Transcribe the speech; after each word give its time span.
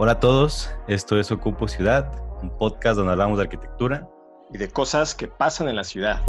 Hola 0.00 0.12
a 0.12 0.20
todos, 0.20 0.70
esto 0.86 1.18
es 1.18 1.32
Ocupo 1.32 1.66
Ciudad, 1.66 2.12
un 2.40 2.56
podcast 2.56 2.96
donde 2.96 3.10
hablamos 3.10 3.36
de 3.36 3.42
arquitectura 3.42 4.08
y 4.48 4.56
de 4.56 4.70
cosas 4.70 5.12
que 5.12 5.26
pasan 5.26 5.68
en 5.68 5.74
la 5.74 5.82
ciudad. 5.82 6.22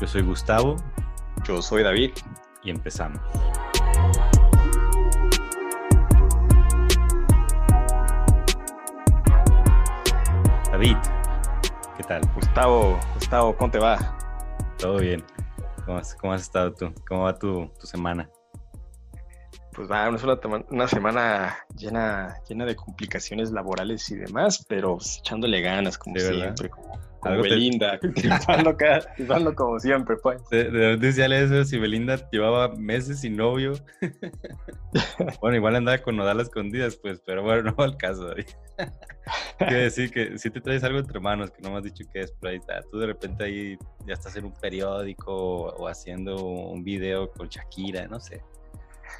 Yo 0.00 0.06
soy 0.06 0.22
Gustavo. 0.22 0.76
Yo 1.44 1.60
soy 1.60 1.82
David. 1.82 2.12
Y 2.62 2.70
empezamos. 2.70 3.20
David, 10.72 10.96
¿qué 11.98 12.02
tal? 12.04 12.22
Gustavo, 12.34 12.98
Gustavo, 13.12 13.54
¿cómo 13.54 13.70
te 13.70 13.78
va? 13.78 14.16
Todo 14.78 14.96
bien. 14.96 15.22
¿Cómo 16.20 16.32
has, 16.32 16.42
estado 16.42 16.72
tú? 16.72 16.92
¿Cómo 17.08 17.22
va 17.22 17.38
tu, 17.38 17.70
semana? 17.82 18.28
Pues 19.72 19.90
va, 19.90 20.08
una, 20.08 20.64
una 20.70 20.88
semana 20.88 21.56
llena, 21.76 22.36
llena 22.48 22.64
de 22.64 22.76
complicaciones 22.76 23.50
laborales 23.50 24.10
y 24.10 24.16
demás, 24.16 24.64
pero 24.68 24.96
pues, 24.96 25.18
echándole 25.18 25.60
ganas, 25.60 25.96
como 25.96 26.18
siempre, 26.18 26.68
como, 26.68 26.98
Belinda, 27.22 27.98
te... 28.00 29.54
como 29.54 29.78
siempre, 29.78 30.16
pues. 30.16 30.48
¿De, 30.50 30.96
de 30.96 31.12
sale 31.12 31.44
eso? 31.44 31.64
Si 31.64 31.78
Belinda 31.78 32.28
llevaba 32.30 32.74
meses 32.76 33.20
sin 33.20 33.36
novio. 33.36 33.72
bueno, 35.40 35.56
igual 35.56 35.76
andaba 35.76 35.98
con 35.98 36.16
nodal 36.16 36.40
escondidas, 36.40 36.96
pues, 36.96 37.20
pero 37.24 37.42
bueno, 37.42 37.62
no 37.62 37.76
va 37.76 37.84
al 37.84 37.96
caso. 37.96 38.34
Quiero 39.58 39.76
decir 39.76 40.10
que 40.10 40.38
si 40.38 40.50
te 40.50 40.60
traes 40.60 40.82
algo 40.84 40.98
entre 40.98 41.20
manos, 41.20 41.50
que 41.50 41.60
no 41.62 41.70
me 41.70 41.78
has 41.78 41.84
dicho 41.84 42.04
que 42.12 42.20
es, 42.20 42.32
pero 42.40 42.52
ahí 42.52 42.60
tú 42.90 42.98
de 42.98 43.06
repente 43.06 43.44
ahí 43.44 43.78
ya 44.06 44.14
estás 44.14 44.36
en 44.36 44.46
un 44.46 44.54
periódico 44.54 45.32
o, 45.32 45.88
haciendo 45.88 46.42
un 46.42 46.82
video 46.82 47.30
con 47.30 47.48
Shakira, 47.48 48.06
no 48.08 48.18
sé. 48.20 48.42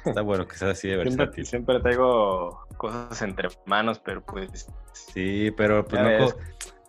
Está 0.05 0.21
bueno 0.21 0.47
que 0.47 0.55
sea 0.55 0.71
así 0.71 0.87
de 0.87 0.97
versátil. 0.97 1.45
Siempre, 1.45 1.79
tengo 1.81 2.65
cosas 2.77 3.21
entre 3.21 3.49
manos, 3.67 3.99
pero 3.99 4.25
pues... 4.25 4.67
Sí, 4.93 5.51
pero 5.55 5.85
pues 5.85 6.01
no... 6.01 6.27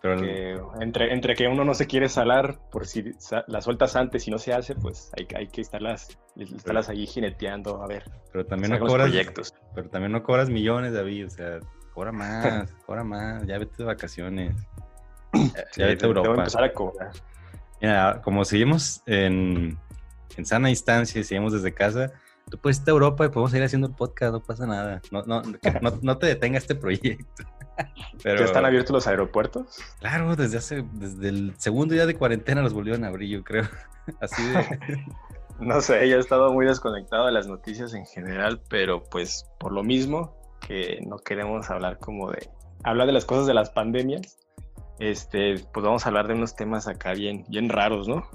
Pero 0.03 0.81
entre, 0.81 1.13
entre 1.13 1.33
que 1.33 1.47
uno 1.47 1.63
no 1.63 1.73
se 1.73 1.87
quiere 1.87 2.09
salar, 2.09 2.59
por 2.69 2.85
si 2.85 3.13
las 3.47 3.63
sueltas 3.63 3.95
antes 3.95 4.27
y 4.27 4.31
no 4.31 4.37
se 4.37 4.51
hace, 4.51 4.75
pues 4.75 5.09
hay, 5.17 5.25
hay 5.33 5.47
que 5.47 5.61
estarlas, 5.61 6.19
estarlas 6.35 6.89
ahí 6.89 7.07
jineteando, 7.07 7.81
a 7.81 7.87
ver. 7.87 8.03
Pero 8.33 8.45
también 8.45 8.73
no 8.73 8.79
cobras... 8.79 9.07
Proyectos. 9.07 9.53
Pero 9.73 9.87
también 9.87 10.11
no 10.11 10.21
cobras 10.21 10.49
millones, 10.49 10.91
David, 10.91 11.27
o 11.27 11.29
sea, 11.29 11.59
cobra 11.93 12.11
más, 12.11 12.69
cobra 12.85 13.05
más, 13.05 13.47
ya 13.47 13.57
vete 13.57 13.77
de 13.77 13.85
vacaciones. 13.85 14.53
Ya, 15.77 15.85
vete 15.85 16.05
a 16.05 16.07
Europa. 16.09 16.31
Empezar 16.31 16.65
a 16.65 16.73
cobrar. 16.73 17.11
Mira, 17.81 18.21
como 18.21 18.43
seguimos 18.43 19.01
en, 19.05 19.77
en 20.35 20.45
sana 20.45 20.69
instancia 20.69 21.21
y 21.21 21.23
seguimos 21.23 21.53
desde 21.53 21.73
casa, 21.73 22.11
tú 22.49 22.57
puedes 22.57 22.79
irte 22.79 22.91
a 22.91 22.93
Europa 22.93 23.25
y 23.25 23.29
podemos 23.29 23.53
ir 23.53 23.63
haciendo 23.63 23.87
el 23.87 23.95
podcast, 23.95 24.33
no 24.33 24.43
pasa 24.43 24.67
nada. 24.67 25.01
No, 25.11 25.23
no, 25.23 25.41
no, 25.81 25.99
no 26.01 26.17
te 26.17 26.25
detenga 26.25 26.57
este 26.57 26.75
proyecto. 26.75 27.45
Pero, 28.23 28.39
¿Ya 28.39 28.45
están 28.45 28.65
abiertos 28.65 28.91
los 28.91 29.07
aeropuertos? 29.07 29.79
Claro, 29.99 30.35
desde 30.35 30.57
hace, 30.57 30.85
desde 30.93 31.29
el 31.29 31.53
segundo 31.57 31.93
día 31.93 32.05
de 32.05 32.15
cuarentena 32.15 32.61
los 32.61 32.73
volvieron 32.73 33.03
a 33.03 33.07
abrir, 33.07 33.29
yo 33.29 33.43
creo. 33.43 33.63
Así 34.21 34.43
de. 34.43 35.05
no 35.59 35.81
sé, 35.81 36.07
ya 36.07 36.15
he 36.15 36.19
estado 36.19 36.53
muy 36.53 36.65
desconectado 36.65 37.25
de 37.25 37.31
las 37.31 37.47
noticias 37.47 37.93
en 37.93 38.05
general, 38.05 38.61
pero 38.69 39.03
pues 39.03 39.45
por 39.59 39.71
lo 39.71 39.83
mismo 39.83 40.35
que 40.67 40.99
no 41.05 41.17
queremos 41.17 41.69
hablar 41.69 41.99
como 41.99 42.31
de. 42.31 42.49
hablar 42.83 43.07
de 43.07 43.13
las 43.13 43.25
cosas 43.25 43.47
de 43.47 43.53
las 43.53 43.69
pandemias. 43.69 44.37
Este, 44.99 45.55
pues 45.73 45.83
vamos 45.83 46.05
a 46.05 46.09
hablar 46.09 46.27
de 46.27 46.35
unos 46.35 46.55
temas 46.55 46.87
acá 46.87 47.13
bien, 47.13 47.45
bien 47.49 47.67
raros, 47.67 48.07
¿no? 48.07 48.29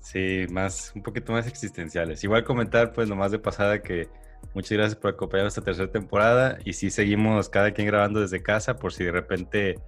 Sí, 0.00 0.46
más, 0.50 0.92
un 0.94 1.02
poquito 1.02 1.32
más 1.32 1.46
existenciales. 1.46 2.22
Igual 2.24 2.44
comentar, 2.44 2.92
pues, 2.92 3.08
nomás 3.08 3.30
de 3.30 3.38
pasada 3.38 3.82
que 3.82 4.08
muchas 4.54 4.72
gracias 4.72 4.96
por 4.96 5.12
acompañarnos 5.12 5.52
esta 5.52 5.64
tercera 5.64 5.90
temporada. 5.90 6.58
Y 6.64 6.72
sí, 6.72 6.90
seguimos 6.90 7.48
cada 7.48 7.72
quien 7.72 7.86
grabando 7.86 8.20
desde 8.20 8.42
casa, 8.42 8.76
por 8.76 8.92
si 8.92 9.04
de 9.04 9.12
repente, 9.12 9.78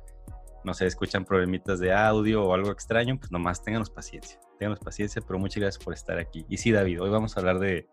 no 0.64 0.74
sé, 0.74 0.86
escuchan 0.86 1.24
problemitas 1.24 1.80
de 1.80 1.92
audio 1.92 2.44
o 2.44 2.54
algo 2.54 2.70
extraño, 2.70 3.18
pues 3.18 3.30
nomás 3.30 3.62
ténganos 3.62 3.90
paciencia. 3.90 4.38
Ténganos 4.58 4.80
paciencia, 4.80 5.22
pero 5.26 5.38
muchas 5.38 5.60
gracias 5.60 5.84
por 5.84 5.94
estar 5.94 6.18
aquí. 6.18 6.46
Y 6.48 6.56
sí, 6.56 6.72
David, 6.72 7.02
hoy 7.02 7.10
vamos 7.10 7.36
a 7.36 7.40
hablar 7.40 7.58
de 7.58 7.88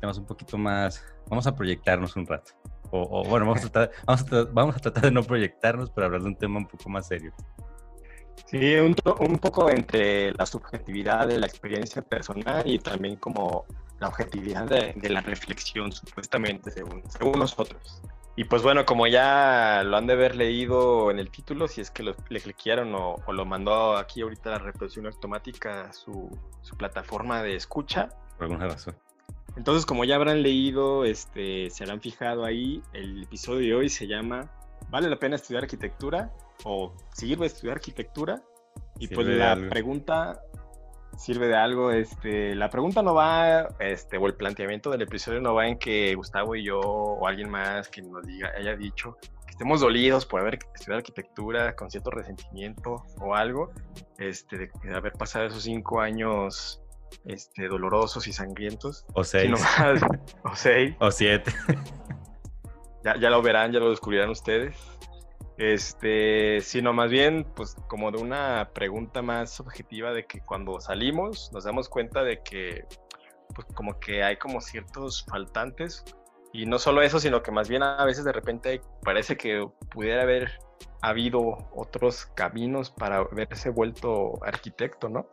temas 0.00 0.18
un 0.18 0.26
poquito 0.26 0.58
más, 0.58 1.04
vamos 1.28 1.46
a 1.46 1.54
proyectarnos 1.54 2.16
un 2.16 2.26
rato. 2.26 2.52
O, 2.90 3.24
bueno, 3.24 3.46
vamos 3.46 3.64
a, 3.64 3.68
tratar, 3.68 3.90
vamos 4.52 4.76
a 4.76 4.78
tratar 4.78 5.04
de 5.04 5.10
no 5.10 5.24
proyectarnos, 5.24 5.90
pero 5.90 6.06
hablar 6.06 6.22
de 6.22 6.28
un 6.28 6.36
tema 6.36 6.58
un 6.58 6.68
poco 6.68 6.88
más 6.88 7.08
serio. 7.08 7.32
Sí, 8.46 8.76
un, 8.76 8.94
un, 9.20 9.38
poco 9.38 9.70
entre 9.70 10.32
la 10.34 10.46
subjetividad 10.46 11.26
de 11.26 11.38
la 11.38 11.46
experiencia 11.46 12.02
personal 12.02 12.62
y 12.66 12.78
también 12.78 13.16
como 13.16 13.64
la 14.00 14.08
objetividad 14.08 14.64
de, 14.64 15.08
la 15.08 15.20
reflexión, 15.20 15.92
supuestamente, 15.92 16.70
según, 16.70 17.02
según 17.10 17.38
nosotros. 17.38 18.02
Y 18.36 18.44
pues 18.44 18.62
bueno, 18.62 18.84
como 18.84 19.06
ya 19.06 19.82
lo 19.84 19.96
han 19.96 20.06
de 20.06 20.14
haber 20.14 20.34
leído 20.34 21.10
en 21.10 21.20
el 21.20 21.30
título, 21.30 21.68
si 21.68 21.80
es 21.80 21.90
que 21.90 22.02
lo, 22.02 22.16
le 22.28 22.40
cliquearon 22.40 22.92
o, 22.94 23.16
lo 23.32 23.44
mandó 23.44 23.96
aquí 23.96 24.22
ahorita 24.22 24.50
la 24.50 24.58
reproducción 24.58 25.06
automática 25.06 25.92
su, 25.92 26.36
su 26.62 26.76
plataforma 26.76 27.42
de 27.42 27.54
escucha. 27.54 28.08
Por 28.36 28.44
alguna 28.44 28.66
razón. 28.66 28.96
Entonces, 29.56 29.86
como 29.86 30.04
ya 30.04 30.16
habrán 30.16 30.42
leído, 30.42 31.04
este, 31.04 31.70
se 31.70 31.84
habrán 31.84 32.00
fijado 32.00 32.44
ahí, 32.44 32.82
el 32.92 33.22
episodio 33.22 33.60
de 33.60 33.74
hoy 33.74 33.88
se 33.88 34.08
llama 34.08 34.50
¿Vale 34.90 35.08
la 35.08 35.16
pena 35.16 35.36
estudiar 35.36 35.62
arquitectura? 35.62 36.32
o 36.62 36.94
sirve 37.12 37.46
estudiar 37.46 37.76
arquitectura. 37.76 38.42
Y 38.98 39.08
pues 39.08 39.26
la 39.26 39.56
pregunta 39.70 40.40
sirve 41.16 41.48
de 41.48 41.56
algo. 41.56 41.90
Este, 41.90 42.54
la 42.54 42.70
pregunta 42.70 43.02
no 43.02 43.14
va, 43.14 43.68
este, 43.78 44.18
o 44.18 44.26
el 44.26 44.34
planteamiento 44.34 44.90
del 44.90 45.02
episodio 45.02 45.40
no 45.40 45.54
va 45.54 45.66
en 45.68 45.78
que 45.78 46.14
Gustavo 46.14 46.56
y 46.56 46.64
yo 46.64 46.80
o 46.80 47.26
alguien 47.26 47.50
más 47.50 47.88
que 47.88 48.02
nos 48.02 48.26
diga, 48.26 48.52
haya 48.56 48.76
dicho 48.76 49.16
que 49.46 49.52
estemos 49.52 49.80
dolidos 49.80 50.26
por 50.26 50.40
haber 50.40 50.58
estudiado 50.74 50.98
arquitectura 50.98 51.76
con 51.76 51.90
cierto 51.90 52.10
resentimiento 52.10 53.04
o 53.18 53.34
algo, 53.34 53.72
este, 54.18 54.58
de, 54.58 54.70
haber 54.94 55.12
pasado 55.12 55.46
esos 55.46 55.62
cinco 55.62 56.00
años 56.00 56.82
este, 57.24 57.68
dolorosos 57.68 58.26
y 58.26 58.32
sangrientos. 58.32 59.04
O 59.14 59.24
seis. 59.24 59.52
o 60.42 60.56
seis. 60.56 60.94
O 61.00 61.10
siete. 61.10 61.52
Ya, 63.04 63.18
ya 63.18 63.28
lo 63.28 63.42
verán, 63.42 63.70
ya 63.70 63.80
lo 63.80 63.90
descubrirán 63.90 64.30
ustedes. 64.30 64.74
Este, 65.56 66.60
sino 66.60 66.92
más 66.92 67.10
bien, 67.10 67.46
pues 67.54 67.76
como 67.88 68.10
de 68.10 68.20
una 68.20 68.70
pregunta 68.74 69.22
más 69.22 69.60
objetiva 69.60 70.12
de 70.12 70.26
que 70.26 70.40
cuando 70.40 70.80
salimos 70.80 71.50
nos 71.52 71.64
damos 71.64 71.88
cuenta 71.88 72.24
de 72.24 72.42
que, 72.42 72.84
pues 73.54 73.66
como 73.74 74.00
que 74.00 74.24
hay 74.24 74.36
como 74.36 74.60
ciertos 74.60 75.24
faltantes 75.24 76.04
y 76.52 76.66
no 76.66 76.78
solo 76.78 77.02
eso, 77.02 77.20
sino 77.20 77.42
que 77.42 77.52
más 77.52 77.68
bien 77.68 77.84
a 77.84 78.04
veces 78.04 78.24
de 78.24 78.32
repente 78.32 78.80
parece 79.04 79.36
que 79.36 79.64
pudiera 79.90 80.22
haber 80.22 80.58
habido 81.02 81.40
otros 81.72 82.26
caminos 82.34 82.90
para 82.90 83.22
verse 83.24 83.70
vuelto 83.70 84.44
arquitecto, 84.44 85.08
¿no? 85.08 85.28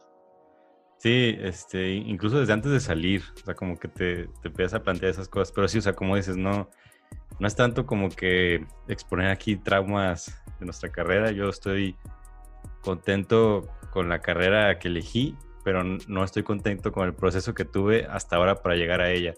Sí, 0.97 1.35
este, 1.39 1.93
incluso 1.93 2.39
desde 2.39 2.53
antes 2.53 2.71
de 2.71 2.79
salir, 2.79 3.23
o 3.35 3.45
sea, 3.45 3.55
como 3.55 3.75
que 3.79 3.87
te, 3.87 4.27
te 4.41 4.49
empiezas 4.49 4.75
a 4.75 4.83
plantear 4.83 5.11
esas 5.11 5.27
cosas, 5.27 5.51
pero 5.51 5.67
sí, 5.67 5.79
o 5.79 5.81
sea, 5.81 5.93
como 5.93 6.15
dices, 6.15 6.37
no, 6.37 6.69
no 7.41 7.47
es 7.47 7.55
tanto 7.55 7.87
como 7.87 8.09
que 8.09 8.67
exponer 8.87 9.31
aquí 9.31 9.55
traumas 9.55 10.39
de 10.59 10.65
nuestra 10.65 10.91
carrera. 10.91 11.31
Yo 11.31 11.49
estoy 11.49 11.95
contento 12.83 13.67
con 13.89 14.09
la 14.09 14.19
carrera 14.19 14.77
que 14.77 14.89
elegí, 14.89 15.35
pero 15.63 15.83
no 15.83 16.23
estoy 16.23 16.43
contento 16.43 16.91
con 16.91 17.07
el 17.07 17.15
proceso 17.15 17.55
que 17.55 17.65
tuve 17.65 18.05
hasta 18.05 18.35
ahora 18.35 18.61
para 18.61 18.75
llegar 18.75 19.01
a 19.01 19.09
ella. 19.09 19.33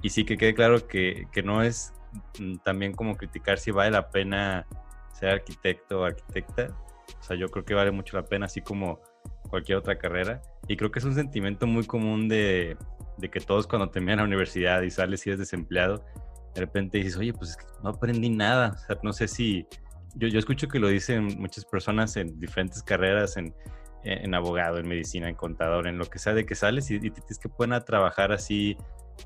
Y 0.00 0.08
sí 0.08 0.24
que 0.24 0.38
quede 0.38 0.54
claro 0.54 0.88
que, 0.88 1.26
no 1.44 1.62
es 1.62 1.92
mm, 2.40 2.56
también 2.64 2.94
como 2.94 3.14
criticar 3.14 3.58
si 3.58 3.72
vale 3.72 3.90
la 3.90 4.08
pena 4.08 4.66
ser 5.12 5.28
arquitecto 5.28 6.00
o 6.00 6.04
arquitecta. 6.04 6.68
O 7.20 7.22
sea, 7.22 7.36
yo 7.36 7.50
creo 7.50 7.66
que 7.66 7.74
vale 7.74 7.90
mucho 7.90 8.16
la 8.16 8.24
pena, 8.24 8.46
así 8.46 8.62
como 8.62 9.02
cualquier 9.50 9.76
otra 9.76 9.98
carrera. 9.98 10.40
Y 10.66 10.78
creo 10.78 10.90
que 10.90 10.98
es 10.98 11.04
un 11.04 11.14
sentimiento 11.14 11.66
muy 11.66 11.84
común 11.84 12.26
de, 12.26 12.78
de 13.18 13.28
que 13.28 13.40
todos 13.40 13.66
cuando 13.66 13.90
terminan 13.90 14.16
la 14.16 14.24
universidad 14.24 14.80
y 14.80 14.90
sales 14.90 15.26
y 15.26 15.28
eres 15.28 15.40
desempleado, 15.40 16.06
de 16.54 16.60
repente 16.60 16.98
dices, 16.98 17.16
oye, 17.16 17.32
pues 17.32 17.56
no 17.82 17.90
aprendí 17.90 18.30
nada. 18.30 18.72
O 18.74 18.78
sea, 18.78 18.98
no 19.02 19.12
sé 19.12 19.28
si. 19.28 19.66
Yo, 20.14 20.28
yo 20.28 20.38
escucho 20.38 20.68
que 20.68 20.78
lo 20.78 20.88
dicen 20.88 21.26
muchas 21.38 21.64
personas 21.64 22.16
en 22.16 22.38
diferentes 22.38 22.82
carreras, 22.84 23.36
en, 23.36 23.52
en 24.04 24.34
abogado, 24.34 24.78
en 24.78 24.86
medicina, 24.86 25.28
en 25.28 25.34
contador, 25.34 25.88
en 25.88 25.98
lo 25.98 26.04
que 26.04 26.20
sea, 26.20 26.34
de 26.34 26.46
que 26.46 26.54
sales 26.54 26.90
y, 26.90 27.00
tienes 27.00 27.38
que 27.38 27.48
poner 27.48 27.80
a 27.80 27.84
trabajar 27.84 28.30
así, 28.30 28.76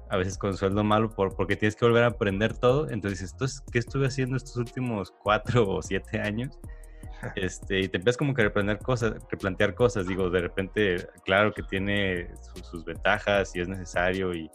a 0.08 0.16
veces 0.16 0.38
con 0.38 0.56
sueldo 0.56 0.82
malo, 0.84 1.10
por, 1.10 1.36
porque 1.36 1.56
tienes 1.56 1.76
que 1.76 1.84
volver 1.84 2.04
a 2.04 2.08
aprender 2.08 2.56
todo. 2.56 2.88
Entonces, 2.88 3.34
dices, 3.38 3.62
¿qué 3.70 3.78
estuve 3.78 4.06
haciendo 4.06 4.36
estos 4.36 4.56
últimos 4.56 5.10
cuatro 5.10 5.68
o 5.68 5.82
siete 5.82 6.20
años? 6.20 6.58
Este, 7.34 7.80
y 7.80 7.88
te 7.88 7.96
empiezas 7.96 8.16
como 8.16 8.32
que 8.32 8.42
a 8.42 8.44
reprender 8.44 8.78
cosas, 8.78 9.14
replantear 9.28 9.74
cosas. 9.74 10.06
Digo, 10.06 10.30
de 10.30 10.40
repente, 10.40 11.08
claro 11.24 11.52
que 11.52 11.64
tiene 11.64 12.28
sus, 12.62 12.84
ventajas 12.84 13.56
y 13.56 13.60
es 13.60 13.66
necesario 13.66 14.32
y, 14.32 14.48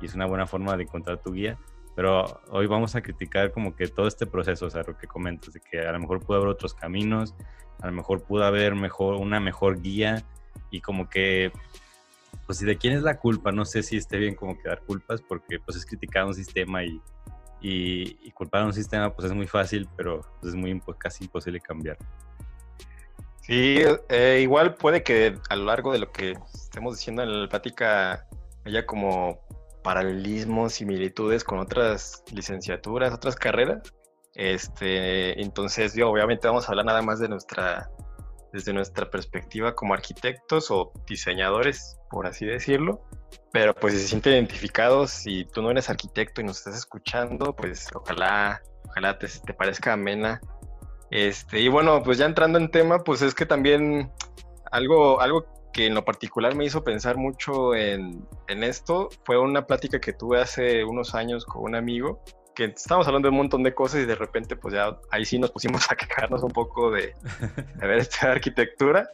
y, 0.00 0.06
es 0.06 0.14
una 0.14 0.26
buena 0.26 0.46
forma 0.46 0.76
de 0.76 0.84
encontrar 0.84 1.20
tu 1.20 1.32
guía 1.32 1.58
pero 1.94 2.40
hoy 2.50 2.66
vamos 2.66 2.94
a 2.96 3.02
criticar 3.02 3.52
como 3.52 3.76
que 3.76 3.88
todo 3.88 4.06
este 4.06 4.26
proceso, 4.26 4.66
o 4.66 4.70
sea, 4.70 4.82
lo 4.82 4.96
que 4.96 5.06
comentas, 5.06 5.54
de 5.54 5.60
que 5.60 5.80
a 5.80 5.92
lo 5.92 6.00
mejor 6.00 6.20
pudo 6.20 6.38
haber 6.38 6.48
otros 6.48 6.74
caminos, 6.74 7.34
a 7.80 7.86
lo 7.86 7.92
mejor 7.92 8.22
pudo 8.24 8.44
haber 8.44 8.74
mejor, 8.74 9.16
una 9.16 9.40
mejor 9.40 9.80
guía 9.80 10.24
y 10.70 10.80
como 10.80 11.08
que 11.08 11.52
pues 12.46 12.58
si 12.58 12.66
de 12.66 12.76
quién 12.76 12.94
es 12.94 13.02
la 13.02 13.18
culpa, 13.18 13.52
no 13.52 13.64
sé 13.64 13.82
si 13.82 13.96
esté 13.96 14.18
bien 14.18 14.34
como 14.34 14.58
que 14.58 14.68
dar 14.68 14.80
culpas, 14.82 15.22
porque 15.22 15.58
pues 15.60 15.76
es 15.76 15.86
criticar 15.86 16.24
un 16.24 16.34
sistema 16.34 16.84
y, 16.84 17.00
y, 17.60 18.30
culpar 18.32 18.62
a 18.62 18.66
un 18.66 18.72
sistema 18.72 19.14
pues 19.14 19.26
es 19.26 19.32
muy 19.32 19.46
fácil, 19.46 19.88
pero 19.96 20.20
pues, 20.40 20.52
es 20.52 20.54
muy 20.54 20.80
casi 20.98 21.24
imposible 21.24 21.60
cambiar. 21.60 21.96
Sí, 23.40 23.82
eh, 24.08 24.40
igual 24.42 24.74
puede 24.74 25.02
que 25.02 25.38
a 25.48 25.56
lo 25.56 25.64
largo 25.64 25.92
de 25.92 25.98
lo 25.98 26.10
que 26.10 26.34
estemos 26.52 26.96
diciendo 26.96 27.22
en 27.22 27.42
la 27.42 27.48
plática 27.48 28.26
haya 28.64 28.86
como 28.86 29.38
paralelismos, 29.84 30.72
similitudes 30.72 31.44
con 31.44 31.60
otras 31.60 32.24
licenciaturas, 32.32 33.12
otras 33.12 33.36
carreras. 33.36 33.82
Este, 34.34 35.40
entonces, 35.40 35.94
yo 35.94 36.10
obviamente 36.10 36.48
vamos 36.48 36.66
a 36.66 36.72
hablar 36.72 36.86
nada 36.86 37.02
más 37.02 37.20
de 37.20 37.28
nuestra, 37.28 37.90
desde 38.52 38.72
nuestra 38.72 39.08
perspectiva 39.10 39.76
como 39.76 39.94
arquitectos 39.94 40.70
o 40.70 40.90
diseñadores, 41.06 41.98
por 42.10 42.26
así 42.26 42.46
decirlo. 42.46 43.04
Pero 43.52 43.74
pues 43.74 43.94
si 43.94 44.00
se 44.00 44.08
sienten 44.08 44.32
identificados, 44.32 45.10
si 45.10 45.44
tú 45.44 45.62
no 45.62 45.70
eres 45.70 45.88
arquitecto 45.90 46.40
y 46.40 46.44
nos 46.44 46.58
estás 46.58 46.76
escuchando, 46.76 47.54
pues 47.54 47.88
ojalá, 47.94 48.62
ojalá 48.88 49.18
te, 49.18 49.28
te 49.28 49.54
parezca 49.54 49.92
amena. 49.92 50.40
Este, 51.10 51.60
y 51.60 51.68
bueno, 51.68 52.02
pues 52.02 52.18
ya 52.18 52.24
entrando 52.24 52.58
en 52.58 52.70
tema, 52.70 53.04
pues 53.04 53.22
es 53.22 53.34
que 53.34 53.46
también 53.46 54.10
algo, 54.72 55.20
algo 55.20 55.46
que 55.74 55.86
en 55.86 55.94
lo 55.94 56.04
particular 56.04 56.54
me 56.54 56.64
hizo 56.64 56.84
pensar 56.84 57.16
mucho 57.16 57.74
en, 57.74 58.26
esto 58.46 59.08
fue 59.24 59.38
una 59.38 59.66
plática 59.66 60.00
que 60.00 60.12
tuve 60.12 60.40
hace 60.40 60.84
unos 60.84 61.16
años 61.16 61.44
con 61.44 61.64
un 61.64 61.74
amigo 61.74 62.22
que 62.54 62.66
estábamos 62.66 63.08
hablando 63.08 63.26
de 63.26 63.30
un 63.32 63.38
montón 63.38 63.64
de 63.64 63.74
cosas 63.74 64.02
y 64.02 64.06
de 64.06 64.14
repente 64.14 64.54
pues 64.54 64.74
ya 64.74 64.96
ahí 65.10 65.24
sí 65.24 65.40
nos 65.40 65.50
pusimos 65.50 65.90
a 65.90 65.96
quejarnos 65.96 66.44
un 66.44 66.52
poco 66.52 66.92
de, 66.92 67.12
de 67.74 67.86
ver 67.86 67.98
esta 67.98 68.30
arquitectura, 68.30 69.10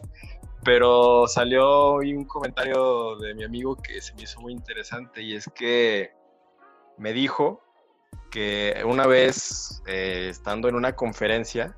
pero 0.62 1.26
salió 1.26 1.94
un 1.94 2.26
comentario 2.26 3.16
de 3.16 3.34
mi 3.34 3.42
amigo 3.42 3.76
que 3.76 4.02
se 4.02 4.14
me 4.14 4.24
hizo 4.24 4.40
muy 4.42 4.52
interesante 4.52 5.22
y 5.22 5.34
es 5.34 5.50
que 5.54 6.12
me 6.98 7.14
dijo 7.14 7.62
que 8.30 8.82
una 8.84 9.06
vez 9.06 9.82
eh, 9.86 10.28
estando 10.28 10.68
en 10.68 10.74
una 10.74 10.94
conferencia, 10.94 11.74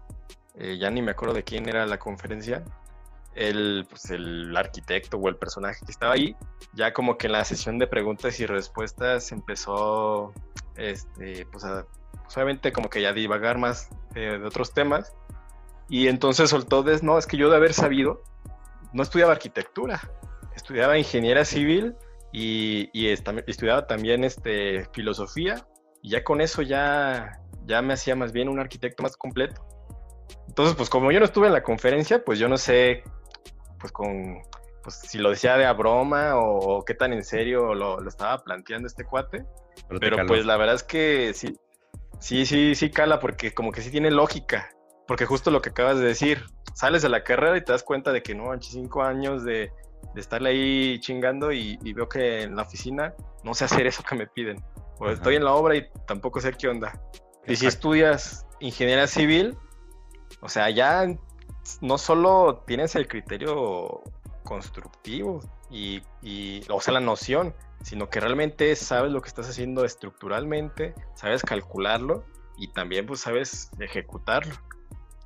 eh, 0.57 0.77
ya 0.77 0.91
ni 0.91 1.03
me 1.03 1.13
acuerdo 1.13 1.35
de 1.35 1.45
quién 1.45 1.69
era 1.69 1.87
la 1.87 2.01
conferencia, 2.01 2.65
el, 3.35 3.87
pues, 3.89 4.11
el 4.11 4.57
arquitecto 4.57 5.17
o 5.17 5.29
el 5.29 5.37
personaje 5.37 5.85
que 5.85 5.93
estaba 5.93 6.15
ahí, 6.15 6.37
ya 6.75 6.93
como 6.93 7.17
que 7.17 7.27
en 7.27 7.33
la 7.33 7.45
sesión 7.45 7.79
de 7.79 7.87
preguntas 7.87 8.39
y 8.41 8.47
respuestas 8.47 9.33
empezó, 9.33 10.33
este, 10.77 11.47
pues, 11.47 11.65
a, 11.65 11.87
pues, 12.23 12.37
obviamente 12.37 12.73
como 12.73 12.89
que 12.89 13.03
ya 13.03 13.13
divagar 13.13 13.59
más 13.59 13.89
de 14.15 14.43
otros 14.45 14.73
temas. 14.73 15.13
Y 15.89 16.09
entonces 16.09 16.51
soltó, 16.51 16.83
de, 16.83 16.99
no, 17.03 17.19
es 17.19 17.27
que 17.27 17.37
yo 17.37 17.51
de 17.51 17.57
haber 17.57 17.75
sabido, 17.75 18.23
no 18.93 19.03
estudiaba 19.03 19.33
arquitectura, 19.33 20.01
estudiaba 20.55 20.99
ingeniería 20.99 21.45
civil 21.45 21.95
y, 22.33 22.89
y 22.93 23.09
estudiaba 23.09 23.87
también 23.87 24.25
este, 24.25 24.87
filosofía. 24.93 25.67
Y 26.03 26.11
ya 26.11 26.25
con 26.25 26.41
eso 26.41 26.63
ya, 26.63 27.41
ya 27.67 27.81
me 27.83 27.95
hacía 27.95 28.17
más 28.17 28.33
bien 28.33 28.49
un 28.49 28.59
arquitecto 28.59 29.03
más 29.03 29.17
completo. 29.17 29.65
Entonces, 30.49 30.75
pues 30.75 30.91
como 30.91 31.13
yo 31.13 31.19
no 31.19 31.25
estuve 31.25 31.47
en 31.47 31.53
la 31.53 31.63
conferencia, 31.63 32.25
pues 32.25 32.39
yo 32.39 32.49
no 32.49 32.59
sé 32.59 33.05
pues 33.83 33.93
con, 33.93 34.41
pues 34.83 34.97
si 34.97 35.19
lo 35.19 35.31
decía 35.31 35.59
de 35.59 35.67
a 35.67 35.73
broma 35.75 36.37
o, 36.37 36.85
qué 36.85 36.95
tan 36.95 37.13
en 37.13 37.25
serio 37.25 37.75
lo, 37.75 38.07
estaba 38.09 38.43
planteando 38.43 38.87
este 38.87 39.05
cuate. 39.05 39.45
Pero, 40.01 40.25
pues 40.27 40.47
la 40.47 40.57
verdad 40.57 40.77
es 40.77 40.85
que 40.85 41.33
sí, 41.35 41.59
sí, 42.21 42.47
sí, 42.47 42.75
sí 42.75 42.91
cala 42.91 43.19
porque 43.19 43.53
como 43.53 43.73
que 43.73 43.83
sí 43.83 43.91
tiene 43.91 44.11
lógica. 44.11 44.71
Porque 45.07 45.27
justo 45.27 45.51
lo 45.51 45.61
que 45.61 45.71
acabas 45.71 45.99
de 45.99 46.07
decir, 46.07 46.45
sales 46.75 47.03
de 47.03 47.09
la 47.09 47.25
carrera 47.25 47.57
y 47.57 47.65
te 47.65 47.73
das 47.73 47.83
cuenta 47.83 48.13
de 48.13 48.23
que 48.23 48.35
no, 48.35 48.51
cinco 48.61 49.03
años 49.03 49.45
de, 49.45 49.73
de 50.15 50.21
estarle 50.21 50.51
ahí 50.51 51.01
chingando 51.01 51.53
y, 51.53 51.77
veo 51.93 52.09
que 52.09 52.43
en 52.43 52.57
la 52.57 52.63
oficina 52.63 53.13
no 53.43 53.55
sé 53.55 53.65
hacer 53.65 53.87
eso 53.87 54.03
que 54.03 54.15
me 54.15 54.29
piden. 54.29 54.63
O 54.99 55.11
estoy 55.11 55.35
en 55.37 55.45
la 55.45 55.55
obra 55.55 55.75
y 55.77 55.89
tampoco 56.07 56.41
sé 56.41 56.53
qué 56.53 56.69
onda. 56.69 56.93
Y 57.47 57.57
si 57.57 57.67
estudias 57.67 58.47
ingeniería 58.61 59.09
civil, 59.09 59.57
o 60.41 60.49
sea, 60.49 60.71
ya 60.71 61.05
no 61.81 61.99
solo 61.99 62.63
tienes 62.67 62.95
el 62.95 63.09
criterio 63.09 64.03
constructivo 64.45 65.41
y, 65.71 66.03
o 66.69 66.81
sea, 66.81 66.95
la 66.95 67.01
noción, 67.01 67.55
sino 67.83 68.11
que 68.11 68.21
realmente 68.21 68.75
sabes 68.77 69.11
lo 69.11 69.23
que 69.23 69.29
estás 69.29 69.49
haciendo 69.49 69.85
estructuralmente, 69.85 70.95
sabes 71.15 71.43
calcularlo 71.43 72.25
y 72.59 72.69
también 72.69 73.07
pues 73.07 73.21
sabes 73.21 73.71
ejecutarlo. 73.79 74.55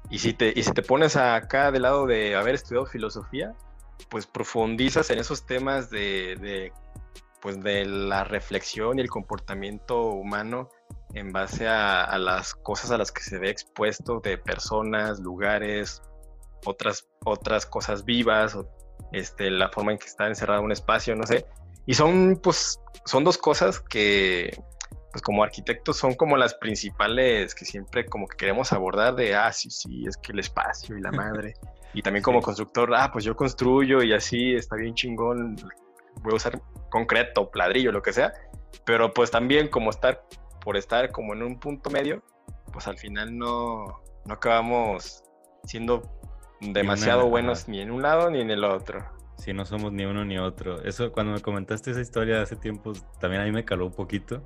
Y 0.09 0.21
si 0.21 0.33
te, 0.33 0.53
y 0.55 0.63
si 0.63 0.71
te 0.73 0.83
pones 0.83 1.17
acá 1.17 1.73
del 1.73 1.83
lado 1.83 2.07
de 2.07 2.37
haber 2.37 2.55
estudiado 2.55 2.87
filosofía, 2.87 3.55
pues 4.09 4.27
profundizas 4.27 5.11
en 5.11 5.19
esos 5.19 5.45
temas 5.47 5.91
de, 5.91 6.37
de, 6.41 6.73
pues 7.41 7.61
de 7.61 7.85
la 7.87 8.23
reflexión 8.23 8.99
y 8.99 9.03
el 9.03 9.11
comportamiento 9.11 10.11
humano 10.11 10.69
en 11.15 11.33
base 11.33 11.67
a, 11.67 12.05
a, 12.05 12.19
las 12.19 12.55
cosas 12.55 12.93
a 12.93 12.99
las 12.99 13.11
que 13.11 13.23
se 13.23 13.39
ve 13.39 13.51
expuesto 13.51 14.21
de 14.21 14.39
personas, 14.39 15.19
lugares, 15.19 16.03
otras, 16.67 17.07
otras 17.25 17.67
cosas 17.67 18.05
vivas, 18.05 18.55
o 18.55 18.69
este, 19.13 19.51
la 19.51 19.71
forma 19.71 19.93
en 19.93 19.99
que 19.99 20.07
está 20.07 20.27
encerrado 20.27 20.63
un 20.63 20.73
espacio, 20.73 21.15
no 21.15 21.27
sé. 21.27 21.47
Y 21.87 21.95
son, 21.95 22.41
pues, 22.43 22.81
son 23.05 23.25
dos 23.25 23.39
cosas 23.39 23.81
que, 23.81 24.51
pues, 25.13 25.23
como 25.23 25.43
arquitectos 25.45 25.97
son 25.97 26.15
como 26.15 26.37
las 26.37 26.55
principales 26.55 27.55
que 27.55 27.65
siempre 27.65 28.07
como 28.07 28.27
que 28.27 28.37
queremos 28.37 28.73
abordar 28.73 29.15
de, 29.15 29.35
ah, 29.35 29.53
sí, 29.53 29.71
sí, 29.71 30.05
es 30.07 30.17
que 30.17 30.33
el 30.33 30.41
espacio 30.41 30.97
y 30.97 31.01
la 31.01 31.13
madre. 31.13 31.55
Y 31.95 32.03
también 32.03 32.23
como 32.23 32.43
constructor, 32.43 32.95
ah, 32.95 33.11
pues 33.11 33.25
yo 33.25 33.35
construyo 33.35 34.03
y 34.03 34.13
así 34.13 34.55
está 34.55 34.77
bien 34.77 34.95
chingón, 34.95 35.57
voy 36.23 36.33
a 36.33 36.37
usar 36.37 36.61
concreto, 36.91 37.51
ladrillo, 37.55 37.93
lo 37.93 38.03
que 38.03 38.13
sea. 38.13 38.33
Pero 38.85 39.15
pues 39.15 39.31
también 39.31 39.69
como 39.69 39.91
estar, 39.91 40.23
por 40.63 40.77
estar 40.77 41.11
como 41.11 41.33
en 41.33 41.43
un 41.43 41.59
punto 41.59 41.89
medio, 41.89 42.23
pues 42.73 42.87
al 42.87 42.99
final 42.99 43.39
no, 43.39 44.03
no 44.27 44.35
acabamos 44.35 45.25
siendo 45.65 46.03
demasiado 46.61 47.29
buenos 47.29 47.69
ni 47.69 47.81
en 47.81 47.91
un 47.91 48.03
lado 48.03 48.31
ni 48.31 48.41
en 48.41 48.51
el 48.51 48.65
otro. 48.65 49.05
Sí, 49.37 49.53
no 49.53 49.65
somos 49.65 49.93
ni 49.93 50.05
uno 50.05 50.25
ni 50.25 50.39
otro. 50.39 50.83
Eso, 50.83 51.13
cuando 51.13 51.33
me 51.33 51.41
comentaste 51.41 51.91
esa 51.91 52.01
historia 52.01 52.43
hace 52.43 52.57
tiempo, 52.57 52.93
también 53.21 53.43
a 53.43 53.45
mí 53.45 53.53
me 53.53 53.65
caló 53.65 53.87
un 53.87 53.93
poquito, 53.93 54.43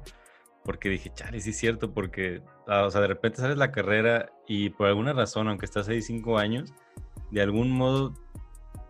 porque 0.64 0.88
dije, 0.88 1.12
chale, 1.14 1.40
sí 1.40 1.50
es 1.50 1.58
cierto, 1.58 1.94
porque, 1.94 2.42
ah, 2.66 2.84
o 2.84 2.90
sea, 2.90 3.00
de 3.00 3.06
repente 3.06 3.40
sales 3.40 3.56
la 3.56 3.70
carrera 3.70 4.32
y 4.46 4.70
por 4.70 4.88
alguna 4.88 5.12
razón, 5.12 5.48
aunque 5.48 5.64
estás 5.66 5.88
ahí 5.88 6.02
cinco 6.02 6.38
años, 6.38 6.74
de 7.30 7.40
algún 7.40 7.70
modo 7.70 8.14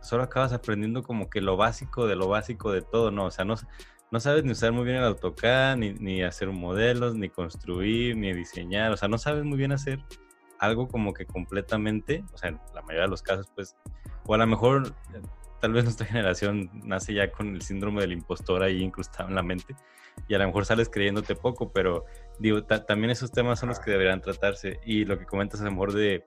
solo 0.01 0.23
acabas 0.23 0.55
aprendiendo 0.55 1.03
como 1.03 1.29
que 1.29 1.43
lo 1.43 1.59
básico 1.59 2.07
de 2.07 2.17
lo 2.17 2.29
básico 2.29 2.73
de 2.73 2.81
todo, 2.81 3.11
¿no? 3.11 3.27
O 3.27 3.31
sea, 3.31 3.45
no, 3.45 3.57
no 4.11 4.21
sabes 4.21 4.45
ni 4.45 4.53
usar 4.53 4.73
muy 4.73 4.85
bien 4.85 4.97
el 4.97 5.05
AutoCAD, 5.05 5.77
ni, 5.77 5.93
ni 5.93 6.23
hacer 6.23 6.49
modelos, 6.49 7.15
ni 7.15 7.29
construir, 7.29 8.17
ni 8.17 8.33
diseñar, 8.33 8.91
o 8.93 8.97
sea, 8.97 9.09
no 9.09 9.19
sabes 9.19 9.45
muy 9.45 9.59
bien 9.59 9.73
hacer 9.73 10.01
algo 10.61 10.87
como 10.87 11.13
que 11.13 11.27
completamente, 11.27 12.23
o 12.33 12.39
sea, 12.39 12.51
en 12.51 12.61
la 12.75 12.83
mayoría 12.83 13.03
de 13.03 13.09
los 13.09 13.23
casos, 13.23 13.49
pues, 13.55 13.77
o 14.27 14.35
a 14.35 14.39
lo 14.39 14.47
mejor 14.47 14.95
tal 15.61 15.73
vez 15.73 15.85
nuestra 15.85 16.07
generación 16.07 16.71
nace 16.85 17.15
ya 17.15 17.33
con 17.33 17.55
el 17.55 17.63
síndrome 17.63 18.03
del 18.03 18.13
impostor 18.13 18.63
ahí 18.63 18.83
incrustado 18.83 19.29
en 19.29 19.35
la 19.35 19.43
mente 19.43 19.75
y 20.29 20.35
a 20.35 20.39
lo 20.39 20.47
mejor 20.47 20.67
sales 20.67 20.91
creyéndote 20.91 21.35
poco, 21.35 21.73
pero 21.73 22.05
digo, 22.39 22.63
también 22.65 23.11
esos 23.11 23.33
temas 23.33 23.59
son 23.59 23.71
los 23.71 23.81
que 23.81 23.91
deberían 23.91 24.21
tratarse 24.21 24.81
y 24.85 25.05
lo 25.05 25.19
que 25.19 25.25
comentas 25.25 25.63
a 25.63 25.65
lo 25.65 25.71
mejor 25.71 25.95
de, 25.95 26.27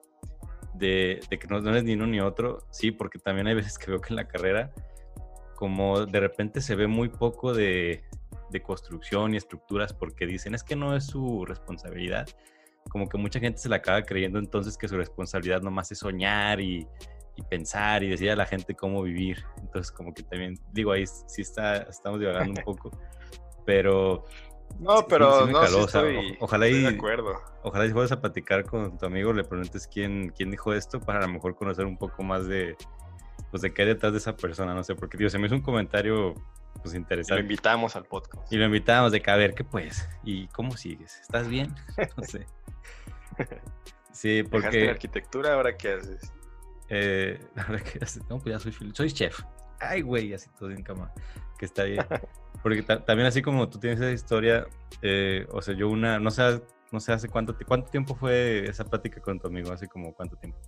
de, 0.74 1.20
que 1.30 1.46
no, 1.48 1.60
no, 1.60 1.70
eres 1.70 1.84
ni 1.84 1.94
uno 1.94 2.06
ni 2.06 2.20
otro, 2.20 2.66
sí, 2.70 2.90
porque 2.90 3.20
también 3.20 3.46
hay 3.46 3.54
veces 3.54 3.78
que 3.78 3.90
veo 3.90 4.00
que 4.00 4.10
en 4.10 4.16
la 4.16 4.26
carrera 4.26 4.72
como 5.54 6.06
de 6.06 6.18
repente 6.18 6.60
se 6.60 6.74
ve 6.74 6.88
muy 6.88 7.08
poco 7.08 7.54
de, 7.54 8.02
de 8.50 8.62
construcción 8.62 9.34
y 9.34 9.36
estructuras 9.36 9.92
porque 9.92 10.26
dicen 10.26 10.54
es 10.54 10.64
que 10.64 10.74
no 10.74 10.96
es 10.96 11.06
su 11.06 11.44
responsabilidad 11.44 12.26
como 12.90 13.08
que 13.08 13.18
mucha 13.18 13.40
gente 13.40 13.58
se 13.58 13.68
la 13.68 13.76
acaba 13.76 14.02
creyendo 14.02 14.38
entonces 14.38 14.76
que 14.76 14.88
su 14.88 14.96
responsabilidad 14.96 15.62
nomás 15.62 15.90
es 15.92 15.98
soñar 15.98 16.60
y, 16.60 16.86
pensar 17.50 18.04
y 18.04 18.10
decir 18.10 18.30
a 18.30 18.36
la 18.36 18.46
gente 18.46 18.74
cómo 18.76 19.02
vivir. 19.02 19.44
Entonces, 19.58 19.90
como 19.90 20.14
que 20.14 20.22
también, 20.22 20.56
digo, 20.72 20.92
ahí 20.92 21.04
sí 21.06 21.42
está, 21.42 21.78
estamos 21.78 22.20
divagando 22.20 22.60
un 22.60 22.64
poco, 22.64 22.90
pero... 23.66 24.24
No, 24.78 25.06
pero 25.06 25.46
no, 25.46 25.60
ojalá 26.40 26.68
y, 26.68 26.82
de 26.82 26.88
acuerdo. 26.88 27.34
Ojalá 27.62 27.86
y 27.86 27.92
puedas 27.92 28.12
a 28.12 28.20
platicar 28.20 28.64
con 28.64 28.96
tu 28.98 29.06
amigo, 29.06 29.32
le 29.32 29.44
preguntes 29.44 29.86
quién, 29.86 30.32
quién 30.36 30.50
dijo 30.50 30.72
esto 30.72 31.00
para 31.00 31.18
a 31.20 31.26
lo 31.26 31.34
mejor 31.34 31.54
conocer 31.54 31.86
un 31.86 31.96
poco 31.96 32.22
más 32.22 32.46
de, 32.46 32.76
pues 33.50 33.62
de 33.62 33.72
qué 33.72 33.82
hay 33.82 33.88
detrás 33.88 34.12
de 34.12 34.18
esa 34.18 34.36
persona, 34.36 34.74
no 34.74 34.82
sé, 34.82 34.94
porque 34.96 35.16
digo, 35.16 35.30
se 35.30 35.38
me 35.38 35.46
hizo 35.46 35.54
un 35.54 35.62
comentario 35.62 36.34
pues 36.82 36.94
interesante. 36.94 37.34
lo 37.34 37.40
invitamos 37.40 37.96
al 37.96 38.04
podcast. 38.04 38.52
Y 38.52 38.56
lo 38.56 38.64
invitamos 38.64 39.12
de 39.12 39.20
que 39.20 39.30
a 39.30 39.36
ver, 39.36 39.54
¿qué 39.54 39.64
pues? 39.64 40.08
¿Y 40.24 40.48
cómo 40.48 40.76
sigues? 40.76 41.20
¿Estás 41.20 41.48
bien? 41.48 41.74
No 42.16 42.24
sé. 42.24 42.46
Sí, 44.12 44.42
porque... 44.44 44.68
¿Dejaste 44.68 44.90
arquitectura? 44.90 45.54
¿Ahora 45.54 45.76
qué 45.76 45.94
haces? 45.94 46.32
Eh, 46.88 47.40
¿Ahora 47.56 47.82
qué 47.82 47.98
haces? 48.00 48.22
No, 48.28 48.38
pues 48.38 48.54
ya 48.54 48.60
soy, 48.60 48.92
soy 48.92 49.12
chef. 49.12 49.40
Ay, 49.80 50.02
güey, 50.02 50.32
así 50.32 50.48
todo 50.58 50.70
en 50.70 50.82
cama. 50.82 51.12
Que 51.58 51.66
está 51.66 51.84
bien. 51.84 52.04
Porque 52.62 52.82
también 52.82 53.26
así 53.26 53.42
como 53.42 53.68
tú 53.68 53.78
tienes 53.78 54.00
esa 54.00 54.10
historia, 54.10 54.66
eh, 55.02 55.46
o 55.50 55.60
sea, 55.60 55.74
yo 55.74 55.90
una, 55.90 56.18
no 56.18 56.30
sé, 56.30 56.62
no 56.92 57.00
sé 57.00 57.12
hace 57.12 57.28
cuánto, 57.28 57.54
cuánto 57.66 57.90
tiempo 57.90 58.14
fue 58.14 58.64
esa 58.66 58.84
plática 58.84 59.20
con 59.20 59.38
tu 59.38 59.48
amigo, 59.48 59.70
hace 59.70 59.86
como 59.86 60.14
cuánto 60.14 60.36
tiempo. 60.36 60.58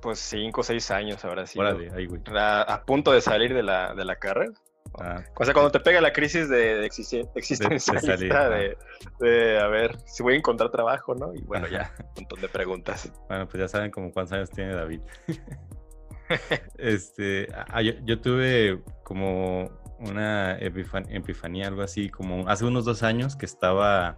Pues 0.00 0.20
cinco 0.20 0.60
o 0.60 0.64
seis 0.64 0.92
años 0.92 1.24
ahora 1.24 1.46
sí. 1.48 1.58
A, 1.60 2.62
a, 2.62 2.84
punto 2.84 3.10
de 3.10 3.20
salir 3.20 3.52
de 3.54 3.64
la, 3.64 3.92
de 3.94 4.04
la 4.04 4.16
carrera. 4.16 4.52
Ah. 5.00 5.24
O 5.36 5.44
sea, 5.44 5.52
cuando 5.52 5.72
te 5.72 5.80
pega 5.80 6.00
la 6.00 6.12
crisis 6.12 6.48
de, 6.48 6.84
existencialista, 6.86 8.48
de, 8.48 8.76
de, 9.18 9.58
a 9.58 9.66
ver 9.66 9.98
si 10.06 10.22
voy 10.22 10.34
a 10.34 10.36
encontrar 10.36 10.70
trabajo, 10.70 11.14
¿no? 11.14 11.34
Y 11.34 11.42
bueno, 11.42 11.66
ya, 11.66 11.92
un 11.98 12.22
montón 12.22 12.40
de 12.40 12.48
preguntas. 12.48 13.10
Bueno, 13.28 13.48
pues 13.48 13.60
ya 13.60 13.68
saben 13.68 13.90
como 13.90 14.12
cuántos 14.12 14.32
años 14.34 14.50
tiene 14.50 14.74
David. 14.74 15.00
este, 16.78 17.48
ah, 17.68 17.82
yo, 17.82 18.20
tuve 18.20 18.82
como 19.02 19.70
una 19.98 20.56
epifanía, 20.58 21.68
algo 21.68 21.82
así, 21.82 22.08
como 22.08 22.48
hace 22.48 22.64
unos 22.64 22.84
dos 22.84 23.02
años 23.02 23.36
que 23.36 23.46
estaba 23.46 24.16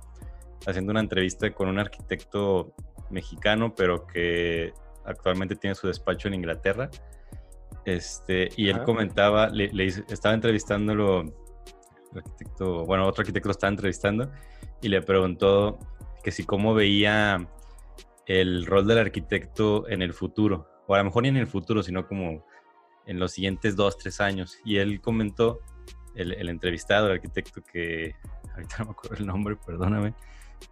haciendo 0.66 0.90
una 0.90 1.00
entrevista 1.00 1.50
con 1.52 1.68
un 1.68 1.78
arquitecto 1.78 2.74
mexicano, 3.10 3.74
pero 3.74 4.06
que 4.06 4.72
actualmente 5.04 5.56
tiene 5.56 5.74
su 5.74 5.86
despacho 5.86 6.28
en 6.28 6.34
Inglaterra. 6.34 6.90
Este, 7.86 8.48
y 8.56 8.68
él 8.68 8.82
comentaba, 8.82 9.48
le, 9.48 9.86
estaba 9.86 10.34
entrevistándolo, 10.34 11.20
el 11.20 12.18
arquitecto, 12.18 12.84
bueno, 12.84 13.06
otro 13.06 13.22
arquitecto 13.22 13.48
lo 13.48 13.52
estaba 13.52 13.70
entrevistando 13.70 14.32
y 14.82 14.88
le 14.88 15.02
preguntó 15.02 15.78
que 16.24 16.32
si 16.32 16.44
cómo 16.44 16.74
veía 16.74 17.48
el 18.26 18.66
rol 18.66 18.88
del 18.88 18.98
arquitecto 18.98 19.88
en 19.88 20.02
el 20.02 20.12
futuro, 20.12 20.68
o 20.88 20.96
a 20.96 20.98
lo 20.98 21.04
mejor 21.04 21.22
ni 21.22 21.28
en 21.28 21.36
el 21.36 21.46
futuro, 21.46 21.80
sino 21.84 22.08
como 22.08 22.44
en 23.06 23.20
los 23.20 23.30
siguientes 23.30 23.76
dos, 23.76 23.96
tres 23.96 24.20
años. 24.20 24.58
Y 24.64 24.78
él 24.78 25.00
comentó, 25.00 25.60
el, 26.16 26.32
el 26.32 26.48
entrevistado, 26.48 27.06
el 27.06 27.12
arquitecto 27.12 27.62
que, 27.62 28.16
ahorita 28.52 28.78
no 28.80 28.84
me 28.86 28.90
acuerdo 28.90 29.16
el 29.18 29.26
nombre, 29.26 29.56
perdóname, 29.64 30.12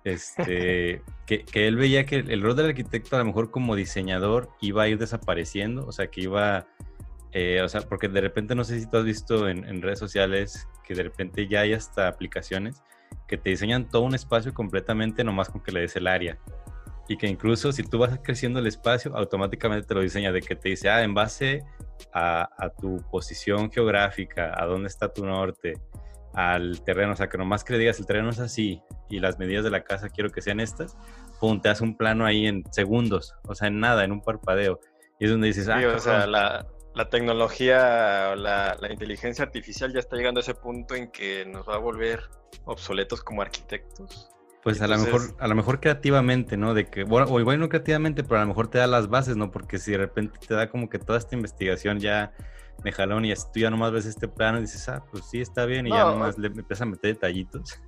este, 0.02 1.00
que, 1.26 1.44
que, 1.44 1.68
él 1.68 1.76
veía 1.76 2.06
que 2.06 2.16
el 2.16 2.42
rol 2.42 2.56
del 2.56 2.66
arquitecto 2.66 3.14
a 3.14 3.21
lo 3.21 3.26
mejor 3.26 3.52
como 3.52 3.76
diseñador 3.76 4.50
iba 4.61 4.83
a 4.83 4.88
ir 4.88 4.99
desapareciendo, 4.99 5.87
o 5.87 5.92
sea, 5.92 6.09
que 6.09 6.23
iba 6.23 6.66
eh, 7.37 7.61
o 7.62 7.69
sea, 7.69 7.81
porque 7.81 8.07
de 8.09 8.21
repente 8.21 8.55
no 8.55 8.62
sé 8.62 8.79
si 8.79 8.88
tú 8.88 8.97
has 8.97 9.05
visto 9.05 9.49
en, 9.49 9.83
redes 9.83 9.99
sociales 9.99 10.69
que 10.85 10.95
de 10.95 11.03
repente 11.03 11.49
ya 11.49 11.62
hay 11.62 11.73
hasta 11.73 12.07
aplicaciones 12.07 12.81
que 13.26 13.37
te 13.37 13.50
diseñan 13.50 13.88
todo 13.88 14.03
un 14.03 14.14
espacio 14.14 14.55
completamente 14.55 15.25
nomás 15.25 15.49
con 15.49 15.61
que 15.61 15.73
le 15.73 15.81
des 15.81 15.97
el 15.97 16.07
área. 16.07 16.38
Y 17.09 17.17
que 17.17 17.26
incluso 17.26 17.73
si 17.73 17.83
tú 17.83 17.99
vas 17.99 18.21
creciendo 18.23 18.61
el 18.61 18.69
espacio, 18.69 19.14
automáticamente 19.17 19.87
te 19.87 19.95
lo 19.95 20.00
diseña 20.00 20.31
de 20.31 20.43
que 20.43 20.55
te 20.55 20.69
dice, 20.71 20.88
ah, 20.88 21.03
en 21.03 21.12
base 21.12 21.64
a, 22.12 22.49
a 22.57 22.71
tu 22.71 22.99
posición 23.11 23.71
geográfica, 23.71 24.55
a 24.57 24.64
dónde 24.64 24.87
está 24.87 25.12
tu 25.12 25.26
norte, 25.26 25.75
al 26.35 26.83
terreno, 26.83 27.14
o 27.14 27.17
sea, 27.17 27.29
que 27.29 27.37
nomás 27.37 27.64
que 27.64 27.73
le 27.73 27.81
digas 27.81 27.99
el 27.99 28.07
terreno 28.07 28.31
es 28.31 28.38
así 28.38 28.81
y 29.11 29.19
las 29.19 29.38
medidas 29.38 29.64
de 29.64 29.71
la 29.71 29.83
casa 29.83 30.09
quiero 30.09 30.31
que 30.31 30.41
sean 30.41 30.61
estas, 30.61 30.97
pum, 31.41 31.61
te 31.61 31.69
hace 31.69 31.83
un 31.83 31.97
plano 31.97 32.26
ahí 32.26 32.47
en 32.47 32.62
segundos, 32.73 33.35
o 33.49 33.57
sea, 33.57 33.69
en 33.69 33.81
nada, 33.81 34.05
en 34.05 34.12
un 34.12 34.23
parpadeo. 34.23 34.79
Y 35.19 35.26
es 35.26 35.31
donde 35.31 35.49
dices, 35.49 35.69
ah, 35.69 35.81
o 35.95 35.99
sea, 35.99 36.26
la, 36.26 36.67
la 36.94 37.10
tecnología 37.10 38.30
o 38.32 38.36
la, 38.36 38.76
inteligencia 38.90 39.44
artificial 39.44 39.92
ya 39.92 40.00
está 40.00 40.16
llegando 40.16 40.40
a 40.40 40.42
ese 40.42 40.54
punto 40.54 40.94
en 40.94 41.10
que 41.10 41.44
nos 41.44 41.68
va 41.68 41.74
a 41.74 41.78
volver 41.78 42.30
obsoletos 42.64 43.22
como 43.22 43.42
arquitectos. 43.42 44.30
Pues 44.62 44.80
a 44.80 44.86
lo 44.86 44.96
mejor, 44.96 45.20
a 45.38 45.46
lo 45.46 45.54
mejor 45.54 45.80
creativamente, 45.80 46.56
¿no? 46.56 46.72
De 46.72 46.88
que, 46.88 47.04
bueno, 47.04 47.26
o 47.28 47.38
igual 47.38 47.60
no 47.60 47.68
creativamente, 47.68 48.24
pero 48.24 48.38
a 48.38 48.44
lo 48.44 48.48
mejor 48.48 48.68
te 48.68 48.78
da 48.78 48.86
las 48.86 49.08
bases, 49.08 49.36
¿no? 49.36 49.50
Porque 49.50 49.78
si 49.78 49.92
de 49.92 49.98
repente 49.98 50.38
te 50.46 50.54
da 50.54 50.70
como 50.70 50.88
que 50.88 50.98
toda 50.98 51.18
esta 51.18 51.34
investigación 51.34 52.00
ya 52.00 52.32
de 52.82 52.92
jalón 52.92 53.26
y 53.26 53.34
tú 53.34 53.60
ya 53.60 53.70
nomás 53.70 53.92
ves 53.92 54.06
este 54.06 54.26
plano 54.26 54.58
y 54.58 54.62
dices, 54.62 54.88
ah, 54.88 55.04
pues 55.10 55.24
sí, 55.26 55.40
está 55.40 55.66
bien, 55.66 55.86
y 55.86 55.90
ya 55.90 56.04
nomás 56.04 56.38
le 56.38 56.46
empiezas 56.46 56.82
a 56.82 56.86
meter 56.86 57.12
detallitos. 57.12 57.78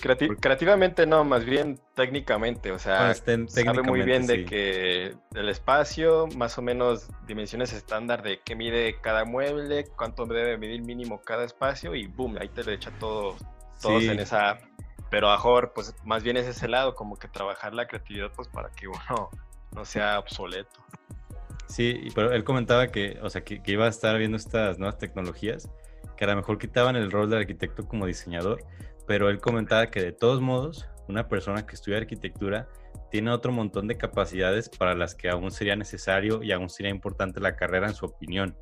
Creativamente 0.00 1.06
no, 1.06 1.24
más 1.24 1.44
bien 1.44 1.80
técnicamente, 1.94 2.72
o 2.72 2.78
sea, 2.78 3.14
sabe 3.14 3.82
muy 3.82 4.02
bien 4.02 4.26
de 4.26 4.44
que 4.44 5.14
el 5.34 5.48
espacio, 5.48 6.26
más 6.36 6.58
o 6.58 6.62
menos 6.62 7.08
dimensiones 7.26 7.72
estándar 7.72 8.22
de 8.22 8.40
qué 8.44 8.56
mide 8.56 8.96
cada 9.00 9.24
mueble, 9.24 9.86
cuánto 9.96 10.26
debe 10.26 10.58
medir 10.58 10.82
mínimo 10.82 11.20
cada 11.22 11.44
espacio 11.44 11.94
y 11.94 12.06
boom, 12.06 12.38
ahí 12.40 12.48
te 12.48 12.64
lo 12.64 12.72
echa 12.72 12.90
todo, 12.98 13.36
todos 13.80 14.04
en 14.04 14.20
esa 14.20 14.50
app. 14.50 14.62
Pero 15.10 15.30
mejor, 15.30 15.72
pues 15.74 15.94
más 16.04 16.22
bien 16.22 16.36
es 16.36 16.46
ese 16.46 16.68
lado, 16.68 16.94
como 16.94 17.18
que 17.18 17.26
trabajar 17.26 17.74
la 17.74 17.86
creatividad 17.86 18.30
pues 18.34 18.48
para 18.48 18.70
que 18.70 18.86
uno 18.86 19.30
no 19.72 19.84
sea 19.84 20.18
obsoleto. 20.18 20.80
Sí, 21.66 22.08
pero 22.14 22.32
él 22.32 22.44
comentaba 22.44 22.88
que, 22.88 23.18
o 23.22 23.30
sea, 23.30 23.42
que, 23.42 23.62
que 23.62 23.72
iba 23.72 23.86
a 23.86 23.88
estar 23.88 24.16
viendo 24.18 24.36
estas 24.36 24.78
nuevas 24.78 24.98
tecnologías 24.98 25.68
que 26.20 26.26
a 26.26 26.28
lo 26.28 26.36
mejor 26.36 26.58
quitaban 26.58 26.96
el 26.96 27.10
rol 27.10 27.30
del 27.30 27.38
arquitecto 27.38 27.88
como 27.88 28.04
diseñador, 28.04 28.62
pero 29.06 29.28
él 29.28 29.40
comentaba 29.40 29.90
que 29.90 30.02
de 30.02 30.12
todos 30.12 30.40
modos, 30.40 30.88
una 31.08 31.28
persona 31.28 31.66
que 31.66 31.74
estudia 31.74 31.98
arquitectura 31.98 32.68
tiene 33.10 33.30
otro 33.30 33.52
montón 33.52 33.88
de 33.88 33.96
capacidades 33.96 34.68
para 34.68 34.94
las 34.94 35.14
que 35.14 35.28
aún 35.28 35.50
sería 35.50 35.76
necesario 35.76 36.42
y 36.42 36.52
aún 36.52 36.70
sería 36.70 36.90
importante 36.90 37.40
la 37.40 37.56
carrera 37.56 37.88
en 37.88 37.94
su 37.94 38.06
opinión. 38.06 38.56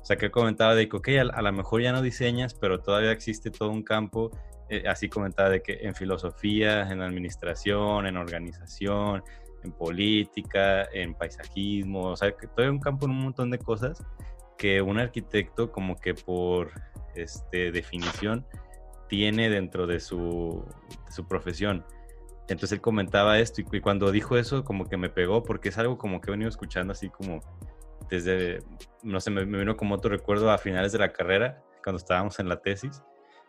O 0.00 0.04
sea, 0.04 0.16
que 0.16 0.26
él 0.26 0.32
comentaba 0.32 0.74
de 0.74 0.88
que, 0.88 0.96
ok, 0.96 1.08
a, 1.32 1.42
lo 1.42 1.52
mejor 1.52 1.80
ya 1.80 1.92
no 1.92 2.02
diseñas, 2.02 2.54
pero 2.54 2.80
todavía 2.80 3.12
existe 3.12 3.50
todo 3.50 3.70
un 3.70 3.84
campo, 3.84 4.32
eh, 4.68 4.82
así 4.88 5.08
comentaba 5.08 5.48
de 5.48 5.62
que 5.62 5.78
en 5.82 5.94
filosofía, 5.94 6.90
en 6.90 7.00
administración, 7.00 8.06
en 8.06 8.16
organización, 8.16 9.22
en 9.62 9.70
política, 9.70 10.88
en 10.92 11.14
paisajismo, 11.14 12.08
o 12.08 12.16
sea, 12.16 12.32
que 12.32 12.48
todavía 12.48 12.72
un 12.72 12.80
campo 12.80 13.06
en 13.06 13.12
un 13.12 13.22
montón 13.22 13.50
de 13.50 13.58
cosas 13.58 14.02
que 14.58 14.82
un 14.82 14.98
arquitecto 14.98 15.70
como 15.70 15.96
que 15.96 16.14
por 16.14 16.72
este, 17.14 17.70
definición 17.70 18.44
tiene 19.12 19.50
dentro 19.50 19.86
de 19.86 20.00
su, 20.00 20.64
su 21.10 21.28
profesión. 21.28 21.84
Entonces 22.48 22.72
él 22.72 22.80
comentaba 22.80 23.38
esto 23.40 23.60
y, 23.60 23.80
cuando 23.82 24.10
dijo 24.10 24.38
eso 24.38 24.64
como 24.64 24.88
que 24.88 24.96
me 24.96 25.10
pegó 25.10 25.42
porque 25.42 25.68
es 25.68 25.76
algo 25.76 25.98
como 25.98 26.18
que 26.22 26.30
he 26.30 26.32
venido 26.32 26.48
escuchando 26.48 26.94
así 26.94 27.10
como 27.10 27.40
desde, 28.08 28.60
no 29.02 29.20
sé, 29.20 29.30
me, 29.30 29.44
vino 29.44 29.76
como 29.76 29.96
otro 29.96 30.10
recuerdo 30.10 30.50
a 30.50 30.56
finales 30.56 30.92
de 30.92 30.98
la 30.98 31.12
carrera, 31.12 31.62
cuando 31.84 31.98
estábamos 31.98 32.40
en 32.40 32.48
la 32.48 32.62
tesis 32.62 33.02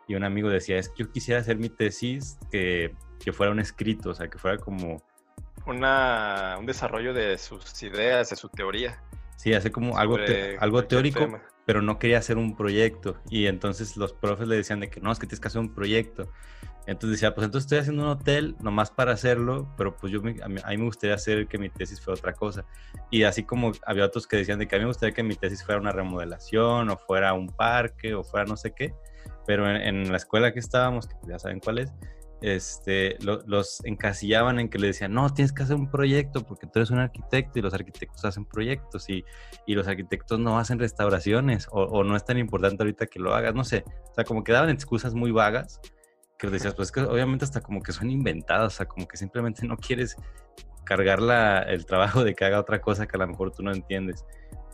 y 0.06 0.16
un 0.16 0.26
amigo 0.26 0.50
decía, 0.50 0.78
es 0.78 0.90
que 0.90 1.06
yo 1.06 1.12
quisiera 1.14 1.40
hacer 1.40 1.56
mi 1.56 1.70
tesis 1.70 2.38
que, 2.52 2.94
que 3.24 3.32
fuera 3.32 3.54
un 3.54 3.62
escrito, 3.62 4.10
o 4.10 4.14
sea, 4.14 4.28
que 4.30 4.38
fuera 4.38 4.58
como... 4.58 5.02
Una, 5.66 6.58
un 6.60 6.66
desarrollo 6.66 7.14
de 7.14 7.38
sus 7.38 7.82
ideas, 7.84 8.32
de 8.32 8.36
su 8.36 8.50
teoría. 8.50 9.02
Sí, 9.38 9.54
hace 9.54 9.72
como 9.72 9.98
algo, 9.98 10.18
algo 10.60 10.84
teórico, 10.84 11.40
pero 11.66 11.82
no 11.82 12.00
quería 12.00 12.18
hacer 12.18 12.38
un 12.38 12.56
proyecto. 12.56 13.18
Y 13.30 13.48
entonces 13.48 13.98
los 13.98 14.14
profes 14.14 14.48
le 14.48 14.56
decían 14.56 14.80
de 14.80 14.90
que 14.90 15.00
no, 15.00 15.12
es 15.12 15.20
que 15.20 15.28
tienes 15.28 15.40
que 15.40 15.48
hacer 15.48 15.62
un 15.62 15.74
proyecto. 15.74 16.30
Entonces 16.86 17.22
decía, 17.22 17.34
pues 17.34 17.46
entonces 17.46 17.66
estoy 17.66 17.78
haciendo 17.80 18.04
un 18.04 18.10
hotel 18.10 18.58
nomás 18.60 18.92
para 18.92 19.14
hacerlo, 19.14 19.74
pero 19.78 19.96
pues 19.96 20.12
yo 20.12 20.20
a, 20.20 20.48
mí, 20.50 20.60
me 20.78 20.84
gustaría 20.84 21.16
hacer 21.16 21.48
que 21.48 21.58
mi 21.58 21.70
tesis 21.70 22.02
fuera 22.02 22.20
otra 22.20 22.34
cosa. 22.34 22.66
Y 23.10 23.24
así 23.24 23.44
como 23.44 23.72
había 23.86 24.06
otros 24.06 24.28
que 24.28 24.38
decían 24.38 24.60
de 24.60 24.68
que 24.68 24.76
a 24.76 24.80
mí 24.80 24.84
me 24.84 24.90
gustaría 24.90 25.14
que 25.14 25.24
mi 25.24 25.36
tesis 25.36 25.64
fuera 25.64 25.80
una 25.80 25.92
remodelación 25.92 26.90
o 26.90 26.98
fuera 26.98 27.34
un 27.34 27.48
parque 27.48 28.14
o 28.14 28.24
fuera 28.24 28.46
no 28.46 28.58
sé 28.58 28.74
qué. 28.74 28.94
Pero 29.48 29.70
en, 29.70 29.78
en 29.78 30.12
la 30.12 30.18
escuela 30.18 30.52
que 30.52 30.60
estábamos, 30.60 31.08
que 31.08 31.16
ya 31.28 31.40
saben 31.40 31.62
cuál 31.62 31.80
es, 31.80 31.94
este, 32.44 33.18
los 33.22 33.80
encasillaban 33.86 34.60
en 34.60 34.70
que 34.70 34.78
le 34.78 34.88
decían, 34.88 35.14
no, 35.14 35.34
tienes 35.34 35.54
que 35.54 35.64
hacer 35.64 35.78
un 35.78 35.90
proyecto 35.90 36.44
porque 36.46 36.68
tú 36.68 36.74
eres 36.76 36.92
un 36.92 37.00
arquitecto 37.00 37.58
y 37.58 37.62
los 37.62 37.74
arquitectos 37.74 38.26
hacen 38.26 38.44
proyectos 38.44 39.10
y, 39.10 39.24
y 39.66 39.76
los 39.76 39.88
arquitectos 39.88 40.40
no 40.40 40.60
hacen 40.60 40.78
restauraciones 40.78 41.70
o, 41.72 42.04
no 42.04 42.18
es 42.18 42.26
tan 42.26 42.38
importante 42.38 42.84
ahorita 42.84 43.06
que 43.06 43.20
lo 43.20 43.34
hagas, 43.34 43.56
no 43.56 43.64
sé, 43.64 43.86
o 44.12 44.14
sea, 44.14 44.26
como 44.26 44.44
que 44.44 44.52
daban 44.52 44.70
excusas 44.70 45.14
muy 45.14 45.32
vagas 45.32 45.80
que 46.38 46.50
decías, 46.50 46.76
pues 46.76 46.92
que 46.92 47.00
obviamente 47.00 47.46
hasta 47.46 47.62
como 47.62 47.82
que 47.82 47.94
son 47.94 48.12
inventadas, 48.12 48.74
o 48.74 48.76
sea, 48.76 48.88
como 48.88 49.08
que 49.08 49.16
simplemente 49.16 49.66
no 49.66 49.78
quieres 49.78 50.18
cargar 50.84 51.22
la, 51.22 51.60
el 51.60 51.86
trabajo 51.86 52.26
de 52.26 52.36
que 52.36 52.44
haga 52.44 52.60
otra 52.60 52.82
cosa 52.82 53.08
que 53.08 53.16
a 53.16 53.20
lo 53.20 53.28
mejor 53.28 53.52
tú 53.52 53.64
no 53.64 53.72
entiendes. 53.72 54.26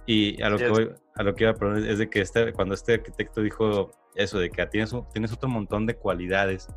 Y 0.08 0.42
a 0.42 0.50
lo, 0.50 0.58
que, 0.58 0.96
a 1.14 1.22
lo 1.22 1.36
que 1.36 1.44
iba 1.44 1.52
a 1.52 1.56
poner 1.56 1.88
es 1.88 2.00
de 2.00 2.10
que 2.10 2.22
este, 2.22 2.52
cuando 2.52 2.74
este 2.74 2.96
arquitecto 2.96 3.42
dijo 3.42 3.92
eso, 4.16 4.40
de 4.40 4.50
que 4.50 4.66
tienes, 4.66 4.92
tienes 5.14 5.32
otro 5.32 5.48
montón 5.50 5.86
de 5.86 5.94
cualidades 5.94 6.68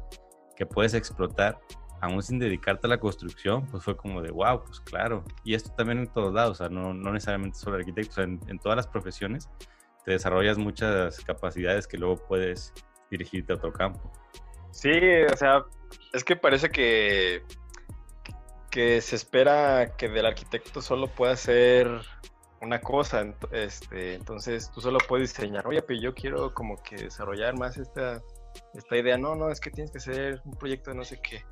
que 0.56 0.66
puedes 0.66 0.94
explotar 0.94 1.58
aún 2.02 2.20
sin 2.20 2.40
dedicarte 2.40 2.88
a 2.88 2.90
la 2.90 2.98
construcción, 2.98 3.64
pues 3.68 3.84
fue 3.84 3.96
como 3.96 4.20
de, 4.20 4.32
wow, 4.32 4.64
pues 4.64 4.80
claro. 4.80 5.24
Y 5.44 5.54
esto 5.54 5.72
también 5.76 6.00
en 6.00 6.08
todos 6.08 6.34
lados, 6.34 6.50
o 6.50 6.64
sea, 6.64 6.68
no, 6.68 6.92
no 6.92 7.12
necesariamente 7.12 7.56
solo 7.56 7.76
arquitectos, 7.76 8.18
en, 8.18 8.58
todas 8.58 8.76
las 8.76 8.88
profesiones 8.88 9.48
te 10.04 10.10
desarrollas 10.10 10.58
muchas 10.58 11.20
capacidades 11.20 11.86
que 11.86 11.96
luego 11.96 12.16
puedes 12.16 12.72
dirigirte 13.08 13.52
a 13.52 13.56
otro 13.56 13.72
campo. 13.72 14.12
Sí, 14.72 14.90
o 15.32 15.36
sea, 15.36 15.64
es 16.12 16.24
que 16.24 16.34
parece 16.34 16.70
que, 16.70 17.44
que 18.68 19.00
se 19.00 19.14
espera 19.14 19.96
que 19.96 20.08
del 20.08 20.26
arquitecto 20.26 20.82
solo 20.82 21.06
pueda 21.06 21.34
hacer 21.34 21.88
una 22.60 22.80
cosa, 22.80 23.32
este, 23.52 24.14
entonces 24.14 24.72
tú 24.72 24.80
solo 24.80 24.98
puedes 25.06 25.32
diseñar, 25.32 25.68
oye, 25.68 25.82
pero 25.82 26.00
yo 26.00 26.14
quiero 26.14 26.52
como 26.52 26.82
que 26.82 26.96
desarrollar 26.96 27.56
más 27.56 27.76
esta 27.76 28.20
esta 28.74 28.96
idea, 28.96 29.18
no, 29.18 29.34
no, 29.34 29.50
es 29.50 29.60
que 29.60 29.70
tienes 29.70 29.90
que 29.90 29.98
hacer 29.98 30.40
un 30.44 30.52
proyecto 30.52 30.90
de 30.90 30.96
no 30.96 31.04
sé 31.04 31.20
qué. 31.20 31.44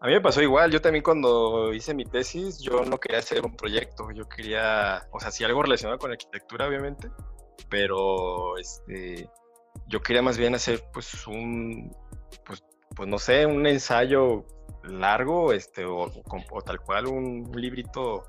A 0.00 0.06
mí 0.06 0.14
me 0.14 0.20
pasó 0.20 0.40
igual, 0.40 0.70
yo 0.70 0.80
también 0.80 1.02
cuando 1.02 1.74
hice 1.74 1.92
mi 1.92 2.04
tesis, 2.04 2.58
yo 2.60 2.84
no 2.84 2.98
quería 2.98 3.18
hacer 3.18 3.44
un 3.44 3.54
proyecto, 3.54 4.10
yo 4.12 4.26
quería, 4.28 5.06
o 5.10 5.20
sea, 5.20 5.30
sí 5.30 5.44
algo 5.44 5.62
relacionado 5.62 5.98
con 5.98 6.10
arquitectura, 6.10 6.66
obviamente, 6.66 7.10
pero 7.68 8.56
este, 8.56 9.28
yo 9.86 10.00
quería 10.00 10.22
más 10.22 10.38
bien 10.38 10.54
hacer 10.54 10.82
pues 10.92 11.26
un, 11.26 11.94
pues, 12.46 12.64
pues 12.96 13.08
no 13.08 13.18
sé, 13.18 13.44
un 13.44 13.66
ensayo 13.66 14.46
largo, 14.84 15.52
este, 15.52 15.84
o, 15.84 16.10
tal 16.64 16.80
cual 16.80 17.06
un, 17.06 17.50
librito 17.54 18.22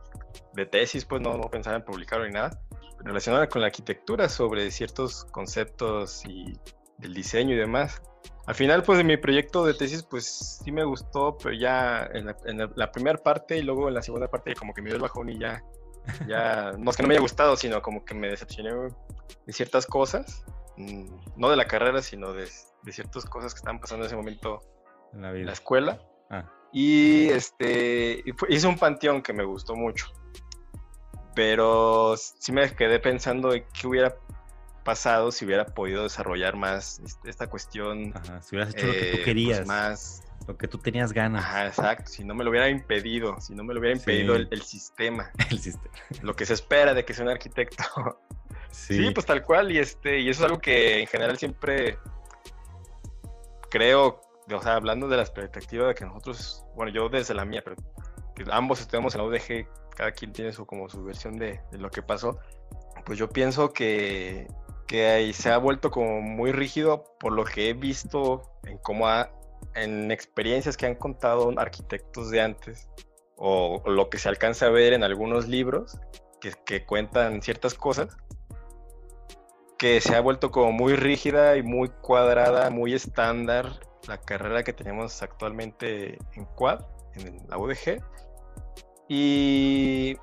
de 0.54 0.66
tesis, 0.66 1.06
pues 1.06 1.22
no, 1.22 1.38
no 1.38 1.50
pensaba 1.50 1.78
en 1.78 1.86
publicarlo 1.86 2.26
ni 2.26 2.34
nada, 2.34 2.62
relacionado 3.04 3.48
con 3.48 3.62
la 3.62 3.68
arquitectura 3.68 4.28
sobre 4.28 4.70
ciertos 4.72 5.26
conceptos 5.32 6.26
y 6.26 6.60
del 7.02 7.14
diseño 7.14 7.54
y 7.54 7.58
demás. 7.58 8.02
Al 8.48 8.56
final, 8.56 8.84
pues, 8.84 8.98
de 8.98 9.04
mi 9.04 9.18
proyecto 9.18 9.66
de 9.66 9.74
tesis, 9.74 10.04
pues, 10.04 10.60
sí 10.64 10.72
me 10.72 10.84
gustó, 10.84 11.38
pero 11.38 11.54
ya 11.54 12.10
en 12.14 12.26
la, 12.76 12.92
primera 12.92 13.18
parte 13.18 13.58
y 13.58 13.62
luego 13.62 13.88
en 13.88 13.94
la 13.94 14.02
segunda 14.02 14.30
parte 14.30 14.56
como 14.56 14.74
que 14.74 14.82
me 14.82 14.90
dio 14.90 14.96
el 14.96 15.02
bajón 15.02 15.30
y 15.30 15.40
ya, 15.40 15.64
ya, 16.28 16.72
no 16.78 16.90
es 16.90 16.98
que 16.98 17.04
no 17.04 17.08
me 17.08 17.16
haya 17.16 17.22
gustado, 17.22 17.56
sino 17.56 17.82
como 17.82 18.04
que 18.04 18.14
me 18.14 18.30
decepcioné 18.30 18.72
de 19.46 19.54
ciertas 19.54 19.86
cosas, 19.86 20.44
mm, 20.78 21.06
no 21.38 21.50
de 21.50 21.56
la 21.56 21.66
carrera, 21.66 22.02
sino 22.02 22.34
de, 22.34 22.48
ciertas 22.90 23.26
cosas 23.26 23.54
que 23.54 23.60
estaban 23.60 23.80
pasando 23.80 24.06
en 24.06 24.08
ese 24.08 24.16
momento 24.16 24.62
en 25.14 25.22
la, 25.22 25.34
la 25.34 25.54
escuela. 25.54 26.02
Ah. 26.30 26.50
Y 26.74 27.30
este, 27.30 28.24
hice 28.50 28.68
un 28.68 28.78
panteón 28.78 29.22
que 29.22 29.34
me 29.34 29.44
gustó 29.44 29.76
mucho, 29.76 30.08
pero 31.36 32.16
sí 32.18 32.52
me 32.52 32.74
quedé 32.76 33.00
pensando 33.00 33.54
en 33.54 33.66
qué 33.74 33.88
hubiera 33.88 34.16
pasado 34.84 35.32
si 35.32 35.46
hubiera 35.46 35.66
podido 35.66 36.04
desarrollar 36.04 36.56
más 36.56 37.02
esta 37.24 37.48
cuestión. 37.48 38.14
si 38.42 38.56
hubieras 38.56 38.74
hecho 38.76 38.88
lo 38.88 38.94
que 38.94 39.00
tú 39.00 39.06
eh, 39.06 39.12
pues, 39.12 39.26
querías. 39.26 39.68
más. 39.68 40.24
Lo 40.48 40.58
que 40.58 40.68
tú 40.68 40.78
tenías 40.78 41.14
ganas. 41.14 41.44
Ajá, 41.44 41.68
exacto. 41.68 42.12
Si 42.12 42.24
no 42.24 42.34
me 42.34 42.44
lo 42.44 42.50
hubiera 42.50 42.68
impedido, 42.70 43.40
si 43.40 43.54
no 43.54 43.64
me 43.64 43.74
lo 43.74 43.80
hubiera 43.80 43.96
impedido 43.96 44.36
el, 44.36 44.62
sistema. 44.64 45.32
El 45.50 45.60
sistema. 45.60 45.94
Lo 46.24 46.36
que 46.36 46.46
se 46.46 46.54
espera 46.54 46.94
de 46.94 47.06
que 47.06 47.14
sea 47.14 47.24
un 47.26 47.32
arquitecto. 47.32 47.84
Sí. 48.72 49.12
pues 49.14 49.26
tal 49.26 49.44
cual. 49.44 49.70
Y 49.70 49.80
este, 49.80 50.22
y 50.22 50.30
eso 50.30 50.44
es 50.44 50.46
algo 50.46 50.62
que 50.62 51.02
en 51.02 51.08
general 51.08 51.38
siempre 51.38 52.00
creo, 53.70 54.22
o 54.50 54.62
sea, 54.62 54.76
hablando 54.76 55.10
de 55.10 55.18
la 55.18 55.26
perspectiva 55.26 55.88
de 55.88 55.94
que 55.94 56.06
nosotros, 56.06 56.64
bueno, 56.74 56.90
yo 56.90 57.10
desde 57.10 57.34
la 57.34 57.44
mía, 57.44 57.62
pero 57.66 57.76
que 58.34 58.46
ambos 58.50 58.80
estudiamos 58.80 59.14
en 59.14 59.22
la 59.22 59.28
UDG, 59.28 59.68
cada 59.94 60.14
quien 60.14 60.32
tiene 60.32 60.54
su 60.54 60.66
como 60.66 60.88
su 60.88 61.04
versión 61.04 61.36
de, 61.38 61.60
de 61.70 61.78
lo 61.80 61.92
que 61.92 62.02
pasó. 62.02 62.40
Pues 63.06 63.20
yo 63.20 63.28
pienso 63.28 63.74
que 63.74 64.48
que 64.92 65.32
se 65.32 65.50
ha 65.50 65.58
vuelto 65.58 65.90
como 65.90 66.20
muy 66.20 66.52
rígido 66.52 67.06
por 67.18 67.32
lo 67.32 67.46
que 67.46 67.70
he 67.70 67.74
visto 67.74 68.42
en 68.66 68.78
cómo 68.80 69.08
en 69.74 70.12
experiencias 70.12 70.76
que 70.76 70.86
han 70.86 70.96
contado 70.96 71.50
arquitectos 71.58 72.30
de 72.30 72.42
antes 72.42 72.90
o, 73.38 73.82
lo 73.86 74.10
que 74.10 74.18
se 74.18 74.28
alcanza 74.28 74.66
a 74.66 74.70
ver 74.70 74.92
en 74.92 75.06
algunos 75.06 75.48
libros 75.48 75.98
que, 76.42 76.52
que, 76.66 76.86
cuentan 76.86 77.42
ciertas 77.42 77.74
cosas 77.74 78.18
que 79.78 80.02
se 80.02 80.14
ha 80.14 80.20
vuelto 80.20 80.52
como 80.52 80.74
muy 80.74 80.98
rígida 80.98 81.56
y 81.56 81.64
muy 81.64 81.88
cuadrada, 81.88 82.70
muy 82.70 82.94
estándar 82.94 83.80
la 84.10 84.20
carrera 84.20 84.62
que 84.66 84.74
tenemos 84.74 85.24
actualmente 85.24 86.18
en 86.34 86.44
Quad, 86.58 86.82
en 87.16 87.38
la 87.48 87.58
UDG. 87.58 88.04
Y 89.08 90.18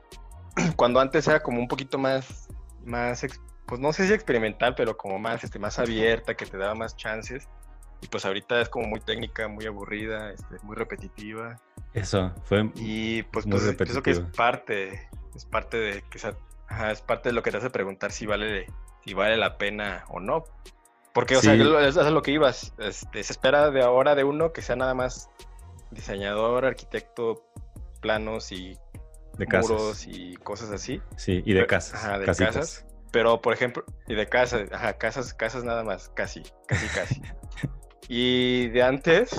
cuando 0.77 1.01
antes 1.01 1.27
era 1.27 1.41
como 1.41 1.59
un 1.59 1.69
poquito 1.69 1.97
más, 1.97 2.51
más 2.85 3.25
pues 3.69 3.81
no 3.83 3.93
sé 3.93 4.07
si 4.07 4.15
experimental, 4.15 4.75
pero 4.75 4.97
como 4.97 5.19
más, 5.19 5.45
este, 5.45 5.59
más 5.59 5.79
abierta, 5.79 6.35
que 6.35 6.47
te 6.47 6.57
daba 6.57 6.75
más 6.75 6.97
chances. 6.97 7.47
Y 8.01 8.07
pues 8.07 8.25
ahorita 8.25 8.61
es 8.63 8.69
como 8.71 8.89
muy 8.89 9.01
técnica, 9.01 9.47
muy 9.47 9.67
aburrida, 9.67 10.33
este, 10.33 10.57
muy 10.63 10.75
repetitiva. 10.75 11.61
Eso, 11.93 12.33
fue 12.45 12.71
Y 12.77 13.25
pues, 13.25 13.47
muy 13.47 13.59
pues 13.61 13.77
pienso 13.77 14.03
que 14.03 14.13
es 14.13 14.21
parte, 14.21 15.09
es 15.37 15.45
parte 15.45 15.77
de 15.77 16.03
que 16.11 16.19
es 16.19 17.03
parte 17.03 17.29
de 17.29 17.33
lo 17.33 17.43
que 17.43 17.51
te 17.51 17.59
hace 17.59 17.71
preguntar 17.71 18.11
si 18.11 18.25
vale, 18.25 18.67
si 19.05 19.13
vale 19.13 19.37
la 19.37 19.59
pena 19.59 20.05
o 20.09 20.19
no. 20.19 20.45
Porque, 21.13 21.37
o 21.37 21.43
sea, 21.43 21.55
eso 21.55 22.01
es 22.01 22.13
lo 22.13 22.23
que 22.23 22.31
ibas. 22.31 22.73
Este, 22.79 23.23
se 23.23 23.33
espera 23.33 23.71
de 23.71 23.83
ahora 23.83 24.15
de 24.15 24.25
uno 24.25 24.53
que 24.53 24.63
sea 24.63 24.77
nada 24.77 24.95
más 24.95 25.29
diseñador, 25.91 26.65
arquitecto, 26.65 27.45
planos 28.01 28.51
y 28.51 28.79
de 29.37 29.47
muros 29.47 30.07
y 30.07 30.37
cosas 30.37 30.71
así. 30.71 31.03
Sí, 31.17 31.43
y 31.45 31.53
de 31.53 31.67
casas. 31.67 32.03
Ajá, 32.03 32.19
de 32.19 32.27
casas. 32.27 32.87
Pero, 33.11 33.41
por 33.41 33.55
ejemplo, 33.55 33.85
y 34.07 34.15
de 34.15 34.27
casa, 34.29 34.65
ajá, 34.71 34.95
casas, 34.99 35.33
casas 35.33 35.65
nada 35.65 35.83
más, 35.83 36.11
casi, 36.11 36.43
casi, 36.67 36.87
casi. 36.89 37.23
y 38.09 38.69
de 38.69 38.83
antes, 38.83 39.31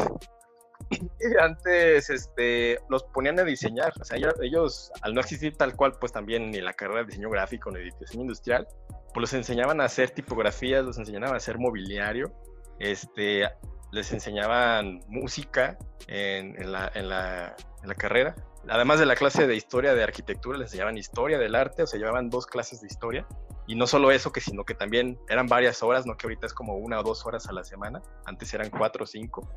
de 0.90 1.40
antes, 1.40 2.10
este, 2.10 2.80
los 2.90 3.04
ponían 3.04 3.40
a 3.40 3.44
diseñar. 3.44 3.94
O 4.00 4.04
sea, 4.04 4.18
ellos, 4.42 4.92
al 5.02 5.14
no 5.14 5.22
existir 5.22 5.56
tal 5.56 5.76
cual, 5.76 5.94
pues 6.00 6.12
también 6.12 6.50
ni 6.50 6.62
la 6.62 6.74
carrera 6.74 7.02
de 7.02 7.08
diseño 7.08 7.30
gráfico 7.30 7.70
ni 7.72 7.80
de 7.80 7.92
diseño 8.00 8.22
industrial, 8.22 8.68
pues 9.14 9.22
los 9.22 9.34
enseñaban 9.34 9.82
a 9.82 9.86
hacer 9.86 10.12
tipografías, 10.12 10.84
los 10.84 10.98
enseñaban 10.98 11.34
a 11.34 11.38
hacer 11.38 11.60
mobiliario, 11.60 12.34
este, 12.80 13.48
les 13.92 14.12
enseñaban 14.12 15.02
música 15.08 15.78
en, 16.08 16.72
la, 16.72 16.92
en, 16.96 17.10
la, 17.10 17.56
en 17.84 17.90
la 17.90 17.96
carrera. 17.96 18.36
Además 18.68 19.00
de 19.00 19.06
la 19.06 19.16
clase 19.16 19.48
de 19.48 19.56
historia 19.56 19.94
de 19.94 20.04
arquitectura, 20.04 20.58
les 20.58 20.68
enseñaban 20.68 20.98
historia 20.98 21.38
del 21.38 21.56
arte, 21.56 21.84
o 21.84 21.88
sea, 21.88 22.00
llevaban 22.00 22.30
dos 22.30 22.46
clases 22.46 22.82
de 22.82 22.88
historia 22.88 23.28
y 23.70 23.76
no 23.76 23.86
solo 23.86 24.10
eso, 24.10 24.32
que 24.32 24.42
sino 24.42 24.64
que 24.66 24.74
también 24.74 25.20
eran 25.30 25.46
varias 25.46 25.84
horas, 25.84 26.08
no 26.08 26.18
que 26.18 26.26
ahorita 26.26 26.48
es 26.48 26.56
como 26.56 26.78
una 26.78 27.00
o 27.00 27.04
dos 27.04 27.24
horas 27.28 27.48
a 27.50 27.54
la 27.54 27.64
semana, 27.64 28.02
antes 28.26 28.52
eran 28.56 28.72
cuatro 28.72 29.04
o 29.04 29.08
cinco. 29.08 29.48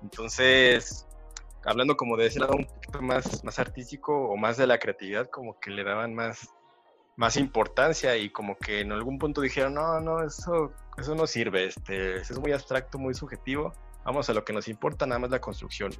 Entonces, 0.00 1.06
hablando 1.66 1.94
como 1.94 2.16
de 2.16 2.24
ese 2.24 2.40
lado 2.40 2.54
un 2.54 2.64
poquito 2.64 3.02
más, 3.02 3.44
más 3.44 3.58
artístico 3.58 4.16
o 4.16 4.36
más 4.38 4.56
de 4.56 4.66
la 4.66 4.78
creatividad, 4.78 5.28
como 5.28 5.60
que 5.60 5.70
le 5.70 5.84
daban 5.84 6.14
más, 6.14 6.48
más 7.18 7.36
importancia 7.36 8.16
y 8.16 8.30
como 8.30 8.56
que 8.56 8.80
en 8.80 8.92
algún 8.92 9.18
punto 9.18 9.42
dijeron, 9.42 9.74
no, 9.74 10.00
no, 10.00 10.24
eso, 10.24 10.72
eso 10.96 11.14
no 11.14 11.26
sirve, 11.26 11.66
este, 11.66 12.16
es 12.16 12.38
muy 12.38 12.52
abstracto, 12.52 12.98
muy 12.98 13.12
subjetivo, 13.12 13.74
vamos 14.06 14.30
a 14.30 14.32
lo 14.32 14.42
que 14.42 14.54
nos 14.54 14.68
importa, 14.68 15.04
nada 15.04 15.18
más 15.18 15.30
la 15.30 15.40
construcción. 15.42 15.92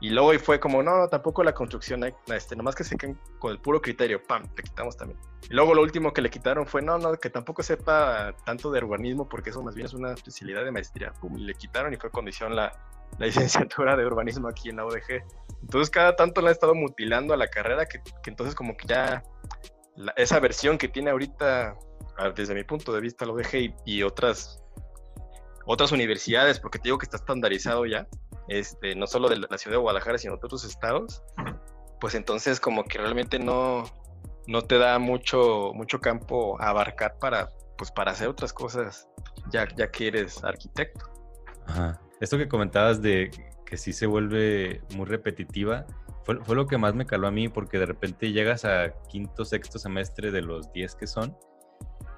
Y 0.00 0.08
luego 0.08 0.32
fue 0.38 0.58
como, 0.58 0.82
no, 0.82 1.08
tampoco 1.08 1.44
la 1.44 1.52
construcción, 1.52 2.04
eh, 2.04 2.14
este, 2.28 2.56
nomás 2.56 2.74
que 2.74 2.84
se 2.84 2.96
queden 2.96 3.18
con 3.38 3.52
el 3.52 3.58
puro 3.58 3.82
criterio, 3.82 4.22
pam, 4.22 4.44
le 4.56 4.62
quitamos 4.62 4.96
también. 4.96 5.20
Y 5.48 5.52
luego 5.52 5.74
lo 5.74 5.82
último 5.82 6.12
que 6.14 6.22
le 6.22 6.30
quitaron 6.30 6.66
fue, 6.66 6.80
no, 6.80 6.98
no, 6.98 7.12
que 7.16 7.28
tampoco 7.28 7.62
sepa 7.62 8.34
tanto 8.46 8.70
de 8.70 8.78
urbanismo, 8.78 9.28
porque 9.28 9.50
eso 9.50 9.62
más 9.62 9.74
bien 9.74 9.86
es 9.86 9.92
una 9.92 10.12
especialidad 10.12 10.64
de 10.64 10.72
maestría. 10.72 11.12
Pum, 11.20 11.36
y 11.36 11.44
le 11.44 11.54
quitaron 11.54 11.92
y 11.92 11.98
fue 11.98 12.10
condición 12.10 12.56
la, 12.56 12.72
la 13.18 13.26
licenciatura 13.26 13.94
de 13.94 14.06
urbanismo 14.06 14.48
aquí 14.48 14.70
en 14.70 14.76
la 14.76 14.86
UDG. 14.86 15.22
Entonces 15.60 15.90
cada 15.90 16.16
tanto 16.16 16.40
la 16.40 16.48
ha 16.48 16.52
estado 16.52 16.74
mutilando 16.74 17.34
a 17.34 17.36
la 17.36 17.48
carrera, 17.48 17.84
que, 17.84 18.00
que 18.22 18.30
entonces 18.30 18.54
como 18.54 18.76
que 18.78 18.86
ya 18.86 19.22
esa 20.16 20.40
versión 20.40 20.78
que 20.78 20.88
tiene 20.88 21.10
ahorita, 21.10 21.76
desde 22.34 22.54
mi 22.54 22.64
punto 22.64 22.90
de 22.94 23.02
vista, 23.02 23.26
la 23.26 23.32
UDG 23.32 23.54
y, 23.56 23.74
y 23.84 24.02
otras, 24.02 24.62
otras 25.66 25.92
universidades, 25.92 26.58
porque 26.58 26.78
te 26.78 26.84
digo 26.84 26.96
que 26.96 27.04
está 27.04 27.18
estandarizado 27.18 27.84
ya, 27.84 28.06
este, 28.50 28.96
no 28.96 29.06
solo 29.06 29.28
de 29.28 29.38
la 29.38 29.58
ciudad 29.58 29.76
de 29.76 29.80
Guadalajara, 29.80 30.18
sino 30.18 30.36
de 30.36 30.40
otros 30.42 30.64
estados, 30.64 31.22
pues 32.00 32.16
entonces 32.16 32.58
como 32.58 32.84
que 32.84 32.98
realmente 32.98 33.38
no, 33.38 33.84
no 34.48 34.62
te 34.62 34.76
da 34.76 34.98
mucho, 34.98 35.70
mucho 35.72 36.00
campo 36.00 36.60
a 36.60 36.70
abarcar 36.70 37.16
para, 37.20 37.48
pues 37.78 37.92
para 37.92 38.10
hacer 38.10 38.26
otras 38.26 38.52
cosas, 38.52 39.08
ya, 39.52 39.68
ya 39.76 39.88
que 39.90 40.08
eres 40.08 40.42
arquitecto. 40.42 41.08
Ajá. 41.66 42.00
Esto 42.20 42.36
que 42.38 42.48
comentabas 42.48 43.00
de 43.00 43.30
que 43.64 43.76
sí 43.76 43.92
se 43.92 44.06
vuelve 44.06 44.82
muy 44.96 45.06
repetitiva, 45.06 45.86
fue, 46.24 46.44
fue, 46.44 46.56
lo 46.56 46.66
que 46.66 46.76
más 46.76 46.94
me 46.94 47.06
caló 47.06 47.28
a 47.28 47.30
mí, 47.30 47.48
porque 47.48 47.78
de 47.78 47.86
repente 47.86 48.32
llegas 48.32 48.64
a 48.64 48.92
quinto, 49.08 49.44
sexto 49.44 49.78
semestre 49.78 50.32
de 50.32 50.42
los 50.42 50.72
10 50.72 50.96
que 50.96 51.06
son, 51.06 51.38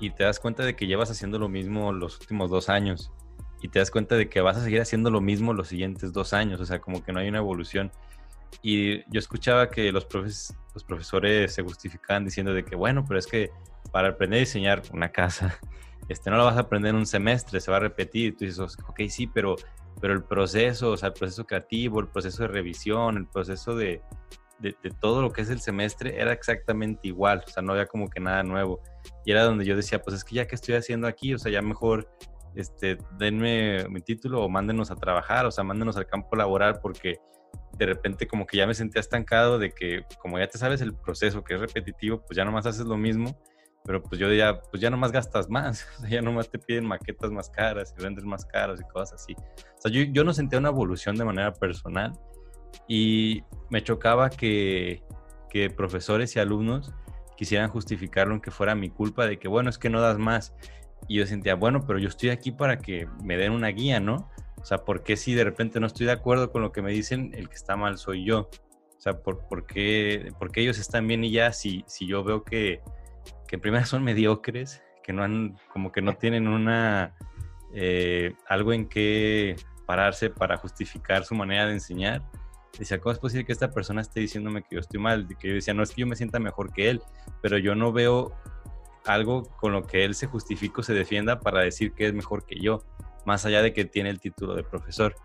y 0.01 0.11
te 0.11 0.25
das 0.25 0.41
cuenta 0.41 0.65
de 0.65 0.75
que 0.75 0.87
llevas 0.87 1.11
haciendo 1.11 1.39
lo 1.39 1.51
mismo 1.51 1.93
los 1.93 2.19
últimos 2.19 2.51
dos 2.51 2.71
años 2.71 3.13
y 3.63 3.69
te 3.69 3.79
das 3.79 3.93
cuenta 3.93 4.17
de 4.17 4.29
que 4.29 4.41
vas 4.41 4.57
a 4.57 4.65
seguir 4.65 4.81
haciendo 4.81 5.09
lo 5.09 5.21
mismo 5.21 5.55
los 5.55 5.69
siguientes 5.69 6.13
dos 6.13 6.33
años, 6.33 6.61
o 6.61 6.67
sea, 6.67 6.81
como 6.81 7.03
que 7.03 7.13
no 7.13 7.21
hay 7.21 7.29
una 7.29 7.39
evolución. 7.39 7.93
Y 8.61 9.05
yo 9.11 9.21
escuchaba 9.21 9.71
que 9.71 9.93
los, 9.93 10.05
profes, 10.05 10.55
los 10.75 10.83
profesores 10.83 11.55
se 11.55 11.63
justificaban 11.63 12.25
diciendo 12.25 12.53
de 12.53 12.65
que, 12.65 12.75
bueno, 12.75 13.05
pero 13.07 13.21
es 13.21 13.27
que 13.27 13.51
para 13.93 14.09
aprender 14.09 14.39
a 14.39 14.41
diseñar 14.41 14.83
una 14.93 15.11
casa, 15.11 15.59
este, 16.09 16.29
no 16.29 16.37
la 16.39 16.43
vas 16.43 16.57
a 16.57 16.61
aprender 16.63 16.91
en 16.91 16.97
un 16.97 17.07
semestre, 17.07 17.61
se 17.61 17.71
va 17.71 17.77
a 17.77 17.81
repetir. 17.81 18.37
Tú 18.37 18.45
dices, 18.45 18.59
ok, 18.59 19.01
sí, 19.09 19.29
pero, 19.29 19.55
pero 20.01 20.13
el 20.13 20.25
proceso, 20.25 20.91
o 20.91 20.97
sea, 20.97 21.11
el 21.11 21.15
proceso 21.15 21.45
creativo, 21.45 22.01
el 22.01 22.09
proceso 22.09 22.43
de 22.43 22.49
revisión, 22.49 23.17
el 23.17 23.27
proceso 23.29 23.77
de, 23.77 24.03
de, 24.59 24.75
de, 24.83 24.91
todo 24.91 25.23
lo 25.23 25.33
que 25.33 25.43
es 25.43 25.51
el 25.51 25.61
semestre 25.61 26.21
era 26.21 26.33
exactamente 26.33 27.07
igual, 27.07 27.45
o 27.47 27.49
sea, 27.49 27.63
no 27.63 27.75
había 27.75 27.87
como 27.87 28.11
que 28.11 28.19
nada 28.19 28.43
nuevo. 28.43 28.81
Y 29.25 29.31
era 29.31 29.45
donde 29.45 29.65
yo 29.65 29.77
decía, 29.77 30.03
pues 30.03 30.17
es 30.17 30.25
que 30.25 30.35
ya 30.35 30.49
que 30.49 30.57
estoy 30.57 30.75
haciendo 30.75 31.07
aquí, 31.07 31.33
o 31.33 31.39
sea, 31.39 31.53
ya 31.53 31.63
mejor 31.63 32.09
este, 32.55 32.99
denme 33.19 33.89
mi 33.89 34.01
título 34.01 34.43
o 34.43 34.49
mándenos 34.49 34.91
a 34.91 34.97
trabajar, 34.97 35.47
o 35.47 35.51
sea, 35.51 35.65
mándenos 35.65 35.97
al 35.97 36.07
campo 36.07 36.37
laboral 36.37 36.81
porque 36.81 37.19
de 37.79 37.87
repente 37.87 38.27
como 38.27 38.47
que 38.47 38.59
ya 38.59 38.67
me 38.67 38.75
sentía 38.75 39.01
estancado 39.01 39.59
de 39.59 39.71
que 39.71 40.05
como 40.21 40.39
ya 40.39 40.47
te 40.47 40.59
sabes 40.59 40.81
el 40.81 40.95
proceso 40.95 41.43
que 41.43 41.55
es 41.55 41.61
repetitivo, 41.61 42.23
pues 42.25 42.37
ya 42.37 42.45
nomás 42.45 42.67
haces 42.67 42.87
lo 42.87 42.97
mismo, 42.97 43.37
pero 43.85 44.03
pues 44.03 44.21
yo 44.21 44.33
ya, 44.33 44.61
pues 44.61 44.81
ya 44.81 44.91
nomás 44.91 45.13
gastas 45.13 45.49
más, 45.49 45.87
o 45.99 46.01
sea, 46.01 46.11
ya 46.11 46.23
nomás 46.23 46.51
te 46.51 46.59
piden 46.59 46.87
maquetas 46.87 47.31
más 47.31 47.51
caras 47.51 47.95
y 47.99 48.03
vendes 48.03 48.25
más 48.25 48.45
caros 48.45 48.81
y 48.81 48.85
cosas 48.85 49.21
así. 49.21 49.35
O 49.35 49.81
sea, 49.81 49.91
yo, 49.91 50.03
yo 50.13 50.25
no 50.25 50.33
sentía 50.33 50.59
una 50.59 50.69
evolución 50.69 51.17
de 51.17 51.25
manera 51.25 51.53
personal 51.53 52.13
y 52.89 53.43
me 53.71 53.83
chocaba 53.83 54.31
que, 54.31 55.03
que 55.51 55.71
profesores 55.71 56.37
y 56.37 56.41
alumnos 56.41 56.93
quisieran 57.37 57.69
justificarlo 57.71 58.35
en 58.35 58.41
que 58.41 58.51
fuera 58.51 58.75
mi 58.75 58.91
culpa 58.91 59.27
de 59.27 59.39
que, 59.39 59.49
bueno, 59.49 59.71
es 59.71 59.79
que 59.79 59.91
no 59.91 60.01
das 60.01 60.19
más. 60.19 60.55
Y 61.09 61.19
yo 61.19 61.27
sentía, 61.27 61.55
bueno, 61.55 61.85
pero 61.87 61.99
yo 61.99 62.09
estoy 62.09 62.31
aquí 62.31 62.53
para 62.53 62.79
que 62.79 63.09
me 63.23 63.37
den 63.37 63.53
una 63.53 63.69
guía, 63.69 64.01
¿no? 64.01 64.31
O 64.61 64.65
sea, 64.65 64.85
¿por 64.85 65.03
qué 65.03 65.17
si 65.17 65.35
de 65.35 65.45
repente 65.45 65.81
no 65.81 65.87
estoy 65.87 66.07
de 66.07 66.13
acuerdo 66.13 66.53
con 66.53 66.63
lo 66.63 66.71
que 66.71 66.83
me 66.83 66.93
dicen, 66.93 67.33
el 67.35 67.49
que 67.49 67.57
está 67.57 67.77
mal 67.77 67.99
soy 67.99 68.25
yo? 68.25 68.49
O 68.97 69.01
sea, 69.01 69.21
¿por, 69.21 69.49
por, 69.49 69.67
qué, 69.67 70.33
por 70.39 70.53
qué, 70.53 70.61
ellos 70.61 70.79
están 70.79 71.09
bien 71.09 71.25
y 71.25 71.33
ya 71.33 71.53
si, 71.53 71.85
si 71.89 72.07
yo 72.07 72.23
veo 72.23 72.45
que, 72.45 72.81
que 73.49 73.61
en 73.63 73.87
son 73.87 74.05
mediocres, 74.05 74.83
que 75.03 75.13
no 75.13 75.25
han, 75.25 75.59
como 75.73 75.91
que 75.91 76.01
no 76.01 76.15
tienen 76.15 76.47
una, 76.47 77.17
eh, 77.75 78.35
algo 78.47 78.73
en 78.73 78.89
que 78.89 79.57
pararse 79.87 80.31
para 80.31 80.57
justificar 80.57 81.25
su 81.25 81.35
manera 81.35 81.67
de 81.67 81.73
enseñar. 81.73 82.23
Decía, 82.79 83.01
¿cómo 83.01 83.13
es 83.13 83.19
posible 83.19 83.45
que 83.45 83.53
esta 83.53 83.71
persona 83.71 84.01
esté 84.01 84.21
diciéndome 84.21 84.63
que 84.63 84.77
yo 84.77 84.81
estoy 84.81 85.01
mal? 85.01 85.27
Que 85.39 85.49
yo 85.49 85.55
decía, 85.55 85.75
no 85.75 85.83
es 85.83 85.91
que 85.91 86.03
yo 86.03 86.07
me 86.07 86.17
sienta 86.17 86.39
mejor 86.39 86.73
que 86.73 86.89
él, 86.89 87.03
pero 87.43 87.59
yo 87.59 87.75
no 87.75 87.93
veo 87.93 88.33
algo 89.07 89.45
con 89.59 89.73
lo 89.73 89.83
que 89.85 90.05
él 90.05 90.15
se 90.15 90.27
justifique 90.27 90.81
o 90.81 90.83
se 90.83 90.95
defienda 90.95 91.41
para 91.41 91.61
decir 91.61 91.93
que 91.93 92.07
es 92.07 92.15
mejor 92.15 92.47
que 92.47 92.59
yo, 92.61 92.83
más 93.25 93.45
allá 93.47 93.63
de 93.63 93.73
que 93.73 93.85
tiene 93.85 94.11
el 94.11 94.21
título 94.21 94.55
de 94.55 94.63
profesor. 94.63 95.15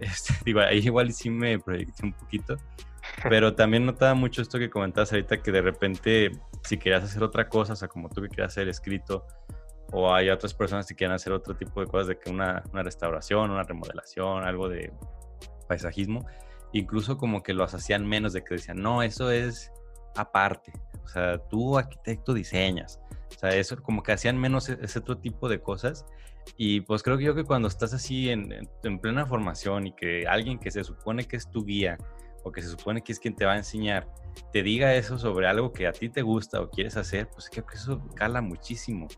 Este, 0.00 0.32
digo, 0.44 0.60
ahí 0.60 0.78
igual 0.78 1.12
sí 1.12 1.28
me 1.28 1.58
proyecté 1.58 2.06
un 2.06 2.12
poquito, 2.12 2.54
pero 3.28 3.56
también 3.56 3.84
notaba 3.84 4.14
mucho 4.14 4.42
esto 4.42 4.56
que 4.56 4.70
comentabas 4.70 5.12
ahorita, 5.12 5.42
que 5.42 5.50
de 5.50 5.60
repente 5.60 6.30
si 6.62 6.78
querías 6.78 7.02
hacer 7.02 7.20
otra 7.24 7.48
cosa, 7.48 7.72
o 7.72 7.76
sea, 7.76 7.88
como 7.88 8.08
tú 8.08 8.22
que 8.22 8.28
querías 8.28 8.52
hacer 8.52 8.68
escrito, 8.68 9.26
o 9.90 10.14
hay 10.14 10.30
otras 10.30 10.54
personas 10.54 10.86
que 10.86 10.94
quieren 10.94 11.14
hacer 11.14 11.32
otro 11.32 11.56
tipo 11.56 11.80
de 11.80 11.88
cosas, 11.88 12.06
de 12.06 12.18
que 12.18 12.30
una, 12.30 12.62
una 12.72 12.84
restauración, 12.84 13.50
una 13.50 13.64
remodelación, 13.64 14.44
algo 14.44 14.68
de 14.68 14.92
paisajismo, 15.66 16.26
incluso 16.72 17.16
como 17.16 17.42
que 17.42 17.54
los 17.54 17.74
hacían 17.74 18.06
menos 18.06 18.32
de 18.32 18.44
que 18.44 18.54
decían, 18.54 18.80
no, 18.80 19.02
eso 19.02 19.30
es 19.30 19.72
aparte, 20.14 20.72
o 21.02 21.08
sea, 21.08 21.38
tú 21.48 21.78
arquitecto 21.78 22.34
diseñas, 22.34 23.00
o 23.34 23.38
sea, 23.38 23.50
eso 23.50 23.80
como 23.82 24.02
que 24.02 24.12
hacían 24.12 24.38
menos 24.38 24.68
e, 24.68 24.78
ese 24.82 24.98
otro 24.98 25.18
tipo 25.18 25.48
de 25.48 25.60
cosas. 25.60 26.06
Y 26.56 26.80
pues 26.80 27.02
creo 27.02 27.18
que 27.18 27.24
yo 27.24 27.34
que 27.34 27.44
cuando 27.44 27.68
estás 27.68 27.92
así 27.92 28.30
en, 28.30 28.52
en 28.82 28.98
plena 28.98 29.26
formación 29.26 29.86
y 29.86 29.92
que 29.92 30.26
alguien 30.26 30.58
que 30.58 30.70
se 30.70 30.82
supone 30.82 31.24
que 31.24 31.36
es 31.36 31.50
tu 31.50 31.64
guía 31.64 31.98
o 32.42 32.52
que 32.52 32.62
se 32.62 32.68
supone 32.68 33.02
que 33.02 33.12
es 33.12 33.20
quien 33.20 33.36
te 33.36 33.44
va 33.44 33.52
a 33.52 33.56
enseñar, 33.58 34.08
te 34.52 34.62
diga 34.62 34.94
eso 34.94 35.18
sobre 35.18 35.46
algo 35.46 35.72
que 35.72 35.86
a 35.86 35.92
ti 35.92 36.08
te 36.08 36.22
gusta 36.22 36.60
o 36.60 36.70
quieres 36.70 36.96
hacer, 36.96 37.28
pues 37.28 37.50
creo 37.50 37.66
que 37.66 37.76
eso 37.76 38.06
cala 38.14 38.40
muchísimo 38.40 39.08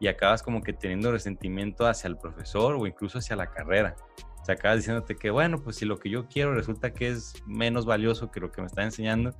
y 0.00 0.08
acabas 0.08 0.42
como 0.42 0.62
que 0.62 0.72
teniendo 0.72 1.12
resentimiento 1.12 1.86
hacia 1.86 2.08
el 2.08 2.16
profesor 2.16 2.74
o 2.74 2.86
incluso 2.88 3.18
hacia 3.18 3.36
la 3.36 3.46
carrera. 3.46 3.94
O 4.40 4.44
sea, 4.44 4.56
acabas 4.56 4.78
diciéndote 4.78 5.14
que, 5.14 5.30
bueno, 5.30 5.62
pues 5.62 5.76
si 5.76 5.84
lo 5.84 5.96
que 5.98 6.10
yo 6.10 6.26
quiero 6.26 6.54
resulta 6.54 6.92
que 6.92 7.08
es 7.08 7.34
menos 7.46 7.86
valioso 7.86 8.32
que 8.32 8.40
lo 8.40 8.50
que 8.50 8.60
me 8.60 8.66
está 8.66 8.82
enseñando, 8.82 9.30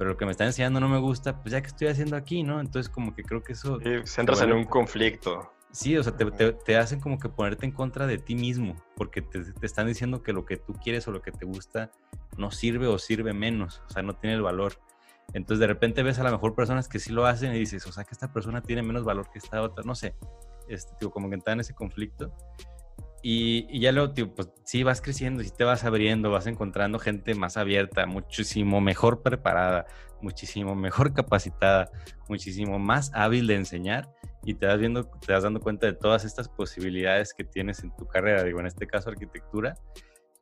pero 0.00 0.12
lo 0.12 0.16
que 0.16 0.24
me 0.24 0.30
está 0.30 0.46
enseñando 0.46 0.80
no 0.80 0.88
me 0.88 0.98
gusta, 0.98 1.42
pues 1.42 1.52
ya 1.52 1.60
que 1.60 1.66
estoy 1.66 1.88
haciendo 1.88 2.16
aquí, 2.16 2.42
¿no? 2.42 2.58
Entonces 2.58 2.88
como 2.88 3.14
que 3.14 3.22
creo 3.22 3.42
que 3.42 3.52
eso... 3.52 3.78
Sí, 3.80 3.90
se 4.04 4.22
entras 4.22 4.40
en 4.40 4.54
un 4.54 4.64
conflicto. 4.64 5.52
Sí, 5.72 5.94
o 5.94 6.02
sea, 6.02 6.16
te, 6.16 6.76
hacen 6.78 7.00
como 7.00 7.18
que 7.18 7.28
ponerte 7.28 7.66
en 7.66 7.72
contra 7.72 8.06
de 8.06 8.16
ti 8.16 8.34
mismo, 8.34 8.76
porque 8.96 9.20
te, 9.20 9.44
te, 9.52 9.66
están 9.66 9.88
diciendo 9.88 10.22
que 10.22 10.32
lo 10.32 10.46
que 10.46 10.56
tú 10.56 10.72
quieres 10.72 11.06
o 11.06 11.12
lo 11.12 11.20
que 11.20 11.32
te 11.32 11.44
gusta 11.44 11.90
no 12.38 12.50
sirve 12.50 12.86
o 12.86 12.98
sirve 12.98 13.34
menos, 13.34 13.82
o 13.88 13.90
sea, 13.90 14.02
no 14.02 14.14
tiene 14.14 14.36
el 14.36 14.40
valor. 14.40 14.80
Entonces 15.34 15.60
de 15.60 15.66
repente 15.66 16.02
ves 16.02 16.18
a 16.18 16.22
la 16.22 16.30
mejor 16.30 16.54
personas 16.54 16.88
que 16.88 16.98
sí 16.98 17.12
lo 17.12 17.26
hacen 17.26 17.54
y 17.54 17.58
dices, 17.58 17.86
o 17.86 17.92
sea, 17.92 18.04
que 18.04 18.12
esta 18.12 18.32
persona 18.32 18.62
tiene 18.62 18.82
menos 18.82 19.04
valor 19.04 19.28
que 19.30 19.38
esta 19.38 19.60
otra, 19.60 19.84
no 19.84 19.94
sé, 19.94 20.14
este, 20.66 20.94
tipo, 20.98 21.10
como 21.10 21.28
que 21.28 21.36
está 21.36 21.52
en 21.52 21.60
ese 21.60 21.74
conflicto. 21.74 22.32
Y, 23.22 23.78
ya 23.78 23.92
luego, 23.92 24.12
tío, 24.12 24.34
pues 24.34 24.48
sí, 24.64 24.82
vas 24.82 25.02
creciendo, 25.02 25.42
sí 25.42 25.50
te 25.56 25.64
vas 25.64 25.84
abriendo, 25.84 26.30
vas 26.30 26.46
encontrando 26.46 26.98
gente 26.98 27.34
más 27.34 27.56
abierta, 27.56 28.06
muchísimo 28.06 28.80
mejor 28.80 29.22
preparada, 29.22 29.86
muchísimo 30.22 30.74
mejor 30.74 31.12
capacitada, 31.12 31.90
muchísimo 32.28 32.78
más 32.78 33.10
hábil 33.14 33.46
de 33.46 33.56
enseñar 33.56 34.10
y 34.42 34.54
te 34.54 34.66
vas 34.66 34.78
viendo, 34.78 35.04
te 35.04 35.32
vas 35.32 35.42
dando 35.42 35.60
cuenta 35.60 35.86
de 35.86 35.92
todas 35.92 36.24
estas 36.24 36.48
posibilidades 36.48 37.34
que 37.34 37.44
tienes 37.44 37.84
en 37.84 37.94
tu 37.94 38.06
carrera, 38.06 38.42
digo, 38.42 38.60
en 38.60 38.66
este 38.66 38.86
caso 38.86 39.10
arquitectura, 39.10 39.74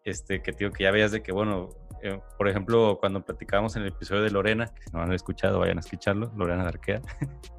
este, 0.04 0.40
que 0.40 0.52
digo 0.52 0.70
que 0.70 0.84
ya 0.84 0.92
veías 0.92 1.10
de 1.10 1.22
que, 1.22 1.32
bueno, 1.32 1.70
eh, 2.02 2.20
por 2.36 2.48
ejemplo, 2.48 2.98
cuando 3.00 3.24
platicábamos 3.24 3.74
en 3.74 3.82
el 3.82 3.88
episodio 3.88 4.22
de 4.22 4.30
Lorena, 4.30 4.66
que 4.66 4.82
si 4.84 4.90
no 4.92 5.02
han 5.02 5.12
escuchado, 5.12 5.58
vayan 5.58 5.78
a 5.78 5.80
escucharlo, 5.80 6.32
Lorena 6.36 6.62
Darquea, 6.62 7.02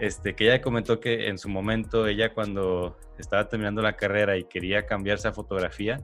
este, 0.00 0.34
que 0.34 0.44
ella 0.44 0.60
comentó 0.60 1.00
que 1.00 1.28
en 1.28 1.38
su 1.38 1.48
momento, 1.48 2.06
ella 2.06 2.32
cuando 2.34 2.98
estaba 3.18 3.48
terminando 3.48 3.82
la 3.82 3.96
carrera 3.96 4.36
y 4.36 4.44
quería 4.44 4.86
cambiarse 4.86 5.28
a 5.28 5.32
fotografía, 5.32 5.98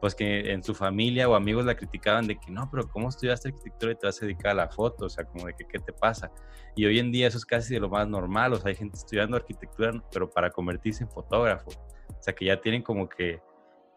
pues 0.00 0.14
que 0.14 0.52
en 0.52 0.62
su 0.62 0.74
familia 0.74 1.28
o 1.28 1.34
amigos 1.34 1.64
la 1.64 1.74
criticaban 1.74 2.26
de 2.26 2.38
que 2.38 2.50
no, 2.50 2.68
pero 2.70 2.88
¿cómo 2.88 3.08
estudiaste 3.08 3.48
arquitectura 3.48 3.92
y 3.92 3.96
te 3.96 4.06
vas 4.06 4.22
a 4.22 4.26
dedicar 4.26 4.52
a 4.52 4.54
la 4.54 4.68
foto? 4.68 5.06
O 5.06 5.08
sea, 5.08 5.24
como 5.24 5.46
de 5.46 5.54
que 5.54 5.66
qué 5.66 5.78
te 5.78 5.92
pasa. 5.92 6.30
Y 6.74 6.86
hoy 6.86 6.98
en 6.98 7.12
día 7.12 7.28
eso 7.28 7.38
es 7.38 7.44
casi 7.44 7.74
de 7.74 7.80
lo 7.80 7.88
más 7.88 8.08
normal, 8.08 8.52
o 8.52 8.56
sea, 8.56 8.70
hay 8.70 8.76
gente 8.76 8.96
estudiando 8.96 9.36
arquitectura, 9.36 9.92
pero 10.12 10.30
para 10.30 10.50
convertirse 10.50 11.04
en 11.04 11.10
fotógrafo. 11.10 11.70
O 12.08 12.22
sea, 12.22 12.34
que 12.34 12.46
ya 12.46 12.60
tienen 12.60 12.82
como 12.82 13.08
que 13.08 13.40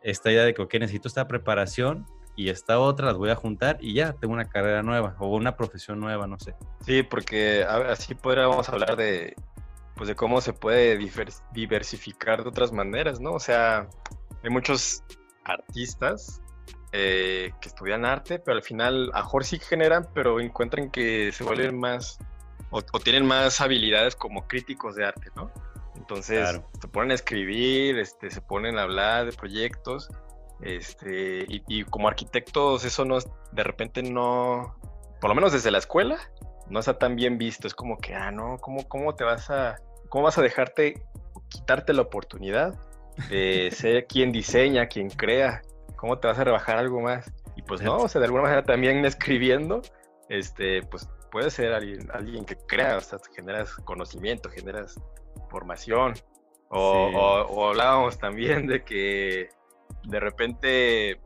esta 0.01 0.31
idea 0.31 0.43
de 0.43 0.53
que, 0.53 0.61
ok, 0.61 0.73
necesito 0.75 1.07
esta 1.07 1.27
preparación 1.27 2.05
y 2.35 2.49
esta 2.49 2.79
otra 2.79 3.07
las 3.07 3.17
voy 3.17 3.29
a 3.29 3.35
juntar 3.35 3.77
y 3.79 3.93
ya 3.93 4.13
tengo 4.13 4.33
una 4.33 4.45
carrera 4.45 4.81
nueva 4.81 5.15
o 5.19 5.27
una 5.27 5.55
profesión 5.55 5.99
nueva, 5.99 6.27
no 6.27 6.39
sé. 6.39 6.55
Sí, 6.85 7.03
porque 7.03 7.63
así 7.63 8.15
podríamos 8.15 8.69
hablar 8.69 8.95
de, 8.95 9.35
pues 9.95 10.07
de 10.07 10.15
cómo 10.15 10.41
se 10.41 10.53
puede 10.53 10.97
diversificar 11.53 12.43
de 12.43 12.49
otras 12.49 12.71
maneras, 12.71 13.19
¿no? 13.19 13.33
O 13.33 13.39
sea, 13.39 13.87
hay 14.43 14.49
muchos 14.49 15.03
artistas 15.43 16.41
eh, 16.91 17.51
que 17.61 17.69
estudian 17.69 18.05
arte, 18.05 18.39
pero 18.39 18.57
al 18.57 18.63
final 18.63 19.11
a 19.13 19.21
mejor 19.21 19.45
sí 19.45 19.59
generan, 19.59 20.07
pero 20.13 20.39
encuentran 20.39 20.89
que 20.89 21.31
se 21.31 21.43
vuelven 21.43 21.79
más 21.79 22.17
o, 22.71 22.81
tienen 22.99 23.25
más 23.25 23.61
habilidades 23.61 24.15
como 24.15 24.47
críticos 24.47 24.95
de 24.95 25.05
arte, 25.05 25.29
¿no? 25.35 25.51
Entonces 25.95 26.59
se 26.81 26.87
ponen 26.87 27.11
a 27.11 27.13
escribir, 27.13 27.99
este, 27.99 28.31
se 28.31 28.41
ponen 28.41 28.79
a 28.79 28.83
hablar 28.83 29.25
de 29.27 29.31
proyectos 29.31 30.09
este, 30.63 31.45
y, 31.47 31.83
como 31.83 32.07
arquitectos 32.07 32.85
eso 32.85 33.03
no, 33.03 33.17
de 33.51 33.63
repente 33.63 34.01
no, 34.01 34.75
por 35.19 35.29
lo 35.29 35.35
menos 35.35 35.51
desde 35.51 35.71
la 35.71 35.77
escuela, 35.77 36.17
no 36.69 36.79
está 36.79 36.97
tan 36.97 37.15
bien 37.15 37.37
visto. 37.37 37.67
Es 37.67 37.73
como 37.73 37.97
que, 37.97 38.15
ah, 38.15 38.31
no, 38.31 38.57
¿cómo, 38.59 38.87
cómo 38.87 39.13
te 39.15 39.23
vas 39.23 39.49
a, 39.49 39.75
cómo 40.09 40.25
vas 40.25 40.37
a 40.37 40.41
dejarte, 40.41 41.05
quitarte 41.49 41.93
la 41.93 42.03
oportunidad 42.03 42.75
de 43.29 43.69
ser 43.75 44.07
quien 44.07 44.31
diseña, 44.31 44.87
quien 44.87 45.09
crea? 45.09 45.61
¿Cómo 45.97 46.17
te 46.19 46.27
vas 46.27 46.39
a 46.39 46.45
rebajar 46.45 46.77
algo 46.77 47.01
más? 47.01 47.31
Y 47.55 47.61
pues 47.61 47.81
no, 47.81 47.97
o 47.97 48.07
sea, 48.07 48.19
de 48.19 48.25
alguna 48.25 48.43
manera 48.43 48.63
también 48.63 49.03
escribiendo, 49.05 49.81
este, 50.29 50.81
pues 50.83 51.09
puede 51.29 51.49
ser 51.51 51.73
alguien, 51.73 52.09
alguien 52.13 52.45
que 52.45 52.55
crea, 52.55 52.97
o 52.97 53.01
sea, 53.01 53.19
generas 53.35 53.75
conocimiento, 53.83 54.49
generas 54.49 54.97
formación. 55.49 56.13
o 56.69 57.67
hablábamos 57.67 58.17
también 58.17 58.65
de 58.65 58.83
que 58.83 59.49
de 60.05 60.19
repente 60.19 61.21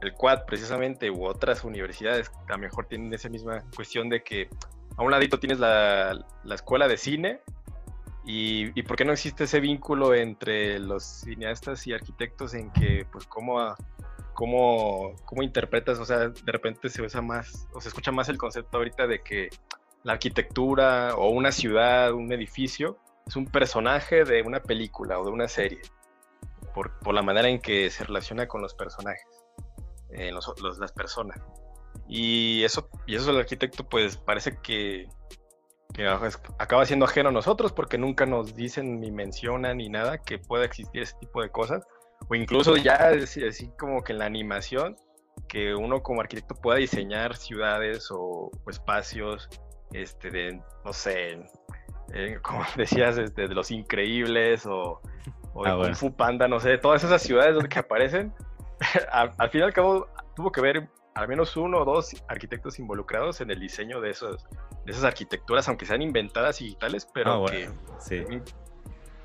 el 0.00 0.12
Quad 0.14 0.44
precisamente 0.46 1.10
u 1.10 1.24
otras 1.24 1.64
universidades 1.64 2.30
a 2.48 2.52
lo 2.52 2.58
mejor 2.58 2.86
tienen 2.86 3.12
esa 3.14 3.28
misma 3.28 3.62
cuestión 3.74 4.08
de 4.08 4.22
que 4.22 4.48
a 4.96 5.02
un 5.02 5.10
ladito 5.10 5.38
tienes 5.38 5.58
la, 5.58 6.24
escuela 6.52 6.88
de 6.88 6.96
cine 6.96 7.40
y, 8.24 8.78
y, 8.78 8.82
por 8.82 8.96
qué 8.96 9.04
no 9.04 9.12
existe 9.12 9.44
ese 9.44 9.60
vínculo 9.60 10.14
entre 10.14 10.78
los 10.78 11.02
cineastas 11.02 11.86
y 11.86 11.92
arquitectos 11.92 12.54
en 12.54 12.70
que 12.70 13.04
pues 13.10 13.26
cómo, 13.26 13.74
cómo, 14.32 15.14
cómo 15.24 15.42
interpretas, 15.42 15.98
o 15.98 16.04
sea, 16.04 16.28
de 16.28 16.52
repente 16.52 16.88
se 16.88 17.02
usa 17.02 17.20
más 17.20 17.68
o 17.72 17.80
se 17.80 17.88
escucha 17.88 18.12
más 18.12 18.28
el 18.28 18.38
concepto 18.38 18.78
ahorita 18.78 19.06
de 19.06 19.22
que 19.22 19.48
la 20.04 20.14
arquitectura 20.14 21.14
o 21.16 21.30
una 21.30 21.52
ciudad, 21.52 22.12
un 22.12 22.32
edificio 22.32 22.98
es 23.26 23.36
un 23.36 23.46
personaje 23.46 24.24
de 24.24 24.42
una 24.42 24.60
película 24.60 25.18
o 25.18 25.24
de 25.24 25.30
una 25.30 25.48
serie 25.48 25.80
por, 26.74 26.92
la 27.12 27.22
manera 27.22 27.48
en 27.48 27.60
que 27.60 27.90
se 27.90 28.04
relaciona 28.04 28.46
con 28.48 28.62
los 28.62 28.74
personajes, 28.74 29.26
eh, 30.10 30.30
las 30.32 30.92
personas. 30.92 31.40
Y 32.08 32.62
eso, 32.64 32.88
y 33.06 33.16
eso 33.16 33.30
el 33.30 33.38
arquitecto 33.38 33.88
pues 33.88 34.16
parece 34.16 34.58
que, 34.62 35.08
acaba 36.58 36.86
siendo 36.86 37.04
ajeno 37.04 37.28
a 37.28 37.32
nosotros 37.32 37.72
porque 37.72 37.98
nunca 37.98 38.24
nos 38.24 38.54
dicen 38.54 38.98
ni 38.98 39.10
mencionan 39.10 39.76
ni 39.76 39.90
nada 39.90 40.18
que 40.18 40.38
pueda 40.38 40.64
existir 40.64 41.02
ese 41.02 41.14
tipo 41.20 41.42
de 41.42 41.50
cosas. 41.50 41.84
O 42.28 42.34
incluso 42.34 42.76
ya 42.76 43.10
así, 43.48 43.68
como 43.78 44.02
que 44.02 44.12
en 44.12 44.18
la 44.20 44.26
animación, 44.26 44.96
que 45.48 45.74
uno 45.74 46.02
como 46.02 46.20
arquitecto 46.20 46.54
pueda 46.54 46.78
diseñar 46.78 47.36
ciudades 47.36 48.08
o, 48.10 48.50
espacios, 48.68 49.48
este, 49.92 50.62
no 50.84 50.92
sé, 50.92 51.42
como 52.42 52.62
decías, 52.76 53.18
este, 53.18 53.48
de 53.48 53.54
los 53.54 53.70
increíbles 53.70 54.64
o 54.66 55.00
o 55.54 55.64
ah, 55.66 55.76
de 55.76 55.82
Kung 55.84 55.94
Fu 55.94 56.12
Panda, 56.12 56.48
no 56.48 56.60
sé, 56.60 56.78
todas 56.78 57.04
esas 57.04 57.22
ciudades 57.22 57.54
donde 57.54 57.68
que 57.68 57.78
aparecen, 57.78 58.32
al, 59.12 59.50
fin 59.50 59.60
y 59.60 59.64
al 59.64 59.72
cabo 59.72 60.08
tuvo 60.34 60.50
que 60.50 60.60
ver 60.60 60.88
al 61.14 61.28
menos 61.28 61.56
uno 61.56 61.80
o 61.80 61.84
dos 61.84 62.14
arquitectos 62.28 62.78
involucrados 62.78 63.40
en 63.40 63.50
el 63.50 63.60
diseño 63.60 64.00
de, 64.00 64.10
esos, 64.10 64.46
de 64.84 64.92
esas 64.92 65.04
arquitecturas, 65.04 65.68
aunque 65.68 65.84
sean 65.84 66.00
inventadas 66.00 66.60
y 66.60 66.64
digitales, 66.64 67.06
pero 67.12 67.46
ah, 67.46 67.50
que 67.50 68.42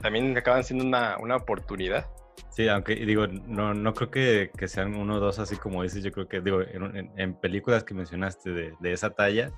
también, 0.02 0.38
acaban 0.38 0.64
siendo 0.64 0.86
una, 0.86 1.18
una, 1.18 1.38
oportunidad. 1.38 2.06
Sí, 2.50 2.68
aunque 2.68 2.96
digo, 2.96 3.26
no, 3.28 3.74
no 3.74 3.94
creo 3.94 4.12
que, 4.12 4.52
que, 4.56 4.68
sean 4.68 4.96
uno 4.96 5.16
o 5.16 5.20
dos 5.20 5.40
así 5.40 5.56
como 5.56 5.82
dices, 5.82 6.04
yo 6.04 6.12
creo 6.12 6.28
que 6.28 6.40
digo, 6.42 6.62
en, 6.62 7.12
en 7.16 7.34
películas 7.34 7.84
que 7.84 7.96
mencionaste 7.96 8.52
de, 8.52 8.74
de 8.80 8.94
esa 8.94 9.10
talla, 9.12 9.52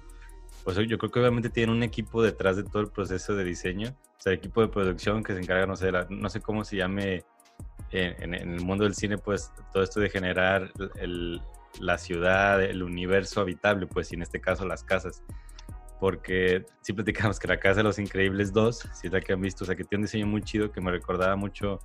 pues 0.63 0.77
yo 0.77 0.97
creo 0.97 1.11
que 1.11 1.19
obviamente 1.19 1.49
tienen 1.49 1.75
un 1.75 1.83
equipo 1.83 2.21
detrás 2.21 2.55
de 2.57 2.63
todo 2.63 2.81
el 2.81 2.89
proceso 2.89 3.35
de 3.35 3.43
diseño, 3.43 3.95
o 4.19 4.21
sea, 4.21 4.33
equipo 4.33 4.61
de 4.61 4.67
producción 4.67 5.23
que 5.23 5.33
se 5.33 5.39
encarga, 5.39 5.65
no 5.65 5.77
sé, 5.77 5.91
no 6.09 6.29
sé 6.29 6.41
cómo 6.41 6.65
se 6.65 6.75
llame 6.75 7.23
en, 7.91 8.33
el 8.33 8.61
mundo 8.61 8.83
del 8.83 8.93
cine, 8.93 9.17
pues 9.17 9.51
todo 9.71 9.81
esto 9.81 10.01
de 10.01 10.09
generar 10.09 10.71
la 11.79 11.97
ciudad, 11.97 12.61
el 12.61 12.83
universo 12.83 13.39
habitable, 13.39 13.87
pues 13.87 14.11
y 14.11 14.15
en 14.15 14.23
este 14.23 14.41
caso 14.41 14.65
las 14.65 14.83
casas. 14.83 15.23
Porque 16.01 16.65
sí 16.81 16.93
platicamos 16.93 17.39
que 17.39 17.47
la 17.47 17.59
Casa 17.59 17.77
de 17.77 17.83
los 17.83 17.97
Increíbles 17.97 18.51
2, 18.53 18.89
si 18.93 19.07
es 19.07 19.13
la 19.13 19.21
que 19.21 19.33
han 19.33 19.41
visto, 19.41 19.63
o 19.63 19.67
sea, 19.67 19.75
que 19.75 19.83
tiene 19.83 20.01
un 20.01 20.05
diseño 20.05 20.27
muy 20.27 20.41
chido 20.41 20.71
que 20.71 20.81
me 20.81 20.91
recordaba 20.91 21.35
mucho 21.35 21.79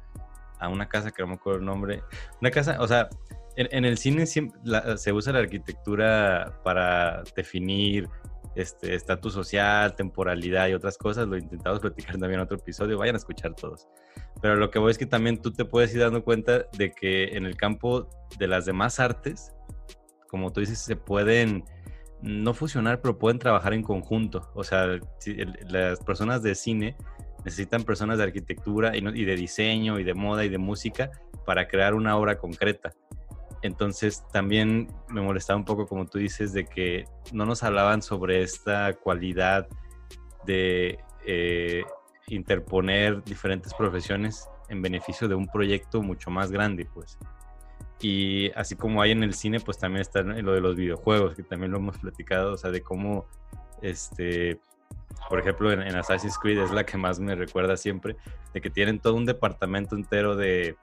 a 0.58 0.68
una 0.68 0.88
casa 0.88 1.10
que 1.10 1.22
no 1.22 1.28
me 1.28 1.34
acuerdo 1.34 1.60
el 1.60 1.64
nombre. 1.64 2.02
Una 2.40 2.50
casa, 2.50 2.76
o 2.80 2.86
sea, 2.86 3.08
en, 3.56 3.84
el 3.84 3.96
cine 3.98 4.26
se 4.26 5.12
usa 5.12 5.32
la 5.32 5.38
arquitectura 5.38 6.60
para 6.64 7.22
definir 7.36 8.08
este 8.54 8.94
estatus 8.94 9.32
social, 9.32 9.94
temporalidad 9.94 10.68
y 10.68 10.74
otras 10.74 10.98
cosas. 10.98 11.26
Lo 11.28 11.36
intentamos 11.36 11.80
platicar 11.80 12.12
también 12.12 12.34
en 12.34 12.40
otro 12.40 12.56
episodio. 12.56 12.98
Vayan 12.98 13.16
a 13.16 13.18
escuchar 13.18 13.54
todos. 13.54 13.88
Pero 14.40 14.56
lo 14.56 14.70
que 14.70 14.78
voy 14.78 14.90
es 14.90 14.98
que 14.98 15.06
también 15.06 15.40
tú 15.40 15.52
te 15.52 15.64
puedes 15.64 15.94
ir 15.94 16.00
dando 16.00 16.24
cuenta 16.24 16.66
de 16.76 16.92
que 16.92 17.36
en 17.36 17.46
el 17.46 17.56
campo 17.56 18.08
de 18.38 18.46
las 18.46 18.66
demás 18.66 19.00
artes, 19.00 19.52
como 20.28 20.52
tú 20.52 20.60
dices, 20.60 20.78
se 20.78 20.96
pueden 20.96 21.64
no 22.20 22.54
fusionar, 22.54 23.00
pero 23.00 23.18
pueden 23.18 23.38
trabajar 23.38 23.74
en 23.74 23.82
conjunto. 23.82 24.50
O 24.54 24.64
sea, 24.64 24.98
las 25.68 26.00
personas 26.00 26.42
de 26.42 26.54
cine 26.54 26.96
necesitan 27.44 27.84
personas 27.84 28.18
de 28.18 28.24
arquitectura 28.24 28.96
y, 28.96 29.24
de 29.24 29.36
diseño 29.36 29.98
y 29.98 30.04
de 30.04 30.14
moda 30.14 30.44
y 30.44 30.48
de 30.48 30.58
música 30.58 31.10
para 31.44 31.68
crear 31.68 31.94
una 31.94 32.16
obra 32.16 32.38
concreta. 32.38 32.92
Entonces 33.64 34.22
también 34.30 34.88
me 35.08 35.22
molestaba 35.22 35.56
un 35.58 35.64
poco, 35.64 35.86
como 35.86 36.04
tú 36.04 36.18
dices, 36.18 36.52
de 36.52 36.66
que 36.66 37.06
no 37.32 37.46
nos 37.46 37.62
hablaban 37.62 38.02
sobre 38.02 38.42
esta 38.42 38.92
cualidad 38.92 39.66
de 40.44 40.98
eh, 41.24 41.82
interponer 42.28 43.24
diferentes 43.24 43.72
profesiones 43.72 44.46
en 44.68 44.82
beneficio 44.82 45.28
de 45.28 45.34
un 45.34 45.46
proyecto 45.46 46.02
mucho 46.02 46.30
más 46.30 46.52
grande, 46.52 46.86
pues. 46.92 47.18
Y 48.02 48.50
así 48.50 48.76
como 48.76 49.00
hay 49.00 49.12
en 49.12 49.22
el 49.22 49.32
cine, 49.32 49.60
pues 49.60 49.78
también 49.78 50.02
está 50.02 50.20
en 50.20 50.44
lo 50.44 50.52
de 50.52 50.60
los 50.60 50.76
videojuegos, 50.76 51.34
que 51.34 51.42
también 51.42 51.72
lo 51.72 51.78
hemos 51.78 51.96
platicado, 51.96 52.52
o 52.52 52.58
sea, 52.58 52.70
de 52.70 52.82
cómo, 52.82 53.26
este, 53.80 54.60
por 55.30 55.40
ejemplo, 55.40 55.72
en, 55.72 55.96
Assassin's 55.96 56.36
Creed 56.36 56.58
es 56.58 56.70
la 56.70 56.84
que 56.84 56.98
más 56.98 57.18
me 57.18 57.34
recuerda 57.34 57.78
siempre, 57.78 58.14
de 58.52 58.60
que 58.60 58.68
tienen 58.68 58.98
todo 58.98 59.14
un 59.14 59.24
departamento 59.24 59.96
entero 59.96 60.36
de, 60.36 60.76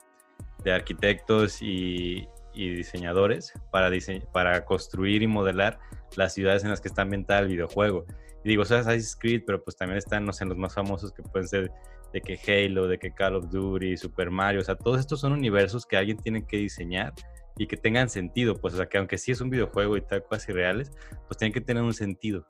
de 0.63 0.73
arquitectos 0.73 1.61
y, 1.61 2.27
y, 2.53 2.75
diseñadores 2.75 3.53
para, 3.71 3.89
para 4.31 4.65
construir 4.65 5.23
y 5.23 5.27
modelar 5.27 5.79
las 6.15 6.33
ciudades 6.33 6.63
en 6.63 6.69
las 6.69 6.81
que 6.81 6.87
está 6.87 7.03
ambientada 7.03 7.41
el 7.41 7.47
videojuego. 7.47 8.05
Digo, 8.43 8.63
eso 8.63 8.75
es 8.75 8.81
Assassin's 8.81 9.15
Creed, 9.15 9.43
pero 9.45 9.63
pues 9.63 9.75
también 9.77 9.97
están, 9.97 10.25
no 10.25 10.33
sé, 10.33 10.45
los 10.45 10.57
más 10.57 10.73
famosos 10.73 11.11
que 11.11 11.21
pueden 11.21 11.47
ser 11.47 11.71
de 12.11 12.21
que 12.21 12.37
Halo, 12.47 12.87
de 12.87 12.97
que 12.97 13.11
Call 13.11 13.35
of 13.35 13.49
Duty, 13.49 13.95
Super 13.97 14.31
Mario, 14.31 14.61
o 14.61 14.63
sea, 14.63 14.75
todos 14.75 14.99
estos 14.99 15.19
son 15.19 15.31
universos 15.31 15.85
que 15.85 15.97
alguien 15.97 16.17
tiene 16.17 16.45
que 16.45 16.57
diseñar 16.57 17.13
y 17.57 17.67
que 17.67 17.77
tengan 17.77 18.09
sentido, 18.09 18.59
pues, 18.59 18.73
o 18.73 18.77
sea, 18.77 18.87
que 18.87 18.97
aunque 18.97 19.17
sí 19.17 19.31
es 19.31 19.41
un 19.41 19.49
videojuego 19.49 19.97
y 19.97 20.01
tal, 20.01 20.23
casi 20.29 20.51
reales, 20.51 20.91
pues 21.27 21.37
tienen 21.37 21.53
que 21.53 21.61
tener 21.61 21.83
un 21.83 21.93
sentido. 21.93 22.45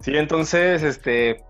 Sí, 0.00 0.16
entonces, 0.16 0.82
este, 0.82 1.44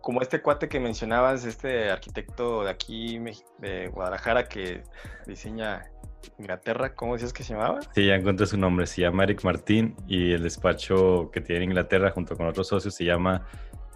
como 0.00 0.22
este 0.22 0.40
cuate 0.42 0.68
que 0.68 0.78
mencionabas, 0.78 1.44
este 1.44 1.90
arquitecto 1.90 2.64
de 2.64 2.70
aquí, 2.70 3.18
de 3.58 3.88
Guadalajara, 3.88 4.48
que 4.48 4.82
diseña 5.26 5.90
Inglaterra, 6.38 6.94
¿cómo 6.94 7.14
decías 7.14 7.32
que 7.32 7.42
se 7.42 7.54
llamaba? 7.54 7.80
Sí, 7.94 8.06
ya 8.06 8.14
encontré 8.14 8.46
su 8.46 8.56
nombre, 8.56 8.86
se 8.86 9.02
llama 9.02 9.24
Eric 9.24 9.44
Martín 9.44 9.96
y 10.06 10.32
el 10.32 10.42
despacho 10.42 11.30
que 11.32 11.40
tiene 11.40 11.64
en 11.64 11.70
Inglaterra 11.70 12.10
junto 12.10 12.36
con 12.36 12.46
otros 12.46 12.68
socios 12.68 12.94
se 12.94 13.04
llama 13.04 13.46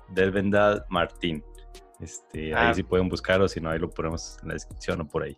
Delvendal 0.08 0.84
Martín. 0.88 1.44
Este, 2.00 2.54
ahí 2.54 2.68
ah. 2.70 2.74
sí 2.74 2.82
pueden 2.82 3.08
buscarlo, 3.08 3.46
si 3.48 3.60
no, 3.60 3.70
ahí 3.70 3.78
lo 3.78 3.90
ponemos 3.90 4.38
en 4.42 4.48
la 4.48 4.54
descripción 4.54 5.00
o 5.02 5.08
por 5.08 5.22
ahí. 5.22 5.36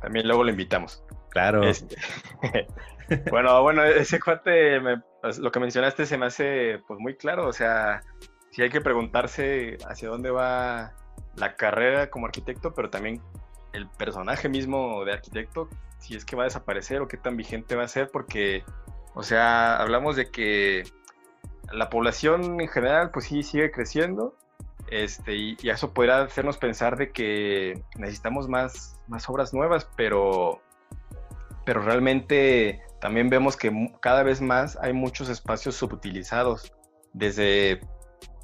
También 0.00 0.26
luego 0.26 0.44
lo 0.44 0.50
invitamos. 0.50 1.02
Claro. 1.30 1.62
Este, 1.64 1.96
bueno, 3.30 3.62
bueno, 3.62 3.84
ese 3.84 4.20
cuate, 4.20 4.80
pues, 5.20 5.38
lo 5.38 5.50
que 5.50 5.60
mencionaste 5.60 6.06
se 6.06 6.16
me 6.16 6.26
hace 6.26 6.80
pues 6.86 6.98
muy 7.00 7.16
claro, 7.16 7.48
o 7.48 7.52
sea, 7.52 8.02
sí 8.50 8.62
hay 8.62 8.70
que 8.70 8.80
preguntarse 8.80 9.78
hacia 9.88 10.08
dónde 10.08 10.30
va 10.30 10.94
la 11.36 11.56
carrera 11.56 12.10
como 12.10 12.26
arquitecto, 12.26 12.72
pero 12.72 12.90
también 12.90 13.20
el 13.72 13.88
personaje 13.88 14.48
mismo 14.48 15.04
de 15.04 15.12
arquitecto, 15.12 15.68
si 16.04 16.16
es 16.16 16.24
que 16.24 16.36
va 16.36 16.42
a 16.42 16.44
desaparecer 16.44 17.00
o 17.00 17.08
qué 17.08 17.16
tan 17.16 17.36
vigente 17.36 17.76
va 17.76 17.84
a 17.84 17.88
ser, 17.88 18.10
porque, 18.10 18.62
o 19.14 19.22
sea, 19.22 19.76
hablamos 19.76 20.16
de 20.16 20.30
que 20.30 20.84
la 21.72 21.88
población 21.88 22.60
en 22.60 22.68
general, 22.68 23.10
pues 23.10 23.24
sí, 23.24 23.42
sigue 23.42 23.70
creciendo, 23.70 24.36
este, 24.90 25.34
y, 25.34 25.56
eso 25.62 25.94
podría 25.94 26.20
hacernos 26.20 26.58
pensar 26.58 26.98
de 26.98 27.10
que 27.10 27.82
necesitamos 27.96 28.48
más, 28.48 29.00
más 29.08 29.26
obras 29.30 29.54
nuevas, 29.54 29.88
pero, 29.96 30.60
pero 31.64 31.80
realmente 31.80 32.82
también 33.00 33.30
vemos 33.30 33.56
que 33.56 33.72
cada 34.00 34.22
vez 34.22 34.42
más 34.42 34.76
hay 34.82 34.92
muchos 34.92 35.30
espacios 35.30 35.74
subutilizados, 35.74 36.74
desde 37.14 37.80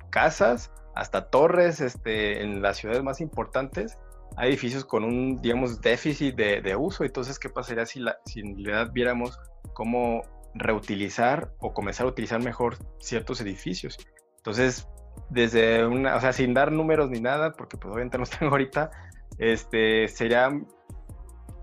casas 0.08 0.72
hasta 0.94 1.28
torres 1.28 1.80
este, 1.82 2.42
en 2.42 2.62
las 2.62 2.78
ciudades 2.78 3.02
más 3.02 3.20
importantes. 3.20 3.98
Hay 4.40 4.48
edificios 4.48 4.86
con 4.86 5.04
un, 5.04 5.36
digamos, 5.36 5.82
déficit 5.82 6.34
de, 6.34 6.74
uso. 6.74 7.04
Entonces, 7.04 7.38
¿qué 7.38 7.50
pasaría 7.50 7.84
si, 7.84 8.00
la, 8.00 8.16
si 8.24 8.40
en 8.40 8.54
realidad 8.54 8.90
viéramos 8.90 9.38
cómo 9.74 10.22
reutilizar 10.54 11.52
o 11.58 11.74
comenzar 11.74 12.06
a 12.06 12.08
utilizar 12.08 12.42
mejor 12.42 12.78
ciertos 13.00 13.42
edificios? 13.42 13.98
Entonces, 14.38 14.88
desde 15.28 15.86
una, 15.86 16.16
o 16.16 16.20
sea, 16.22 16.32
sin 16.32 16.54
dar 16.54 16.72
números 16.72 17.10
ni 17.10 17.20
nada, 17.20 17.52
porque 17.52 17.76
pues 17.76 17.92
obviamente 17.92 18.16
no 18.16 18.24
tengo 18.38 18.52
ahorita, 18.52 18.90
este, 19.36 20.08
sería, 20.08 20.48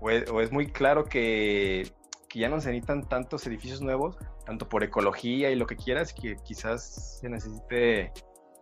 o 0.00 0.40
es, 0.40 0.52
muy 0.52 0.68
claro 0.68 1.02
que, 1.02 1.92
que, 2.28 2.38
ya 2.38 2.48
no 2.48 2.60
se 2.60 2.68
necesitan 2.68 3.08
tantos 3.08 3.44
edificios 3.48 3.80
nuevos, 3.80 4.16
tanto 4.46 4.68
por 4.68 4.84
ecología 4.84 5.50
y 5.50 5.56
lo 5.56 5.66
que 5.66 5.74
quieras, 5.74 6.12
que 6.12 6.36
quizás 6.44 7.18
se 7.18 7.28
necesite, 7.28 8.12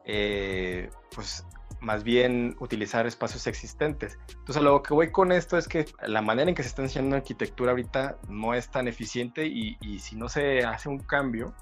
eh, 0.07 0.89
pues, 1.15 1.45
más 1.81 2.05
bien 2.05 2.57
utilizar 2.59 3.07
espacios 3.07 3.47
existentes. 3.47 4.19
Entonces, 4.31 4.63
lo 4.63 4.83
que 4.83 4.95
voy 4.95 5.11
con 5.11 5.33
esto 5.33 5.59
es 5.59 5.69
que 5.69 5.87
la 6.03 6.23
manera 6.23 6.49
en 6.49 6.55
que 6.55 6.63
se 6.63 6.69
está 6.69 6.83
enseñando 6.83 7.17
arquitectura 7.17 7.73
ahorita 7.73 8.19
no 8.29 8.55
es 8.55 8.71
tan 8.71 8.89
eficiente 8.89 9.47
y, 9.47 9.77
si 9.99 10.17
no 10.17 10.29
se 10.29 10.65
hace 10.65 10.89
un 10.89 10.99
cambio, 10.99 11.55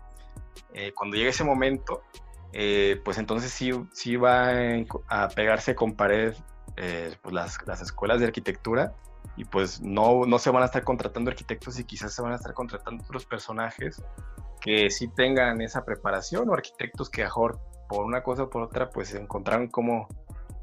eh, 0.72 0.92
cuando 0.94 1.16
llegue 1.16 1.31
ese 1.31 1.44
momento, 1.44 2.03
eh, 2.53 3.00
pues 3.05 3.18
entonces 3.18 3.50
sí, 3.50 3.70
sí 3.92 4.16
va 4.16 4.50
a 5.09 5.29
pegarse 5.29 5.74
con 5.74 5.94
pared 5.94 6.35
eh, 6.77 7.16
pues 7.22 7.35
las, 7.35 7.59
las, 7.66 7.81
escuelas 7.83 8.20
de 8.20 8.27
arquitectura 8.27 8.94
y 9.37 9.44
pues 9.44 9.81
no, 9.81 10.24
no 10.27 10.38
se 10.38 10.50
van 10.50 10.62
a 10.62 10.66
estar 10.66 10.83
contratando 10.83 11.31
arquitectos 11.31 11.79
y 11.79 11.85
quizás 11.85 12.12
se 12.12 12.22
van 12.22 12.33
a 12.33 12.37
estar 12.37 12.53
contratando 12.53 13.03
otros 13.05 13.27
personajes 13.27 14.03
que 14.61 14.90
sí 14.90 15.09
tengan 15.09 15.61
esa 15.61 15.85
preparación 15.85 16.48
o 16.48 16.55
arquitectos 16.55 17.11
que 17.11 17.22
mejor 17.22 17.61
por 17.94 18.04
una 18.04 18.22
cosa 18.22 18.44
o 18.44 18.50
por 18.50 18.62
otra 18.62 18.90
pues 18.90 19.14
encontraron 19.14 19.68
cómo, 19.68 20.09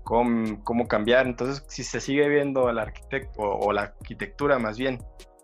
cómo, 0.03 0.87
cambiar. 0.87 1.27
Entonces 1.27 1.63
si 1.67 1.83
se 1.83 2.01
sigue 2.01 2.27
viendo 2.27 2.67
al 2.67 2.79
arquitecto 2.79 3.41
o 3.41 3.71
la 3.71 3.83
arquitectura 3.83 4.59
más 4.59 4.77
bien 4.77 4.99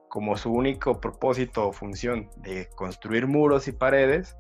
como 0.10 0.38
su 0.38 0.52
único 0.52 1.00
propósito 1.00 1.68
o 1.68 1.74
función 1.74 2.30
de 2.38 2.68
construir 2.76 3.28
muros 3.28 3.68
y 3.68 3.72
paredes, 3.72 4.36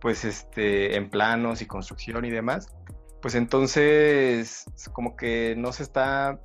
pues 0.00 0.24
este, 0.24 0.96
en 0.96 1.10
planos 1.10 1.62
y 1.62 1.66
construcción 1.66 2.24
y 2.24 2.30
demás, 2.30 2.74
pues 3.20 3.34
entonces 3.34 4.64
como 4.92 5.16
que 5.16 5.54
no 5.56 5.72
se 5.72 5.82
está 5.82 6.40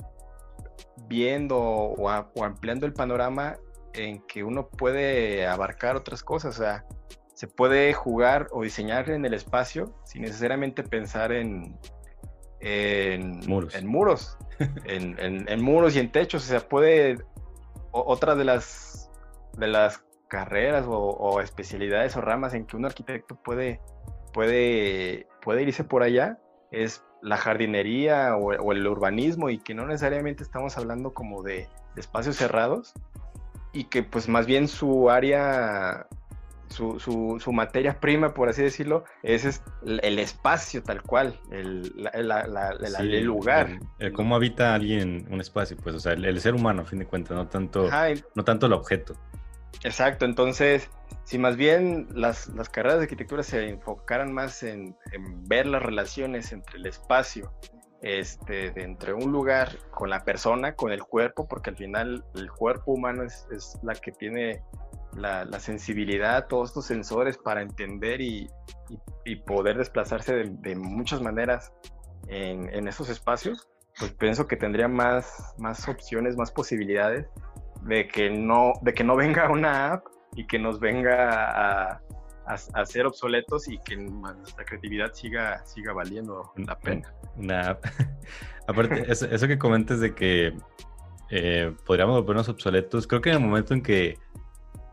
viendo 1.07 1.57
o, 1.57 2.09
ampliando 2.09 2.85
el 2.85 2.93
panorama 2.93 3.57
en 3.93 4.21
que 4.27 4.43
uno 4.43 4.67
puede 4.67 5.47
abarcar 5.47 5.95
otras 5.95 6.23
cosas, 6.23 6.59
o 6.59 6.63
sea, 6.63 6.85
se 7.37 7.47
puede 7.47 7.93
jugar 7.93 8.47
o 8.49 8.63
diseñar 8.63 9.11
en 9.11 9.23
el 9.23 9.35
espacio 9.35 9.93
sin 10.05 10.23
necesariamente 10.23 10.81
pensar 10.81 11.31
en, 11.31 11.77
en 12.61 13.41
muros, 13.47 13.75
en, 13.75 13.85
muros 13.85 14.37
en, 14.85 15.61
muros 15.61 15.95
y 15.95 15.99
en 15.99 16.11
techos, 16.11 16.43
o 16.45 16.47
sea, 16.47 16.61
puede, 16.61 17.19
otra 17.91 18.33
de 18.33 18.43
las, 18.43 19.11
de 19.55 19.67
las 19.67 20.03
carreras 20.27 20.87
o, 20.89 21.39
especialidades 21.39 22.17
o 22.17 22.21
ramas 22.21 22.55
en 22.55 22.65
que 22.65 22.75
un 22.75 22.85
arquitecto 22.85 23.35
puede, 23.35 23.81
puede, 24.33 25.27
puede 25.43 25.61
irse 25.61 25.83
por 25.83 26.01
allá 26.01 26.39
es 26.71 27.03
la 27.21 27.37
jardinería 27.37 28.35
o, 28.35 28.71
el 28.71 28.87
urbanismo 28.87 29.51
y 29.51 29.59
que 29.59 29.75
no 29.75 29.85
necesariamente 29.85 30.41
estamos 30.41 30.75
hablando 30.75 31.13
como 31.13 31.43
de, 31.43 31.69
espacios 31.95 32.35
cerrados 32.35 32.95
y 33.73 33.83
que 33.83 34.01
pues 34.01 34.27
más 34.27 34.47
bien 34.47 34.67
su 34.67 35.11
área, 35.11 36.07
su, 36.69 36.99
su, 36.99 37.51
materia 37.51 37.99
prima, 37.99 38.33
por 38.33 38.49
así 38.49 38.61
decirlo, 38.61 39.03
es, 39.23 39.61
el 39.85 40.19
espacio 40.19 40.83
tal 40.83 41.01
cual, 41.01 41.39
el, 41.51 42.09
el 42.13 43.23
lugar. 43.23 43.79
cómo 44.13 44.35
habita 44.35 44.73
alguien 44.73 45.27
un 45.31 45.41
espacio, 45.41 45.77
pues, 45.77 45.95
o 45.95 45.99
sea, 45.99 46.13
el, 46.13 46.39
ser 46.39 46.53
humano, 46.53 46.81
a 46.81 46.85
fin 46.85 46.99
de 46.99 47.05
cuentas, 47.05 47.35
no 47.35 47.47
tanto, 47.47 47.89
no 48.35 48.43
tanto 48.43 48.65
el 48.65 48.73
objeto. 48.73 49.15
Exacto, 49.83 50.25
entonces, 50.25 50.89
si 51.23 51.37
más 51.37 51.55
bien 51.55 52.07
las, 52.13 52.49
carreras 52.71 52.99
de 52.99 53.03
arquitectura 53.03 53.43
se 53.43 53.69
enfocaran 53.69 54.33
más 54.33 54.63
en, 54.63 54.95
ver 55.47 55.67
las 55.67 55.81
relaciones 55.81 56.51
entre 56.51 56.77
el 56.77 56.85
espacio, 56.85 57.53
este, 58.01 58.71
de 58.71 58.83
entre 58.83 59.13
un 59.13 59.31
lugar 59.31 59.69
con 59.91 60.09
la 60.09 60.23
persona, 60.23 60.75
con 60.75 60.91
el 60.91 61.03
cuerpo, 61.03 61.47
porque 61.47 61.71
al 61.71 61.77
final 61.77 62.23
el 62.35 62.51
cuerpo 62.51 62.93
humano 62.93 63.23
es, 63.23 63.79
la 63.83 63.93
que 63.95 64.11
tiene 64.11 64.61
la, 65.15 65.59
sensibilidad, 65.59 66.47
todos 66.47 66.69
estos 66.69 66.85
sensores 66.85 67.37
para 67.37 67.61
entender 67.61 68.21
y, 68.21 68.49
poder 69.45 69.77
desplazarse 69.77 70.45
de, 70.49 70.75
muchas 70.75 71.21
maneras 71.21 71.73
en, 72.27 72.87
esos 72.87 73.09
espacios, 73.09 73.67
pues 73.99 74.11
pienso 74.13 74.47
que 74.47 74.55
tendría 74.55 74.87
más, 74.87 75.53
más 75.57 75.87
opciones, 75.87 76.37
más 76.37 76.51
posibilidades 76.51 77.27
de 77.83 78.07
que 78.07 78.29
no, 78.29 78.73
de 78.81 78.93
que 78.93 79.03
no 79.03 79.15
venga 79.15 79.49
una 79.49 79.93
app 79.93 80.05
y 80.35 80.45
que 80.45 80.59
nos 80.59 80.79
venga 80.79 81.91
a, 81.91 82.01
a, 82.47 82.85
ser 82.85 83.05
obsoletos 83.05 83.67
y 83.67 83.77
que 83.79 83.97
nuestra 83.97 84.65
creatividad 84.65 85.13
siga, 85.13 85.65
siga 85.65 85.93
valiendo 85.93 86.51
la 86.55 86.77
pena. 86.79 87.13
Una 87.35 87.71
app. 87.71 87.85
Aparte, 88.67 89.05
eso, 89.11 89.47
que 89.47 89.57
comentes 89.57 89.99
de 89.99 90.13
que 90.13 90.53
eh, 91.29 91.73
podríamos 91.85 92.19
volvernos 92.21 92.49
obsoletos, 92.49 93.07
creo 93.07 93.21
que 93.21 93.29
en 93.29 93.35
el 93.35 93.41
momento 93.41 93.73
en 93.73 93.81
que 93.81 94.17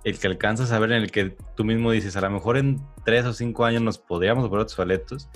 el 0.05 0.19
que 0.19 0.27
alcanzas 0.27 0.71
a 0.71 0.79
ver 0.79 0.93
en 0.93 1.03
el 1.03 1.11
que 1.11 1.37
tú 1.57 1.65
mismo 1.65 1.91
dices, 1.91 2.17
a 2.17 2.21
lo 2.21 2.31
mejor 2.31 2.59
en 2.59 2.81
tres 3.05 3.25
o 3.25 3.33
cinco 3.33 3.65
años 3.65 3.83
nos 3.83 3.99
podríamos 3.99 4.49
volver 4.49 4.65
obsoletos, 4.65 5.29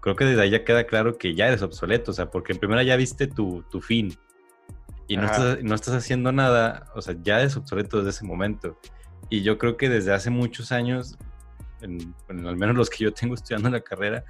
creo 0.00 0.14
que 0.14 0.24
desde 0.24 0.42
ahí 0.42 0.50
ya 0.50 0.64
queda 0.64 0.84
claro 0.84 1.18
que 1.18 1.34
ya 1.34 1.48
eres 1.48 1.62
obsoleto, 1.62 2.12
o 2.12 2.14
sea, 2.14 2.30
porque 2.30 2.52
en 2.52 2.60
primera 2.60 2.84
ya 2.84 2.96
viste 2.96 3.26
tu, 3.26 3.64
tu 3.70 3.80
fin 3.80 4.16
y 5.08 5.16
no 5.16 5.26
estás, 5.26 5.62
no 5.62 5.74
estás, 5.74 5.94
haciendo 5.94 6.32
nada, 6.32 6.86
o 6.94 7.02
sea, 7.02 7.16
ya 7.22 7.40
eres 7.40 7.56
obsoleto 7.56 7.98
desde 7.98 8.10
ese 8.10 8.24
momento. 8.24 8.78
Y 9.28 9.42
yo 9.42 9.58
creo 9.58 9.76
que 9.76 9.88
desde 9.88 10.12
hace 10.12 10.30
muchos 10.30 10.72
años, 10.72 11.16
en, 11.80 12.14
al 12.28 12.56
menos 12.56 12.76
los 12.76 12.90
que 12.90 13.04
yo 13.04 13.12
tengo 13.12 13.34
estudiando 13.34 13.70
la 13.70 13.80
carrera, 13.80 14.24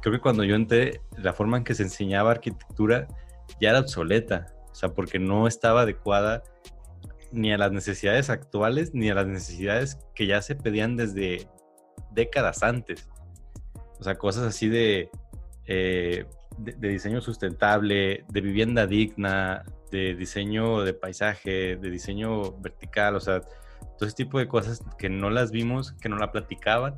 creo 0.00 0.14
que 0.14 0.20
cuando 0.20 0.44
yo 0.44 0.54
entré, 0.54 1.00
la 1.16 1.32
forma 1.32 1.58
en 1.58 1.64
que 1.64 1.74
se 1.74 1.82
enseñaba 1.82 2.30
arquitectura 2.30 3.08
ya 3.60 3.70
era 3.70 3.80
obsoleta, 3.80 4.54
o 4.70 4.74
sea, 4.74 4.90
porque 4.90 5.18
no 5.18 5.46
estaba 5.46 5.82
adecuada 5.82 6.42
ni 7.34 7.52
a 7.52 7.58
las 7.58 7.72
necesidades 7.72 8.30
actuales 8.30 8.94
ni 8.94 9.10
a 9.10 9.14
las 9.14 9.26
necesidades 9.26 9.98
que 10.14 10.26
ya 10.26 10.40
se 10.42 10.54
pedían 10.54 10.96
desde 10.96 11.48
décadas 12.12 12.62
antes. 12.62 13.08
O 13.98 14.04
sea, 14.04 14.16
cosas 14.16 14.44
así 14.44 14.68
de, 14.68 15.10
eh, 15.66 16.26
de, 16.58 16.88
diseño 16.88 17.20
sustentable, 17.20 18.24
de 18.28 18.40
vivienda 18.40 18.86
digna, 18.86 19.64
de 19.90 20.14
diseño 20.14 20.82
de 20.82 20.94
paisaje, 20.94 21.76
de 21.76 21.90
diseño 21.90 22.58
vertical, 22.60 23.16
o 23.16 23.20
sea, 23.20 23.40
todo 23.40 24.06
ese 24.06 24.16
tipo 24.16 24.38
de 24.38 24.48
cosas 24.48 24.82
que 24.98 25.08
no 25.08 25.30
las 25.30 25.50
vimos, 25.50 25.92
que 25.92 26.08
no 26.08 26.16
la 26.16 26.32
platicaban 26.32 26.94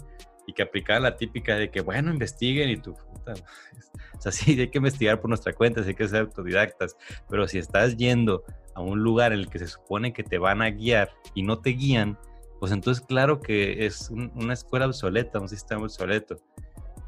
y 0.46 0.52
que 0.52 0.62
aplicaban 0.62 1.02
la 1.02 1.16
típica 1.16 1.56
de 1.56 1.70
que, 1.70 1.80
bueno, 1.80 2.12
investiguen 2.12 2.70
y 2.70 2.76
tú, 2.76 2.94
puta, 2.94 3.34
o 4.18 4.20
sea, 4.20 4.32
sí, 4.32 4.58
hay 4.58 4.68
que 4.68 4.78
investigar 4.78 5.20
por 5.20 5.28
nuestra 5.28 5.52
cuenta, 5.52 5.82
hay 5.82 5.94
que 5.94 6.08
ser 6.08 6.22
autodidactas, 6.22 6.96
pero 7.28 7.46
si 7.48 7.58
estás 7.58 7.96
yendo 7.96 8.44
a 8.76 8.82
un 8.82 9.02
lugar 9.02 9.32
en 9.32 9.38
el 9.38 9.48
que 9.48 9.58
se 9.58 9.66
supone 9.66 10.12
que 10.12 10.22
te 10.22 10.36
van 10.36 10.60
a 10.60 10.68
guiar 10.68 11.10
y 11.34 11.42
no 11.42 11.60
te 11.60 11.70
guían, 11.70 12.18
pues 12.60 12.72
entonces 12.72 13.04
claro 13.04 13.40
que 13.40 13.86
es 13.86 14.10
una 14.10 14.52
escuela 14.52 14.86
obsoleta, 14.86 15.40
un 15.40 15.48
sistema 15.48 15.82
obsoleto. 15.82 16.36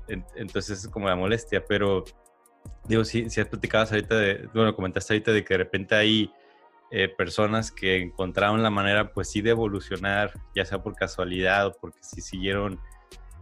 Entonces 0.09 0.85
es 0.85 0.89
como 0.89 1.09
la 1.09 1.15
molestia, 1.15 1.63
pero 1.69 2.05
digo, 2.89 3.05
si, 3.05 3.29
si 3.29 3.43
has 3.43 3.49
platicado 3.49 3.85
ahorita 3.85 4.15
de, 4.15 4.49
bueno, 4.55 4.75
comentaste 4.75 5.13
ahorita 5.13 5.31
de 5.33 5.45
que 5.45 5.55
de 5.55 5.59
repente 5.59 5.95
hay 5.95 6.33
eh, 6.91 7.07
personas 7.07 7.71
que 7.71 7.99
encontraron 7.99 8.63
la 8.63 8.71
manera, 8.71 9.13
pues 9.13 9.31
sí, 9.31 9.43
de 9.43 9.51
evolucionar, 9.51 10.33
ya 10.57 10.65
sea 10.65 10.83
por 10.83 10.95
casualidad 10.95 11.67
o 11.67 11.73
porque 11.79 11.99
sí 12.01 12.23
siguieron, 12.23 12.81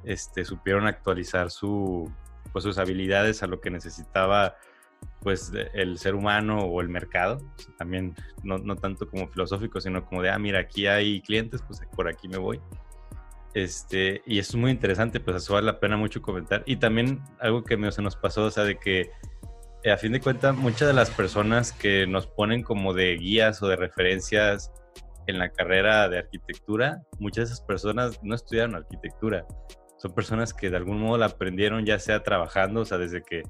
este, 0.03 0.45
supieron 0.45 0.89
actualizar 0.89 1.53
su, 1.53 2.12
pues 2.53 2.65
sus 2.65 2.77
habilidades 2.77 3.45
a 3.45 3.47
lo 3.47 3.61
que 3.61 3.71
necesitaba 3.71 4.57
pues 5.20 5.52
el 5.74 5.98
ser 5.98 6.14
humano 6.14 6.61
o 6.61 6.80
el 6.80 6.88
mercado, 6.88 7.38
también 7.78 8.14
no, 8.44 8.59
no, 8.59 8.76
tanto 8.76 9.09
como 9.09 9.26
filosófico, 9.28 9.80
sino 9.80 10.04
como 10.04 10.22
de, 10.22 10.30
ah, 10.30 10.38
mira, 10.38 10.61
aquí 10.61 10.87
hay 10.87 11.20
clientes, 11.20 11.62
pues 11.66 11.80
por 11.96 12.09
aquí 12.09 12.28
me 12.28 12.38
voy. 12.38 12.61
Este, 13.54 14.22
y 14.26 14.38
es 14.38 14.54
muy 14.54 14.70
interesante, 14.70 15.18
pues 15.18 15.38
eso 15.38 15.54
vale 15.54 15.66
la 15.66 15.80
pena 15.80 15.96
mucho 15.96 16.20
comentar. 16.22 16.62
Y 16.66 16.76
también 16.76 17.22
algo 17.40 17.64
que 17.64 17.76
me, 17.76 17.90
se 17.90 18.02
nos 18.02 18.14
pasó, 18.14 18.44
o 18.44 18.50
sea, 18.50 18.64
de 18.64 18.76
que 18.78 19.11
eh, 19.82 19.90
a 19.90 19.96
fin 19.96 20.12
de 20.12 20.20
cuentas 20.20 20.54
muchas 20.54 20.88
de 20.88 20.94
las 20.94 21.11
personas 21.11 21.72
que 21.72 22.06
nos 22.06 22.26
ponen 22.26 22.62
como 22.62 22.92
de 22.92 23.16
guías 23.16 23.62
o 23.62 23.68
de 23.68 23.76
referencias 23.76 24.72
en 25.26 25.38
la 25.38 25.48
carrera 25.48 26.09
de 26.09 26.18
arquitectura, 26.18 27.02
muchas 27.18 27.48
de 27.48 27.54
esas 27.54 27.66
personas 27.66 28.22
no 28.22 28.35
estudiaron 28.35 28.74
arquitectura. 28.74 29.46
Son 29.98 30.14
personas 30.14 30.52
que 30.52 30.70
de 30.70 30.76
algún 30.76 31.00
modo 31.00 31.18
la 31.18 31.26
aprendieron 31.26 31.85
ya 31.87 31.98
sea 31.98 32.22
trabajando, 32.22 32.82
o 32.82 32.85
sea, 32.85 32.98
desde 32.98 33.22
que, 33.22 33.42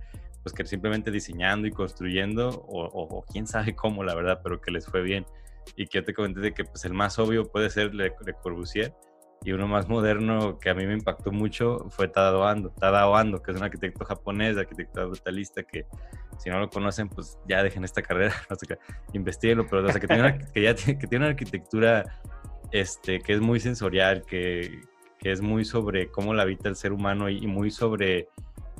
pues 0.47 0.55
que 0.55 0.65
simplemente 0.65 1.11
diseñando 1.11 1.67
y 1.67 1.73
construyendo, 1.73 2.51
o, 2.69 2.85
o, 2.85 3.25
quién 3.25 3.49
sabe 3.49 3.75
cómo, 3.75 4.05
la 4.05 4.15
verdad, 4.15 4.43
pero 4.45 4.61
que 4.61 4.71
les 4.71 4.87
fue 4.87 5.03
bien. 5.03 5.27
Y 5.75 5.89
que 5.89 5.99
yo 5.99 6.05
te 6.05 6.15
comenté 6.15 6.39
de 6.39 6.55
que 6.55 6.65
pues 6.65 6.85
el 6.85 6.95
más 6.95 7.19
obvio 7.19 7.51
puede 7.51 7.69
ser 7.69 7.93
Le, 7.97 8.13
Le 8.25 8.33
Corbusier, 8.41 8.95
y 9.43 9.51
uno 9.51 9.67
más 9.67 9.89
moderno 9.89 10.61
que 10.61 10.71
a 10.71 10.75
mí 10.75 10.87
me 10.87 10.93
impactó 10.93 11.33
mucho 11.33 11.87
fue 11.91 12.07
Tadao 12.07 12.45
Ando, 12.45 12.71
Tadao 12.71 13.17
Ando, 13.17 13.43
que 13.43 13.51
es 13.51 13.57
un 13.57 13.65
arquitecto 13.65 14.05
japonés, 14.05 14.57
arquitectura 14.57 15.07
brutalista, 15.07 15.65
que 15.65 15.85
si 16.39 16.49
no 16.49 16.61
lo 16.61 16.71
conocen, 16.71 17.09
pues 17.09 17.37
ya 17.49 17.65
dejen 17.65 17.83
esta 17.83 18.03
carrera, 18.03 18.33
no 18.49 18.55
sé 18.55 18.79
investiguenlo, 19.15 19.67
pero 19.69 19.85
que, 19.85 20.07
tiene 20.07 20.23
una, 20.23 20.39
que, 20.39 20.63
ya 20.63 20.77
tiene, 20.77 20.97
que 20.97 21.09
tiene 21.09 21.25
una 21.25 21.33
arquitectura 21.33 22.05
este, 22.71 23.19
que 23.19 23.33
es 23.33 23.41
muy 23.41 23.59
sensorial, 23.59 24.23
que, 24.25 24.81
que, 25.19 25.33
es 25.33 25.41
muy 25.41 25.65
sobre 25.65 26.09
cómo 26.09 26.35
la 26.35 26.43
habita 26.45 26.69
el 26.69 26.77
ser 26.77 26.93
humano 26.93 27.29
y, 27.29 27.49
muy 27.49 27.73
sobre 27.73 28.29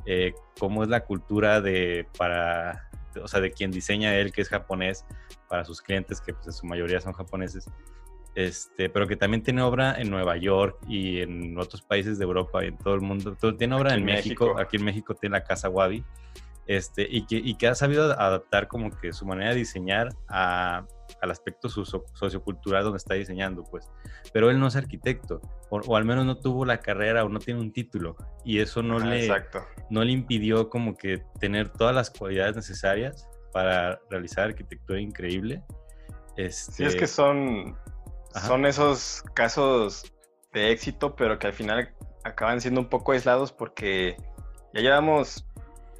eh, 0.07 0.35
cómo 0.59 0.83
es 0.83 0.89
la 0.89 1.05
cultura 1.05 1.61
de, 1.61 2.07
para, 2.17 2.89
o 3.23 3.29
sea, 3.29 3.41
de 3.41 3.51
quien 3.53 3.71
diseña 3.71 4.17
él, 4.17 4.33
que 4.33 4.43
es 4.43 4.49
japonés, 4.49 5.05
para 5.49 5.65
sus 5.65 5.83
clientes, 5.83 6.21
que 6.21 6.33
pues 6.35 6.47
en 6.47 6.53
su 6.53 6.67
mayoría 6.67 7.01
son 7.01 7.13
japoneses 7.13 7.69
este, 8.37 8.91
pero 8.91 9.09
que 9.09 9.17
también 9.17 9.43
tiene 9.43 9.63
obra 9.63 9.97
en 9.99 10.11
Nueva 10.11 10.37
York 10.37 10.79
y 10.87 11.21
en 11.21 11.59
otros 11.59 11.81
países 11.81 12.19
de 12.19 12.25
Europa 12.25 12.63
y 12.63 12.69
en 12.69 12.77
todo 12.77 12.95
el 12.95 13.01
mundo. 13.01 13.35
tiene 13.57 13.75
obra 13.75 13.95
en, 13.95 14.05
México. 14.05 14.57
aquí 14.59 14.77
en 14.77 14.85
México 14.85 15.15
tiene 15.15 15.39
la 15.39 15.43
Casa 15.43 15.71
Wabi, 15.71 16.05
este, 16.67 17.07
y, 17.09 17.27
que, 17.27 17.37
y 17.37 17.57
que 17.57 17.69
ha 17.69 17.75
sabido 17.75 18.19
adaptar 18.19 18.69
como 18.69 18.91
que 18.91 19.13
su 19.13 19.25
manera 19.27 19.51
de 19.51 19.57
diseñar 19.57 20.09
a, 20.29 20.87
al 21.21 21.31
aspecto 21.31 21.69
sociocultural 21.69 22.85
donde 22.85 22.99
está 22.99 23.15
diseñando, 23.15 23.65
pues. 23.65 23.89
Pero 24.33 24.51
él 24.51 24.59
no 24.59 24.67
es 24.67 24.77
arquitecto, 24.77 25.41
o, 25.71 25.97
al 25.97 26.05
menos 26.05 26.27
no 26.27 26.39
tuvo 26.39 26.65
la 26.65 26.79
carrera 26.79 27.25
o 27.25 27.29
no 27.29 27.39
tiene 27.39 27.61
un 27.61 27.73
título, 27.73 28.17
y 28.45 28.61
eso 28.61 28.83
no, 28.83 28.99
le, 28.99 29.29
no 29.91 30.05
le 30.05 30.13
impidió 30.13 30.69
como 30.69 30.97
que 30.97 31.23
tener 31.41 31.69
todas 31.69 31.95
las 31.95 32.11
cualidades 32.11 32.57
necesarias 32.57 33.29
para 33.53 34.01
realizar 34.11 34.47
arquitectura 34.47 35.01
increíble. 35.01 35.63
Este... 36.37 36.73
Sí, 36.73 36.85
es 36.85 36.97
que 36.97 37.07
son, 37.07 37.77
son 38.47 38.67
esos 38.67 39.23
casos 39.35 40.13
de 40.53 40.73
éxito, 40.73 41.17
pero 41.17 41.39
que 41.39 41.47
al 41.47 41.53
final 41.53 41.95
acaban 42.25 42.61
siendo 42.61 42.81
un 42.81 42.89
poco 42.89 43.13
aislados 43.13 43.53
porque 43.53 44.17
ya 44.75 44.81
llevamos, 44.81 45.47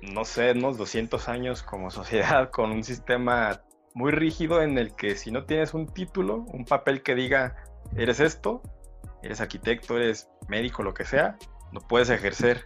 no 0.03 0.25
sé, 0.25 0.53
unos 0.53 0.79
200 0.79 1.29
años 1.29 1.63
como 1.63 1.91
sociedad 1.91 2.51
con 2.53 2.71
un 2.71 2.85
sistema 2.85 3.63
muy 3.95 4.13
rígido 4.13 4.63
en 4.63 4.77
el 4.79 4.95
que 4.95 5.17
si 5.17 5.31
no 5.31 5.45
tienes 5.45 5.75
un 5.75 5.87
título, 5.87 6.45
un 6.49 6.65
papel 6.65 7.03
que 7.03 7.15
diga, 7.15 7.57
eres 7.97 8.21
esto, 8.21 8.63
eres 9.23 9.41
arquitecto, 9.41 9.97
eres 9.97 10.29
médico, 10.49 10.83
lo 10.83 10.93
que 10.93 11.05
sea, 11.05 11.39
no 11.73 11.81
puedes 11.81 12.11
ejercer. 12.11 12.65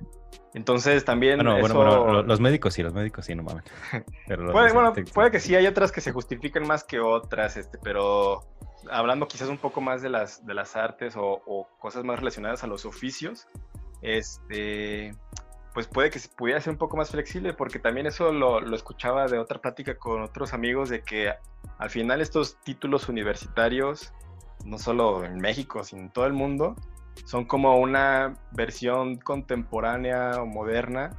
Entonces 0.55 1.05
también. 1.05 1.39
Bueno, 1.39 1.75
bueno, 1.75 2.23
los 2.23 2.41
médicos 2.41 2.75
sí, 2.75 2.83
los 2.83 2.93
médicos 2.93 3.27
sí, 3.27 3.35
no 3.35 3.45
mames. 3.45 3.65
puede, 4.27 4.73
bueno, 4.73 4.93
puede 5.15 5.31
que 5.31 5.39
sí, 5.39 5.55
hay 5.55 5.67
otras 5.67 5.93
que 5.93 6.01
se 6.01 6.13
justifiquen 6.13 6.67
más 6.67 6.83
que 6.83 6.99
otras, 6.99 7.57
este, 7.57 7.79
pero 7.79 8.43
hablando 8.91 9.29
quizás 9.29 9.49
un 9.49 9.59
poco 9.59 9.81
más 9.81 10.03
de 10.03 10.11
las, 10.11 10.45
de 10.47 10.55
las 10.55 10.77
artes 10.77 11.15
o, 11.17 11.69
cosas 11.79 12.05
más 12.05 12.19
relacionadas 12.19 12.65
a 12.65 12.67
los 12.67 12.85
oficios, 12.85 13.47
este, 14.03 15.15
pues 15.75 15.87
puede 15.87 16.11
que 16.11 16.19
se 16.19 16.29
pudiera 16.29 16.61
ser 16.61 16.73
un 16.73 16.79
poco 16.79 16.97
más 16.97 17.11
flexible, 17.11 17.53
porque 17.53 17.79
también 17.79 18.07
eso 18.07 18.33
lo, 18.33 18.61
lo, 18.61 18.77
escuchaba 18.77 19.27
de 19.27 19.39
otra 19.39 19.61
plática 19.61 19.97
con 19.97 20.23
otros 20.23 20.53
amigos, 20.53 20.89
de 20.89 21.03
que 21.03 21.33
al 21.79 21.91
final 21.91 22.21
estos 22.21 22.61
títulos 22.63 23.09
universitarios, 23.09 24.13
no 24.65 24.79
solo 24.79 25.25
en 25.25 25.37
México, 25.39 25.85
sino 25.85 26.03
en 26.03 26.11
todo 26.11 26.27
el 26.27 26.33
mundo, 26.33 26.77
son 27.25 27.45
como 27.45 27.79
una 27.79 28.35
versión 28.53 29.17
contemporánea 29.17 30.43
o 30.43 30.47
moderna 30.47 31.11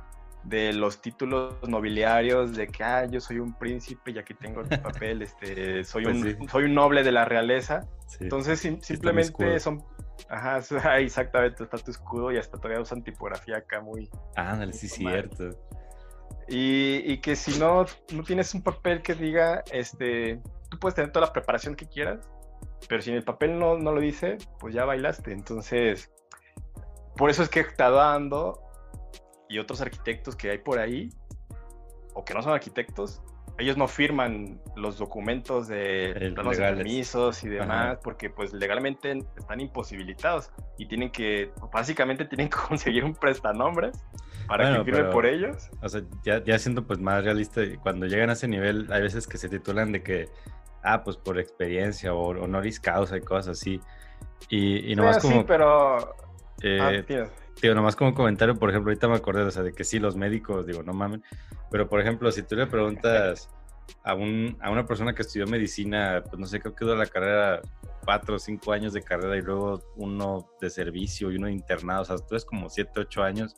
de 0.43 0.73
los 0.73 1.01
títulos 1.01 1.55
nobiliarios 1.67 2.55
de 2.55 2.67
que 2.67 2.84
ah, 2.84 3.05
yo 3.05 3.21
soy 3.21 3.39
un 3.39 3.53
príncipe 3.57 4.11
y 4.11 4.17
aquí 4.17 4.34
tengo 4.34 4.61
el 4.61 4.80
papel, 4.82 5.21
este, 5.21 5.84
soy, 5.84 6.03
pues 6.03 6.38
un, 6.39 6.49
soy 6.49 6.63
un 6.65 6.73
noble 6.73 7.03
de 7.03 7.11
la 7.11 7.26
realeza. 7.26 7.82
Entonces 8.19 8.59
simplemente 8.59 9.59
son... 9.59 9.84
Ajá, 10.30 10.59
exactamente, 10.99 11.63
está 11.63 11.78
tu 11.78 11.91
escudo 11.91 12.32
y 12.32 12.38
hasta 12.38 12.57
todavía 12.57 12.82
usan 12.82 13.03
tipografía 13.03 13.57
acá 13.57 13.82
muy... 13.82 14.09
Ah, 14.36 14.59
sí, 14.72 14.88
cierto. 14.88 15.49
Y, 16.47 17.01
y, 17.05 17.17
que 17.19 17.36
si 17.36 17.59
no, 17.59 17.86
no 18.13 18.24
tienes 18.24 18.53
un 18.53 18.61
papel 18.61 19.01
que 19.01 19.15
diga, 19.15 19.63
este, 19.72 20.41
tú 20.69 20.80
puedes 20.80 20.95
tener 20.95 21.11
toda 21.11 21.28
la 21.28 21.34
preparación 21.34 21.76
que 21.76 21.88
quieras, 21.88 22.30
pero 22.89 23.01
si 23.01 23.11
en 23.11 23.17
el 23.17 23.24
papel 23.24 23.57
no, 23.57 23.78
no 23.78 23.91
lo 23.93 24.01
dice, 24.01 24.38
pues 24.59 24.74
ya 24.74 24.86
bailaste. 24.86 25.32
Entonces, 25.32 26.11
por 27.15 27.30
eso 27.30 27.43
es 27.43 27.49
que 27.49 27.61
está 27.61 27.89
dando 27.89 28.61
y 29.47 29.59
otros 29.59 29.82
arquitectos 29.82 30.36
que 30.36 30.49
hay 30.49 30.57
por 30.57 30.80
ahí, 30.80 31.09
o 32.13 32.24
que 32.26 32.34
no 32.34 32.41
son 32.41 32.53
arquitectos, 32.53 33.22
ellos 33.58 33.78
no 33.78 33.88
firman 33.88 34.60
los 34.76 34.97
documentos 34.97 35.68
de 35.68 36.34
los 36.36 36.58
permisos 36.58 37.43
y 37.43 37.49
demás, 37.49 37.99
porque 38.04 38.30
pues 38.30 38.54
legalmente 38.54 39.20
están 39.38 39.60
imposibilitados 39.60 40.52
y 40.78 40.88
tienen 40.88 41.12
que, 41.12 41.52
básicamente 41.72 42.26
tienen 42.32 42.49
que 42.49 42.58
conseguir 42.58 43.04
un 43.04 43.14
prestanombres 43.14 43.97
para 44.47 44.78
que 44.78 44.84
firme 44.84 45.06
por 45.12 45.26
ellos. 45.26 45.70
O 45.82 45.89
sea, 45.89 46.02
ya, 46.24 46.43
ya 46.43 46.58
siendo 46.60 46.86
pues 46.86 46.99
más 46.99 47.24
realista, 47.24 47.62
cuando 47.82 48.06
llegan 48.08 48.30
a 48.30 48.34
ese 48.34 48.47
nivel, 48.47 48.88
hay 48.91 49.02
veces 49.02 49.28
que 49.28 49.38
se 49.38 49.47
titulan 49.47 49.91
de 49.91 50.04
que, 50.04 50.30
ah, 50.84 51.04
pues 51.04 51.18
por 51.18 51.39
experiencia 51.39 52.14
o 52.14 52.30
honoris 52.30 52.80
causa 52.80 53.18
y 53.18 53.22
cosas 53.22 53.60
así. 53.60 53.80
Y, 54.49 54.91
y 54.91 54.95
nomás 54.95 55.20
como... 55.20 55.39
Sí, 55.39 55.43
pero... 55.47 56.16
Eh, 56.64 56.80
ah, 56.82 57.28
digo, 57.62 57.76
nomás 57.76 57.95
como 57.95 58.14
comentario, 58.14 58.56
por 58.56 58.70
ejemplo, 58.70 58.91
ahorita 58.91 59.08
me 59.08 59.16
acordé, 59.16 59.43
o 59.43 59.52
sea, 59.52 59.64
de 59.64 59.74
que 59.74 59.84
sí, 59.84 59.99
los 59.99 60.16
médicos, 60.16 60.66
digo, 60.66 60.84
no 60.84 60.93
mamen, 60.93 61.24
pero 61.70 61.88
por 61.88 61.99
ejemplo, 61.99 62.32
si 62.32 62.43
tú 62.43 62.56
le 62.56 62.68
preguntas 62.68 63.49
a, 64.04 64.14
un, 64.14 64.58
a 64.62 64.72
una 64.72 64.86
persona 64.86 65.14
que 65.14 65.22
estudió 65.22 65.47
medicina, 65.47 66.24
pues 66.28 66.39
no 66.39 66.45
sé, 66.45 66.60
creo 66.60 66.76
que 66.76 66.86
duró 66.86 66.97
la 66.97 67.06
carrera 67.06 67.62
cuatro 68.04 68.36
o 68.36 68.39
cinco 68.39 68.72
años 68.72 68.93
de 68.93 69.04
carrera 69.04 69.38
y 69.38 69.41
luego 69.41 69.82
uno 69.95 70.49
de 70.60 70.70
servicio 70.70 71.32
y 71.32 71.36
uno 71.36 71.47
de 71.47 71.54
internado, 71.54 72.02
o 72.02 72.06
sea, 72.06 72.18
tú 72.18 72.36
es 72.36 72.45
como 72.45 72.70
siete, 72.70 72.99
ocho 72.99 73.24
años, 73.24 73.56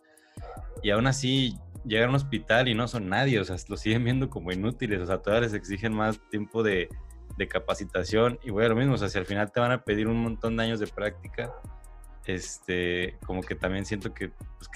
y 0.82 0.90
aún 0.90 1.08
así 1.08 1.58
llegan 1.86 2.08
a 2.08 2.10
un 2.10 2.16
hospital 2.16 2.68
y 2.68 2.74
no 2.74 2.88
son 2.88 3.10
nadie, 3.10 3.40
o 3.40 3.46
sea, 3.46 3.56
lo 3.68 3.78
siguen 3.78 4.04
viendo 4.04 4.30
como 4.30 4.52
inútiles, 4.52 5.02
o 5.02 5.06
sea, 5.06 5.20
todavía 5.20 5.48
les 5.48 5.54
exigen 5.54 5.94
más 5.94 6.20
tiempo 6.30 6.64
de, 6.64 6.90
de 7.38 7.48
capacitación 7.48 8.40
y 8.44 8.52
bueno, 8.52 8.70
lo 8.70 8.76
mismo, 8.76 8.94
o 8.94 8.98
sea, 8.98 9.10
si 9.10 9.18
al 9.18 9.26
final 9.26 9.52
te 9.52 9.60
van 9.60 9.72
a 9.72 9.84
pedir 9.84 10.08
un 10.08 10.22
montón 10.22 10.58
de 10.58 10.64
años 10.64 10.80
de 10.80 10.88
práctica, 10.88 11.52
este, 12.26 13.18
como 13.26 13.42
que 13.42 13.56
también 13.56 13.86
siento 13.86 14.14
que, 14.14 14.30
pues, 14.30 14.70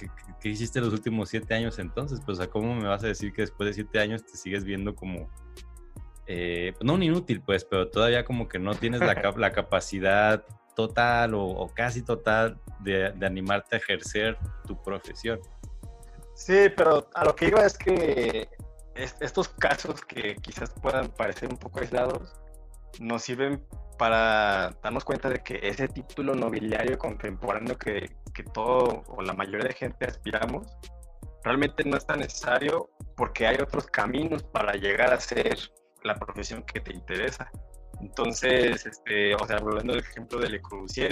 hiciste 0.44 0.82
los 0.82 0.94
últimos 0.94 1.30
siete 1.30 1.54
años 1.54 1.80
entonces, 1.80 2.20
pues, 2.26 2.38
o 2.38 2.42
sea, 2.42 2.50
¿cómo 2.50 2.76
me 2.76 2.88
vas 2.88 3.04
a 3.04 3.08
decir 3.08 3.34
que 3.34 3.44
después 3.44 3.68
de 3.68 3.74
siete 3.74 4.00
años 4.00 4.26
te 4.26 4.38
sigues 4.38 4.64
viendo 4.64 4.96
como, 4.96 5.30
eh, 6.26 6.74
no 6.82 6.94
un 6.94 7.04
inútil, 7.04 7.42
pues, 7.42 7.64
pero 7.64 7.90
todavía 7.90 8.26
como 8.26 8.48
que 8.48 8.60
no 8.60 8.76
tienes 8.76 9.00
la, 9.00 9.14
la 9.38 9.52
capacidad 9.52 10.46
total 10.76 11.34
o, 11.34 11.72
casi 11.74 12.04
total 12.04 12.60
de, 12.82 13.12
de, 13.12 13.26
animarte 13.26 13.76
a 13.76 13.80
ejercer 13.80 14.38
tu 14.66 14.82
profesión? 14.84 15.40
Sí, 16.36 16.68
pero 16.76 17.10
a 17.16 17.26
lo 17.26 17.36
que 17.36 17.48
iba 17.48 17.66
es 17.66 17.78
que 17.78 18.48
estos 18.96 19.50
casos 19.50 20.02
que 20.06 20.36
quizás 20.36 20.72
puedan 20.82 21.10
parecer 21.10 21.50
un 21.50 21.58
poco 21.58 21.80
aislados, 21.80 22.34
nos 23.00 23.24
sirven 23.24 23.64
para 23.98 24.72
darnos 24.84 25.04
cuenta 25.04 25.30
de 25.30 25.40
que 25.40 25.60
ese 25.64 25.88
título 25.88 26.36
nobiliario 26.36 26.98
contemporáneo 26.98 27.78
que, 27.78 28.16
que 28.34 28.44
todo 28.44 29.04
o 29.08 29.22
la 29.22 29.34
mayoría 29.34 29.68
de 29.68 29.74
gente 29.74 30.06
aspiramos, 30.06 30.68
realmente 31.44 31.84
no 31.84 31.98
es 31.98 32.06
tan 32.06 32.20
necesario 32.20 32.90
porque 33.16 33.48
hay 33.48 33.58
otros 33.62 33.88
caminos 33.88 34.44
para 34.44 34.74
llegar 34.74 35.14
a 35.14 35.20
ser 35.20 35.58
la 36.04 36.16
profesión 36.16 36.64
que 36.64 36.80
te 36.80 36.94
interesa. 36.94 37.50
Entonces, 38.02 38.86
este, 38.86 39.34
o 39.36 39.46
sea, 39.48 39.58
hablando 39.58 39.94
del 39.94 40.04
ejemplo 40.04 40.40
de 40.40 40.50
Le 40.50 40.62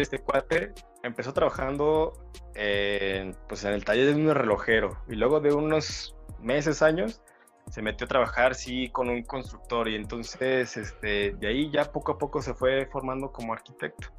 este 0.02 0.20
cuate 0.20 0.72
empezó 1.04 1.34
trabajando 1.34 2.14
en, 2.54 3.36
pues 3.48 3.64
en 3.64 3.74
el 3.74 3.84
taller 3.84 4.14
de 4.14 4.22
un 4.22 4.34
relojero 4.34 5.04
y 5.08 5.16
luego 5.16 5.40
de 5.40 5.54
unos 5.54 6.16
meses, 6.40 6.84
años, 6.84 7.24
se 7.70 7.82
metió 7.82 8.06
a 8.06 8.08
trabajar, 8.08 8.56
sí, 8.56 8.90
con 8.90 9.10
un 9.10 9.24
constructor 9.24 9.88
y 9.88 9.96
entonces 9.96 10.78
este, 10.78 11.36
de 11.40 11.48
ahí 11.48 11.72
ya 11.72 11.92
poco 11.92 12.14
a 12.14 12.18
poco 12.18 12.42
se 12.42 12.54
fue 12.54 12.88
formando 12.92 13.32
como 13.32 13.54
arquitecto. 13.54 14.10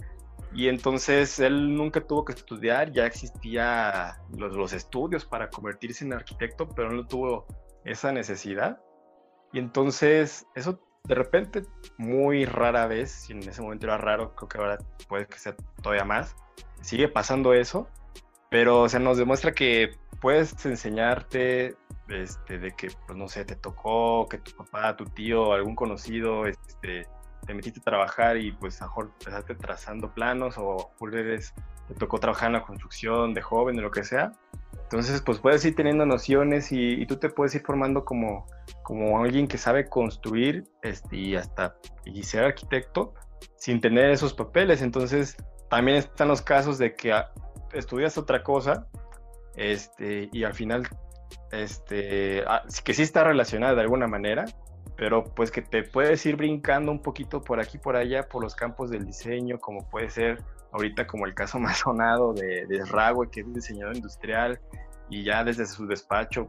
Y 0.52 0.68
entonces 0.68 1.38
él 1.38 1.74
nunca 1.74 2.00
tuvo 2.00 2.24
que 2.24 2.32
estudiar, 2.32 2.92
ya 2.92 3.06
existía 3.06 4.18
los, 4.36 4.54
los 4.54 4.72
estudios 4.72 5.24
para 5.24 5.50
convertirse 5.50 6.04
en 6.04 6.12
arquitecto, 6.12 6.68
pero 6.68 6.90
no 6.92 7.06
tuvo 7.06 7.46
esa 7.84 8.12
necesidad. 8.12 8.80
Y 9.52 9.58
entonces 9.58 10.46
eso 10.54 10.80
de 11.06 11.14
repente, 11.14 11.62
muy 11.98 12.44
rara 12.44 12.86
vez, 12.86 13.10
si 13.10 13.32
en 13.32 13.38
ese 13.40 13.62
momento 13.62 13.86
era 13.86 13.96
raro, 13.96 14.34
creo 14.34 14.48
que 14.48 14.58
ahora 14.58 14.78
puede 15.08 15.26
que 15.26 15.38
sea 15.38 15.54
todavía 15.82 16.04
más, 16.04 16.34
sigue 16.80 17.08
pasando 17.08 17.54
eso, 17.54 17.88
pero 18.50 18.88
se 18.88 18.98
nos 18.98 19.16
demuestra 19.16 19.52
que 19.52 19.90
puedes 20.20 20.64
enseñarte 20.66 21.76
este, 22.08 22.58
de 22.58 22.72
que, 22.72 22.88
pues 23.06 23.18
no 23.18 23.28
sé, 23.28 23.44
te 23.44 23.56
tocó 23.56 24.28
que 24.28 24.38
tu 24.38 24.52
papá, 24.52 24.96
tu 24.96 25.04
tío, 25.04 25.52
algún 25.52 25.74
conocido, 25.74 26.46
este, 26.46 27.06
te 27.46 27.54
metiste 27.54 27.80
a 27.80 27.84
trabajar 27.84 28.36
y 28.36 28.52
pues 28.52 28.80
a 28.82 28.86
mejor 28.86 29.12
empezaste 29.18 29.54
trazando 29.54 30.12
planos 30.12 30.56
o 30.58 30.90
eres, 31.12 31.54
te 31.88 31.94
tocó 31.94 32.18
trabajar 32.18 32.48
en 32.48 32.54
la 32.54 32.62
construcción 32.62 33.34
de 33.34 33.42
joven 33.42 33.78
o 33.78 33.82
lo 33.82 33.90
que 33.90 34.04
sea. 34.04 34.32
Entonces, 34.82 35.20
pues 35.22 35.40
puedes 35.40 35.64
ir 35.64 35.74
teniendo 35.74 36.06
nociones 36.06 36.70
y, 36.70 37.04
tú 37.06 37.16
te 37.16 37.28
puedes 37.28 37.54
ir 37.54 37.62
formando 37.62 38.04
como, 38.04 38.46
como 38.82 39.18
alguien 39.20 39.48
que 39.48 39.58
sabe 39.58 39.88
construir 39.88 40.64
este, 40.82 41.16
y 41.16 41.34
hasta 41.34 41.76
y 42.04 42.22
ser 42.22 42.44
arquitecto 42.44 43.14
sin 43.56 43.80
tener 43.80 44.10
esos 44.10 44.32
papeles. 44.32 44.82
Entonces, 44.82 45.36
también 45.70 45.98
están 45.98 46.28
los 46.28 46.40
casos 46.40 46.78
de 46.78 46.94
que 46.94 47.12
ah, 47.12 47.32
estudias 47.72 48.16
otra 48.16 48.44
cosa 48.44 48.86
este, 49.56 50.28
y 50.32 50.44
al 50.44 50.54
final 50.54 50.88
este, 51.52 52.42
ah, 52.46 52.62
que 52.84 52.94
sí 52.94 53.02
está 53.02 53.24
relacionada 53.24 53.74
de 53.74 53.80
alguna 53.82 54.06
manera, 54.06 54.44
pero 54.96 55.24
pues 55.24 55.50
que 55.50 55.62
te 55.62 55.82
puedes 55.82 56.24
ir 56.26 56.36
brincando 56.36 56.90
un 56.90 57.00
poquito 57.00 57.42
por 57.42 57.60
aquí, 57.60 57.78
por 57.78 57.96
allá, 57.96 58.28
por 58.28 58.42
los 58.42 58.54
campos 58.54 58.90
del 58.90 59.04
diseño, 59.04 59.58
como 59.58 59.88
puede 59.88 60.10
ser 60.10 60.42
ahorita 60.72 61.06
como 61.06 61.26
el 61.26 61.34
caso 61.34 61.58
más 61.60 61.78
sonado 61.78 62.32
de, 62.32 62.66
de 62.66 63.28
que 63.30 63.40
es 63.40 63.54
diseñador 63.54 63.96
industrial, 63.96 64.60
y 65.08 65.22
ya 65.24 65.44
desde 65.44 65.66
su 65.66 65.86
despacho, 65.86 66.48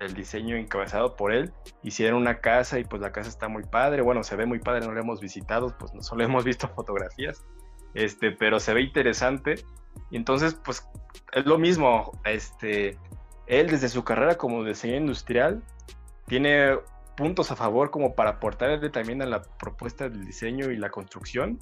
el 0.00 0.14
diseño 0.14 0.56
encabezado 0.56 1.16
por 1.16 1.32
él, 1.32 1.52
hicieron 1.82 2.20
una 2.20 2.40
casa 2.40 2.78
y 2.78 2.84
pues 2.84 3.00
la 3.00 3.12
casa 3.12 3.28
está 3.28 3.48
muy 3.48 3.62
padre, 3.62 4.02
bueno, 4.02 4.22
se 4.22 4.36
ve 4.36 4.44
muy 4.44 4.58
padre, 4.58 4.86
no 4.86 4.92
la 4.92 5.00
hemos 5.00 5.20
visitado, 5.20 5.74
pues 5.78 5.94
no 5.94 6.02
solo 6.02 6.24
hemos 6.24 6.44
visto 6.44 6.68
fotografías, 6.68 7.42
este, 7.94 8.32
pero 8.32 8.60
se 8.60 8.74
ve 8.74 8.82
interesante, 8.82 9.54
y 10.10 10.16
entonces 10.16 10.54
pues 10.54 10.86
es 11.32 11.46
lo 11.46 11.58
mismo, 11.58 12.12
este, 12.24 12.98
él 13.46 13.68
desde 13.68 13.88
su 13.88 14.04
carrera 14.04 14.36
como 14.36 14.64
diseñador 14.64 15.02
industrial 15.02 15.62
tiene 16.26 16.78
puntos 17.16 17.50
a 17.50 17.56
favor 17.56 17.90
como 17.90 18.14
para 18.14 18.30
aportarle 18.30 18.90
también 18.90 19.22
a 19.22 19.26
la 19.26 19.42
propuesta 19.42 20.08
del 20.08 20.24
diseño 20.24 20.70
y 20.70 20.76
la 20.76 20.90
construcción, 20.90 21.58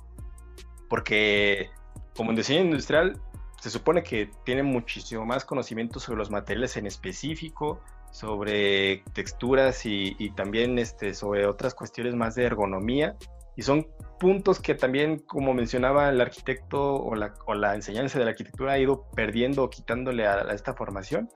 porque 0.89 1.70
como 2.16 2.33
diseño 2.33 2.62
industrial 2.62 3.20
se 3.61 3.70
supone 3.70 4.03
que 4.03 4.30
tiene 4.45 4.62
muchísimo 4.62 5.24
más 5.24 5.45
conocimiento 5.45 6.01
sobre 6.01 6.18
los 6.18 6.30
materiales 6.30 6.76
en 6.76 6.87
específico, 6.87 7.80
sobre 8.11 9.05
texturas 9.14 9.87
y, 9.87 10.30
también 10.37 10.78
este, 10.78 11.14
sobre 11.14 11.47
otras 11.47 11.74
cuestiones 11.74 12.14
más 12.14 12.35
de 12.35 12.45
ergonomía. 12.45 13.16
Y 13.57 13.62
son 13.62 13.87
puntos 14.18 14.59
que 14.59 14.74
también, 14.74 15.20
como 15.20 15.55
mencionaba 15.55 16.09
el 16.09 16.20
arquitecto 16.20 16.97
o 16.97 17.14
la, 17.14 17.74
enseñanza 17.74 18.18
de 18.18 18.24
la 18.24 18.33
arquitectura, 18.33 18.72
ha 18.72 18.78
ido 18.78 19.05
perdiendo 19.14 19.62
o 19.62 19.70
quitándole 19.70 20.26
a 20.26 20.41
esta 20.53 20.74
formación. 20.74 21.28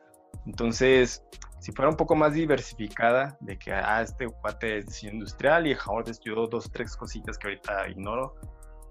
Entonces, 0.44 1.24
si 1.60 1.72
fuera 1.72 1.88
un 1.88 1.96
poco 1.96 2.14
más 2.14 2.34
diversificada, 2.34 3.36
de 3.40 3.58
que 3.58 3.72
ah, 3.72 4.02
este 4.02 4.26
cuate 4.28 4.78
es 4.78 4.86
diseño 4.86 5.14
industrial 5.14 5.66
y 5.66 5.74
Howard 5.74 6.08
estudió 6.08 6.46
dos 6.46 6.70
tres 6.70 6.96
cositas 6.96 7.38
que 7.38 7.48
ahorita 7.48 7.88
ignoro 7.88 8.36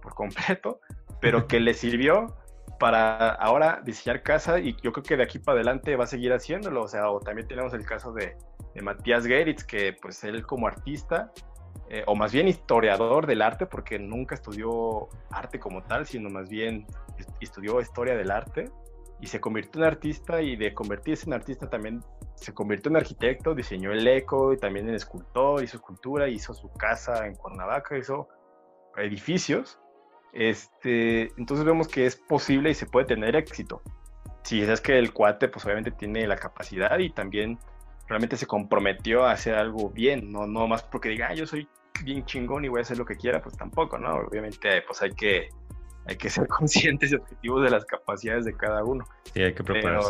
por 0.01 0.13
completo, 0.13 0.79
pero 1.21 1.47
que 1.47 1.59
le 1.59 1.73
sirvió 1.73 2.35
para 2.79 3.29
ahora 3.29 3.81
diseñar 3.83 4.21
casa 4.23 4.59
y 4.59 4.75
yo 4.81 4.91
creo 4.91 5.03
que 5.03 5.17
de 5.17 5.23
aquí 5.23 5.39
para 5.39 5.57
adelante 5.57 5.95
va 5.95 6.03
a 6.03 6.07
seguir 6.07 6.33
haciéndolo. 6.33 6.83
O 6.83 6.87
sea, 6.87 7.09
o 7.09 7.19
también 7.19 7.47
tenemos 7.47 7.73
el 7.73 7.85
caso 7.85 8.11
de, 8.11 8.35
de 8.73 8.81
Matías 8.81 9.25
Geritz, 9.25 9.63
que 9.63 9.93
pues 9.93 10.23
él 10.23 10.45
como 10.45 10.67
artista, 10.67 11.31
eh, 11.89 12.03
o 12.07 12.15
más 12.15 12.31
bien 12.31 12.47
historiador 12.47 13.27
del 13.27 13.41
arte, 13.41 13.65
porque 13.65 13.99
nunca 13.99 14.35
estudió 14.35 15.07
arte 15.29 15.59
como 15.59 15.83
tal, 15.83 16.05
sino 16.05 16.29
más 16.29 16.49
bien 16.49 16.85
estudió 17.39 17.79
historia 17.79 18.15
del 18.15 18.31
arte, 18.31 18.69
y 19.21 19.27
se 19.27 19.39
convirtió 19.39 19.81
en 19.81 19.87
artista 19.87 20.41
y 20.41 20.55
de 20.55 20.73
convertirse 20.73 21.25
en 21.27 21.33
artista 21.33 21.69
también 21.69 22.01
se 22.35 22.53
convirtió 22.53 22.89
en 22.89 22.97
arquitecto, 22.97 23.55
diseñó 23.55 23.91
el 23.91 24.07
eco 24.07 24.53
y 24.53 24.57
también 24.57 24.89
en 24.89 24.95
escultor, 24.95 25.63
hizo 25.63 25.77
escultura, 25.77 26.27
hizo 26.27 26.53
su 26.53 26.69
casa 26.73 27.25
en 27.25 27.35
Cuernavaca, 27.35 27.97
hizo 27.97 28.27
edificios. 28.97 29.79
Este, 30.33 31.31
entonces 31.37 31.65
vemos 31.65 31.87
que 31.87 32.05
es 32.05 32.17
posible 32.17 32.71
y 32.71 32.73
se 32.73 32.85
puede 32.85 33.05
tener 33.05 33.35
éxito. 33.35 33.81
Si 34.43 34.61
es 34.61 34.81
que 34.81 34.99
el 34.99 35.13
cuate, 35.13 35.47
pues 35.47 35.65
obviamente 35.65 35.91
tiene 35.91 36.27
la 36.27 36.35
capacidad 36.35 36.99
y 36.99 37.09
también 37.09 37.57
realmente 38.07 38.37
se 38.37 38.45
comprometió 38.45 39.25
a 39.25 39.31
hacer 39.31 39.55
algo 39.55 39.89
bien, 39.89 40.31
no, 40.31 40.45
no 40.45 40.67
más 40.67 40.83
porque 40.83 41.09
diga, 41.09 41.29
ah, 41.29 41.33
yo 41.33 41.47
soy 41.47 41.67
bien 42.03 42.25
chingón 42.25 42.65
y 42.65 42.67
voy 42.67 42.79
a 42.79 42.81
hacer 42.81 42.97
lo 42.97 43.05
que 43.05 43.15
quiera, 43.15 43.41
pues 43.41 43.57
tampoco, 43.57 43.97
¿no? 43.97 44.13
Obviamente, 44.15 44.81
pues 44.83 45.01
hay 45.01 45.11
que 45.11 45.49
hay 46.07 46.15
que 46.17 46.29
ser 46.29 46.47
conscientes 46.47 47.11
y 47.11 47.15
objetivos 47.15 47.63
de 47.63 47.69
las 47.69 47.85
capacidades 47.85 48.45
de 48.45 48.55
cada 48.55 48.83
uno. 48.83 49.05
Sí, 49.33 49.41
hay 49.41 49.53
que 49.53 49.63
prepararse. 49.63 50.09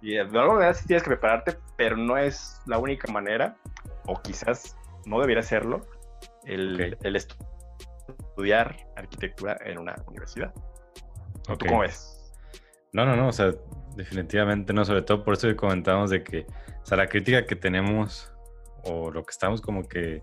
y 0.00 0.14
de 0.14 0.20
alguna 0.20 0.54
manera 0.54 0.74
sí 0.74 0.86
tienes 0.86 1.02
que 1.02 1.10
prepararte, 1.10 1.58
pero 1.76 1.96
no 1.96 2.16
es 2.16 2.60
la 2.66 2.78
única 2.78 3.10
manera, 3.12 3.56
o 4.06 4.20
quizás 4.20 4.76
no 5.06 5.20
debiera 5.20 5.42
serlo, 5.42 5.80
el, 6.44 6.96
el 7.02 7.16
estudiar 7.16 8.76
arquitectura 8.96 9.56
en 9.64 9.78
una 9.78 9.94
universidad. 10.06 10.52
cómo 11.58 11.80
ves? 11.80 12.18
No, 12.92 13.06
no, 13.06 13.16
no, 13.16 13.28
o 13.28 13.32
sea, 13.32 13.52
definitivamente 13.96 14.72
no, 14.72 14.84
sobre 14.84 15.02
todo 15.02 15.24
por 15.24 15.34
eso 15.34 15.48
que 15.48 15.56
comentamos 15.56 16.10
de 16.10 16.22
que, 16.22 16.46
o 16.82 16.86
sea, 16.86 16.96
la 16.96 17.06
crítica 17.06 17.46
que 17.46 17.56
tenemos 17.56 18.32
o 18.84 19.10
lo 19.10 19.22
que 19.24 19.30
estamos 19.30 19.60
como 19.60 19.88
que 19.88 20.20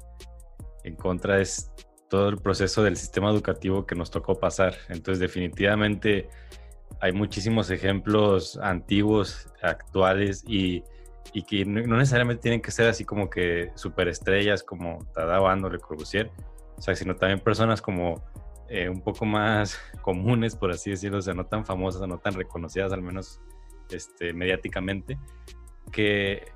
en 0.84 0.96
contra 0.96 1.40
es 1.40 1.72
todo 2.10 2.30
el 2.30 2.38
proceso 2.38 2.84
del 2.84 2.98
sistema 2.98 3.30
educativo 3.30 3.86
que 3.86 3.96
nos 3.96 4.12
tocó 4.12 4.40
pasar. 4.40 4.76
Entonces, 4.90 5.20
definitivamente, 5.20 6.30
hay 7.02 7.14
muchísimos 7.14 7.70
ejemplos 7.70 8.58
antiguos, 8.58 9.48
actuales 9.62 10.44
y, 10.48 10.84
y 11.34 11.44
que 11.44 11.66
no, 11.66 11.98
necesariamente 11.98 12.42
tienen 12.42 12.62
que 12.62 12.72
ser 12.72 12.88
así 12.88 13.06
como 13.06 13.30
que 13.30 13.72
superestrellas 13.76 14.64
como 14.64 15.06
Tadao 15.14 15.54
Le 15.70 15.80
Corbusier, 15.80 16.32
o 16.78 16.82
sea, 16.82 16.96
sino 16.96 17.16
también 17.16 17.40
personas 17.40 17.82
como 17.82 18.24
eh, 18.70 18.90
un 18.90 19.02
poco 19.02 19.26
más 19.26 19.78
comunes, 20.02 20.56
por 20.56 20.72
así 20.72 20.92
decirlo, 20.92 21.20
o 21.20 21.22
sea, 21.22 21.34
no 21.34 21.46
tan 21.46 21.66
famosas, 21.66 22.08
no 22.08 22.18
tan 22.20 22.34
reconocidas, 22.34 22.92
al 22.94 23.02
menos 23.02 23.40
este, 23.90 24.34
mediáticamente, 24.34 25.18
que, 25.92 26.52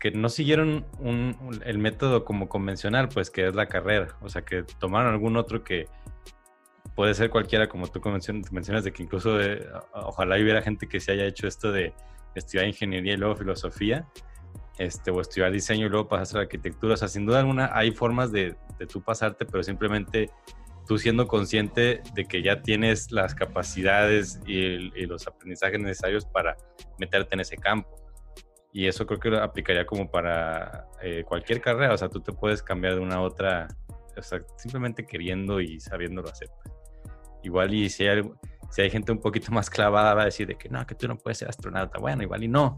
que 0.00 0.10
no 0.10 0.28
siguieron 0.28 0.86
un, 0.98 1.60
el 1.64 1.78
método 1.78 2.24
como 2.24 2.48
convencional, 2.48 3.08
pues 3.08 3.30
que 3.30 3.48
es 3.48 3.54
la 3.54 3.66
carrera, 3.66 4.16
o 4.20 4.28
sea, 4.28 4.42
que 4.42 4.62
tomaron 4.78 5.12
algún 5.12 5.36
otro 5.36 5.64
que 5.64 5.86
puede 6.94 7.14
ser 7.14 7.30
cualquiera, 7.30 7.68
como 7.68 7.86
tú 7.88 8.00
mencionas, 8.50 8.84
de 8.84 8.92
que 8.92 9.02
incluso 9.02 9.40
eh, 9.40 9.66
ojalá 9.92 10.36
hubiera 10.36 10.62
gente 10.62 10.88
que 10.88 11.00
se 11.00 11.12
haya 11.12 11.26
hecho 11.26 11.46
esto 11.46 11.72
de 11.72 11.92
estudiar 12.34 12.66
ingeniería 12.66 13.14
y 13.14 13.16
luego 13.16 13.36
filosofía, 13.36 14.06
este, 14.78 15.10
o 15.10 15.20
estudiar 15.20 15.50
diseño 15.52 15.86
y 15.86 15.88
luego 15.88 16.08
pasarse 16.08 16.36
a 16.36 16.38
la 16.38 16.42
arquitectura. 16.42 16.94
O 16.94 16.96
sea, 16.96 17.08
sin 17.08 17.26
duda 17.26 17.40
alguna 17.40 17.70
hay 17.72 17.90
formas 17.90 18.30
de, 18.32 18.56
de 18.78 18.86
tú 18.86 19.02
pasarte, 19.02 19.44
pero 19.44 19.62
simplemente 19.62 20.30
tú 20.88 20.98
siendo 20.98 21.28
consciente 21.28 22.02
de 22.14 22.24
que 22.24 22.42
ya 22.42 22.62
tienes 22.62 23.12
las 23.12 23.34
capacidades 23.34 24.40
y, 24.46 25.06
los 25.06 25.26
aprendizajes 25.28 25.78
necesarios 25.78 26.24
para 26.24 26.56
meterte 26.98 27.34
en 27.34 27.40
ese 27.40 27.56
campo. 27.56 27.94
Y 28.72 28.86
eso 28.86 29.06
creo 29.06 29.18
que 29.18 29.30
lo 29.30 29.42
aplicaría 29.42 29.86
como 29.86 30.10
para 30.10 30.86
eh, 31.02 31.24
cualquier 31.26 31.60
carrera. 31.60 31.94
O 31.94 31.96
sea, 31.96 32.08
tú 32.08 32.20
te 32.20 32.32
puedes 32.32 32.62
cambiar 32.62 32.94
de 32.94 33.00
una 33.00 33.16
a 33.16 33.20
otra, 33.22 33.68
o 34.16 34.22
sea, 34.22 34.40
simplemente 34.56 35.06
queriendo 35.06 35.60
y 35.60 35.80
sabiéndolo 35.80 36.28
hacer. 36.28 36.50
Igual 37.42 37.72
y 37.72 37.88
si 37.88 38.06
hay, 38.06 38.22
si 38.70 38.82
hay 38.82 38.90
gente 38.90 39.12
un 39.12 39.20
poquito 39.20 39.52
más 39.52 39.70
clavada 39.70 40.14
va 40.14 40.22
a 40.22 40.26
decir 40.26 40.46
de 40.46 40.56
que 40.56 40.68
no, 40.68 40.86
que 40.86 40.94
tú 40.94 41.08
no 41.08 41.16
puedes 41.16 41.38
ser 41.38 41.48
astronauta. 41.48 41.98
Bueno, 41.98 42.22
igual 42.22 42.44
y 42.44 42.48
no. 42.48 42.76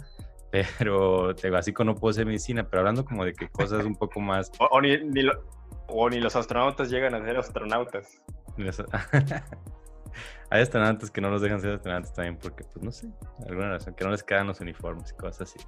Pero 0.51 1.35
te 1.35 1.49
básico 1.49 1.85
no 1.85 1.95
puedo 1.95 2.13
ser 2.13 2.27
medicina, 2.27 2.69
pero 2.69 2.81
hablando 2.81 3.05
como 3.05 3.25
de 3.25 3.35
que 3.35 3.49
cosas 3.49 3.85
un 3.85 3.95
poco 3.95 4.19
más... 4.19 4.51
O, 4.59 4.81
ni, 4.81 4.97
ni 4.99 6.21
los 6.21 6.37
astronautas 6.37 6.91
llegan 6.91 7.15
a 7.15 7.25
ser 7.25 7.37
astronautas. 7.37 8.21
hay 10.51 10.63
astronautas 10.63 11.11
que 11.11 11.21
no 11.21 11.31
los 11.31 11.43
dejan 11.43 11.61
ser 11.61 11.73
astronautas 11.73 12.13
también 12.15 12.39
porque, 12.39 12.65
pues 12.65 12.85
no 12.85 12.93
sé, 12.93 13.09
alguna 13.49 13.71
razón, 13.71 13.95
que 13.95 14.05
no 14.05 14.11
les 14.11 14.23
quedan 14.23 14.47
los 14.47 14.61
uniformes 14.61 15.13
y 15.13 15.17
cosas 15.17 15.43
así. 15.43 15.59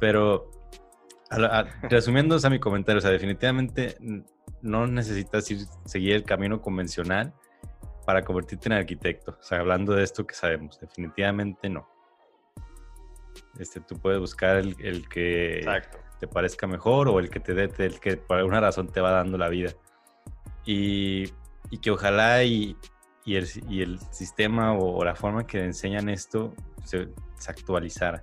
Pero, 0.00 0.50
resumiendo 1.82 2.36
a 2.42 2.50
mi 2.50 2.58
comentario, 2.60 2.98
o 2.98 3.02
sea, 3.02 3.10
definitivamente 3.10 3.96
no 4.62 4.86
necesitas 4.86 5.50
ir, 5.50 5.58
seguir 5.84 6.14
el 6.14 6.24
camino 6.24 6.60
convencional 6.60 7.32
para 8.06 8.22
convertirte 8.22 8.68
en 8.68 8.74
arquitecto. 8.74 9.36
O 9.38 9.42
sea, 9.42 9.58
hablando 9.58 9.94
de 9.94 10.04
esto 10.04 10.26
que 10.26 10.34
sabemos, 10.34 10.78
definitivamente 10.80 11.68
no. 11.68 11.88
Este, 13.58 13.80
tú 13.80 13.98
puedes 13.98 14.20
buscar 14.20 14.56
el, 14.56 15.08
que 15.08 15.66
te 16.20 16.28
parezca 16.28 16.66
mejor 16.66 17.08
o 17.08 17.18
el 17.18 17.28
que 17.28 17.40
te 17.40 17.54
dé, 17.54 17.70
el 17.78 18.00
que 18.00 18.16
por 18.16 18.38
alguna 18.38 18.60
razón 18.60 18.90
te 18.90 19.00
va 19.00 19.10
dando 19.10 19.36
la 19.36 19.48
vida. 19.48 19.72
Y, 20.64 21.26
que 21.82 21.90
ojalá 21.90 22.44
y, 22.44 22.76
el, 23.34 23.98
sistema 24.12 24.72
o, 24.78 25.04
la 25.04 25.16
forma 25.16 25.46
que 25.46 25.64
enseñan 25.64 26.08
esto 26.08 26.54
se, 26.84 27.08
actualizara. 27.48 28.22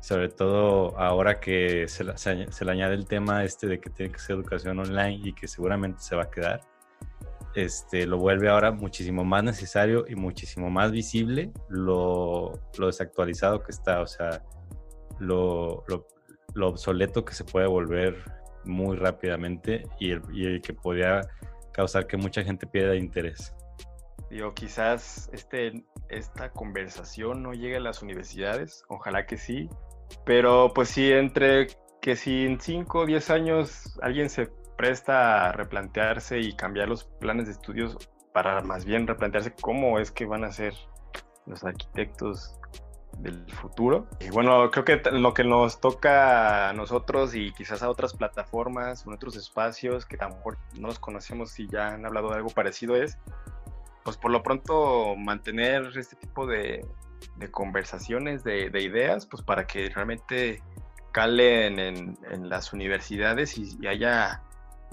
Sobre 0.00 0.28
todo 0.28 0.98
ahora 0.98 1.40
que 1.40 1.88
se, 1.88 2.04
se, 2.16 2.64
le 2.64 2.72
añade 2.72 2.94
el 2.94 3.06
tema 3.06 3.44
este 3.44 3.66
de 3.66 3.80
que 3.80 3.90
tiene 3.90 4.12
que 4.12 4.18
ser 4.18 4.36
educación 4.36 4.78
online 4.78 5.20
y 5.24 5.32
que 5.32 5.48
seguramente 5.48 6.00
se 6.00 6.14
va 6.14 6.22
a 6.22 6.30
quedar 6.30 6.60
este, 7.54 8.06
lo 8.06 8.18
vuelve 8.18 8.48
ahora 8.48 8.72
muchísimo 8.72 9.24
más 9.24 9.44
necesario 9.44 10.06
y 10.08 10.14
muchísimo 10.14 10.70
más 10.70 10.90
visible 10.90 11.52
lo, 11.68 12.58
desactualizado 12.78 13.62
que 13.62 13.72
está, 13.72 14.00
o 14.00 14.06
sea, 14.06 14.42
lo, 15.18 15.84
obsoleto 16.56 17.24
que 17.24 17.34
se 17.34 17.44
puede 17.44 17.66
volver 17.66 18.16
muy 18.64 18.96
rápidamente 18.96 19.86
y 19.98 20.12
el, 20.12 20.62
que 20.62 20.72
podría 20.72 21.20
causar 21.72 22.06
que 22.06 22.16
mucha 22.16 22.42
gente 22.42 22.66
pierda 22.66 22.96
interés. 22.96 23.54
Digo, 24.32 24.54
quizás 24.54 25.28
este, 25.34 25.84
esta 26.08 26.50
conversación 26.52 27.42
no 27.42 27.52
llegue 27.52 27.76
a 27.76 27.80
las 27.80 28.00
universidades, 28.00 28.82
ojalá 28.88 29.26
que 29.26 29.36
sí, 29.36 29.68
pero 30.24 30.72
pues 30.74 30.88
sí, 30.88 31.12
entre 31.12 31.66
que 32.00 32.16
si 32.16 32.46
en 32.46 32.58
5 32.58 33.00
o 33.00 33.04
10 33.04 33.28
años 33.28 33.98
alguien 34.00 34.30
se 34.30 34.46
presta 34.78 35.50
a 35.50 35.52
replantearse 35.52 36.40
y 36.40 36.56
cambiar 36.56 36.88
los 36.88 37.04
planes 37.04 37.44
de 37.44 37.52
estudios 37.52 38.10
para 38.32 38.62
más 38.62 38.86
bien 38.86 39.06
replantearse 39.06 39.52
cómo 39.52 39.98
es 39.98 40.10
que 40.10 40.24
van 40.24 40.44
a 40.44 40.50
ser 40.50 40.72
los 41.44 41.62
arquitectos 41.62 42.58
del 43.18 43.44
futuro. 43.52 44.06
Y 44.18 44.30
bueno, 44.30 44.70
creo 44.70 44.86
que 44.86 45.10
lo 45.10 45.34
que 45.34 45.44
nos 45.44 45.78
toca 45.78 46.70
a 46.70 46.72
nosotros 46.72 47.34
y 47.34 47.52
quizás 47.52 47.82
a 47.82 47.90
otras 47.90 48.14
plataformas, 48.14 49.04
en 49.06 49.12
otros 49.12 49.36
espacios 49.36 50.06
que 50.06 50.16
tampoco 50.16 50.56
no 50.80 50.88
los 50.88 50.98
conocemos 50.98 51.60
y 51.60 51.68
ya 51.68 51.88
han 51.88 52.06
hablado 52.06 52.30
de 52.30 52.36
algo 52.36 52.48
parecido 52.48 52.96
es, 52.96 53.18
pues 54.04 54.16
por 54.16 54.30
lo 54.30 54.42
pronto 54.42 55.14
mantener 55.16 55.90
este 55.96 56.16
tipo 56.16 56.46
de, 56.46 56.84
conversaciones, 57.50 58.44
de, 58.44 58.70
ideas, 58.80 59.26
pues 59.26 59.42
para 59.42 59.66
que 59.66 59.88
realmente 59.88 60.62
calen 61.12 61.78
en, 61.78 62.48
las 62.48 62.72
universidades 62.72 63.56
y 63.58 63.86
haya 63.86 64.42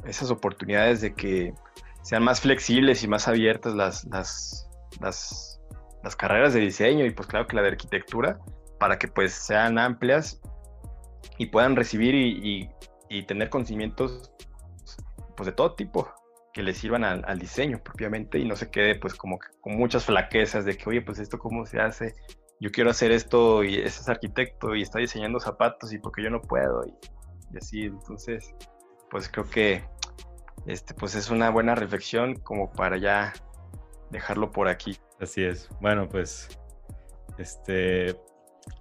esas 0.05 0.31
oportunidades 0.31 1.01
de 1.01 1.13
que 1.13 1.53
sean 2.01 2.23
más 2.23 2.41
flexibles 2.41 3.03
y 3.03 3.07
más 3.07 3.27
abiertas 3.27 3.75
las, 3.75 4.67
carreras 6.17 6.53
de 6.53 6.61
diseño 6.61 7.05
y 7.05 7.11
pues 7.11 7.27
claro 7.27 7.47
que 7.47 7.55
la 7.55 7.61
de 7.61 7.69
arquitectura, 7.69 8.39
para 8.79 8.97
que 8.97 9.07
pues 9.07 9.33
sean 9.33 9.77
amplias 9.77 10.41
y 11.37 11.47
puedan 11.47 11.75
recibir 11.75 12.15
y, 12.15 12.69
tener 13.25 13.49
conocimientos 13.49 14.31
pues 15.35 15.47
de 15.47 15.51
todo 15.51 15.73
tipo 15.73 16.07
que 16.53 16.63
les 16.63 16.77
sirvan 16.77 17.03
al, 17.03 17.39
diseño 17.39 17.79
propiamente 17.83 18.39
y 18.39 18.45
no 18.45 18.55
se 18.55 18.71
quede 18.71 18.95
pues 18.95 19.13
como 19.13 19.39
con 19.61 19.77
muchas 19.77 20.05
flaquezas 20.05 20.65
de 20.65 20.75
que 20.77 20.89
oye 20.89 21.01
pues 21.01 21.19
esto 21.19 21.37
cómo 21.37 21.65
se 21.65 21.79
hace 21.79 22.15
yo 22.59 22.71
quiero 22.71 22.89
hacer 22.89 23.11
esto 23.11 23.63
y 23.63 23.75
ese 23.75 24.01
es 24.01 24.09
arquitecto 24.09 24.75
y 24.75 24.81
está 24.81 24.99
diseñando 24.99 25.39
zapatos 25.39 25.93
y 25.93 25.99
porque 25.99 26.23
yo 26.23 26.29
no 26.29 26.41
puedo 26.41 26.83
y, 26.85 26.93
y 27.53 27.57
así 27.57 27.83
entonces 27.83 28.53
pues 29.09 29.29
creo 29.29 29.49
que 29.49 29.83
este, 30.65 30.93
pues 30.93 31.15
es 31.15 31.29
una 31.29 31.49
buena 31.49 31.75
reflexión 31.75 32.35
como 32.35 32.71
para 32.71 32.97
ya 32.97 33.33
dejarlo 34.11 34.51
por 34.51 34.67
aquí. 34.67 34.97
Así 35.19 35.43
es. 35.43 35.69
Bueno, 35.81 36.07
pues, 36.07 36.49
este, 37.37 38.15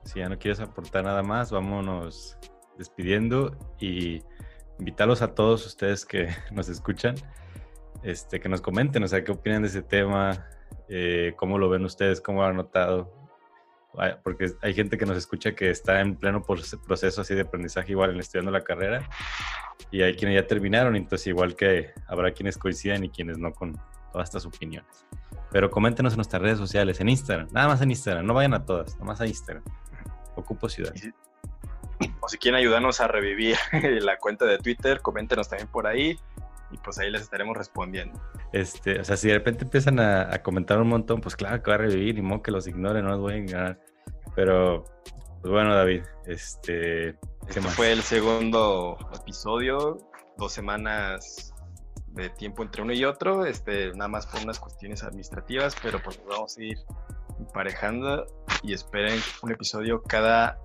si 0.05 0.21
ya 0.21 0.29
no 0.29 0.39
quieres 0.39 0.61
aportar 0.61 1.05
nada 1.05 1.23
más, 1.23 1.51
vámonos 1.51 2.37
despidiendo 2.77 3.57
y 3.81 4.23
invitarlos 4.79 5.23
a 5.23 5.35
todos 5.35 5.67
ustedes 5.67 6.05
que 6.05 6.29
nos 6.53 6.69
escuchan, 6.69 7.15
este, 8.03 8.41
que 8.41 8.49
nos 8.49 8.61
comenten, 8.61 9.03
o 9.03 9.09
sea, 9.09 9.25
qué 9.25 9.33
opinan 9.33 9.63
de 9.63 9.69
ese 9.69 9.83
tema, 9.83 10.47
eh, 10.89 11.35
cómo 11.37 11.59
lo 11.59 11.69
ven 11.69 11.85
ustedes, 11.85 12.21
cómo 12.21 12.45
han 12.45 12.57
notado, 12.57 13.13
porque 14.23 14.53
hay 14.63 14.75
gente 14.75 14.97
que 14.97 15.07
nos 15.07 15.17
escucha 15.17 15.55
que 15.55 15.71
está 15.71 16.01
en 16.01 16.17
pleno 16.17 16.43
proceso 16.43 17.21
así 17.21 17.35
de 17.35 17.43
aprendizaje 17.43 17.93
igual 17.93 18.11
en 18.11 18.21
estudiando 18.21 18.51
la 18.51 18.63
carrera 18.63 19.09
y 19.91 20.03
hay 20.03 20.15
quienes 20.15 20.41
ya 20.41 20.47
terminaron, 20.47 20.95
entonces 20.95 21.27
igual 21.27 21.57
que 21.57 21.91
habrá 22.07 22.33
quienes 22.33 22.59
coinciden 22.59 23.05
y 23.05 23.11
quienes 23.11 23.39
no 23.39 23.53
con 23.53 23.79
todas 24.13 24.29
estas 24.29 24.47
opiniones. 24.47 25.07
Pero 25.51 25.71
coméntenos 25.71 26.13
en 26.13 26.19
nuestras 26.19 26.43
redes 26.43 26.59
sociales, 26.59 27.01
en 27.01 27.09
Instagram, 27.09 27.49
nada 27.53 27.69
más 27.69 27.81
en 27.81 27.91
Instagram, 27.91 28.27
no 28.27 28.35
vayan 28.35 28.55
a 28.55 28.65
todas, 28.65 28.95
nada 28.95 29.07
más 29.07 29.21
a 29.21 29.27
Instagram. 29.27 29.65
Ocupo 30.37 30.69
Ciudad. 30.69 30.93
O 32.21 32.29
si 32.29 32.39
quieren 32.39 32.61
ayudarnos 32.61 33.01
a 33.01 33.09
revivir 33.09 33.57
la 34.03 34.19
cuenta 34.19 34.45
de 34.45 34.59
Twitter, 34.59 35.01
coméntenos 35.01 35.49
también 35.49 35.69
por 35.69 35.87
ahí 35.87 36.19
pues 36.89 36.99
ahí 37.01 37.11
les 37.11 37.21
estaremos 37.21 37.55
respondiendo. 37.55 38.19
Este, 38.51 38.99
o 38.99 39.05
sea, 39.05 39.19
si 39.19 39.29
de 39.29 39.35
repente 39.35 39.65
empiezan 39.65 40.01
a, 40.01 40.43
comentar 40.43 40.81
un 40.81 40.89
montón, 40.89 41.21
pues 41.21 41.37
claro 41.37 41.63
que 41.63 41.71
va 41.71 41.75
a 41.75 41.79
revivir, 41.81 42.17
y 42.17 42.23
modo 42.23 42.41
que 42.43 42.51
los 42.51 42.67
ignoren, 42.67 43.05
no 43.05 43.11
los 43.11 43.21
voy 43.21 43.35
a 43.35 43.37
ignorar. 43.37 43.79
Pero, 44.35 44.85
pues 45.43 45.53
bueno, 45.53 45.75
David, 45.75 46.03
este. 46.25 47.11
Este 47.47 47.61
fue 47.61 47.93
el 47.93 48.01
segundo 48.01 48.97
episodio, 49.15 49.99
dos 50.39 50.51
semanas 50.51 51.53
de 52.13 52.31
tiempo 52.31 52.63
entre 52.63 52.81
uno 52.81 52.95
y 52.95 53.05
otro, 53.05 53.45
este, 53.45 53.93
nada 53.93 54.09
más 54.09 54.27
por 54.27 54.41
unas 54.41 54.59
cuestiones 54.59 55.03
administrativas, 55.03 55.77
pero 55.83 56.03
pues 56.03 56.19
vamos 56.27 56.57
a 56.57 56.63
ir 56.63 56.79
emparejando 57.39 58.25
y 58.63 58.73
esperen 58.73 59.21
un 59.43 59.53
episodio 59.53 60.03
cada 60.05 60.59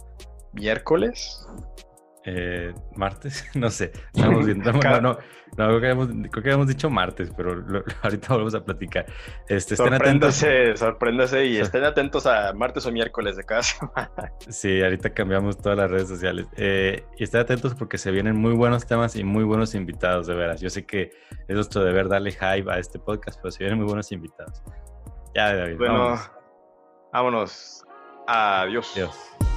miércoles 0.53 1.45
eh, 2.25 2.73
martes, 2.95 3.45
no 3.55 3.69
sé, 3.69 3.91
estamos 4.13 4.45
viendo, 4.45 4.71
no, 4.71 5.01
no, 5.01 5.17
no, 5.57 5.67
creo, 5.67 5.79
que 5.81 5.89
habíamos, 5.89 6.07
creo 6.07 6.43
que 6.43 6.49
habíamos 6.49 6.67
dicho 6.67 6.89
martes, 6.89 7.31
pero 7.35 7.63
ahorita 8.01 8.27
volvemos 8.29 8.55
a 8.55 8.63
platicar. 8.63 9.05
Este, 9.47 9.75
estén 9.75 9.89
sorpréndase, 9.89 10.77
sorpréndase 10.77 11.45
y 11.45 11.57
estén 11.57 11.83
atentos 11.83 12.25
a 12.25 12.53
martes 12.53 12.85
o 12.85 12.91
miércoles 12.91 13.35
de 13.35 13.43
cada 13.43 13.63
semana. 13.63 14.11
Sí, 14.47 14.81
ahorita 14.81 15.13
cambiamos 15.13 15.57
todas 15.57 15.77
las 15.77 15.91
redes 15.91 16.07
sociales. 16.07 16.47
Eh, 16.57 17.03
y 17.17 17.23
estén 17.23 17.41
atentos 17.41 17.75
porque 17.75 17.97
se 17.97 18.11
vienen 18.11 18.35
muy 18.35 18.53
buenos 18.53 18.87
temas 18.87 19.15
y 19.15 19.23
muy 19.23 19.43
buenos 19.43 19.75
invitados, 19.75 20.27
de 20.27 20.35
veras. 20.35 20.61
Yo 20.61 20.69
sé 20.69 20.85
que 20.85 21.11
es 21.47 21.55
nuestro 21.55 21.83
deber 21.83 22.07
darle 22.07 22.31
hype 22.31 22.71
a 22.71 22.79
este 22.79 22.99
podcast, 22.99 23.39
pero 23.41 23.51
se 23.51 23.59
vienen 23.59 23.77
muy 23.77 23.87
buenos 23.87 24.11
invitados. 24.11 24.63
Ya, 25.35 25.55
David, 25.55 25.77
Bueno, 25.77 26.15
Vámonos. 27.13 27.85
Adiós. 28.25 28.91
Adiós. 28.95 29.52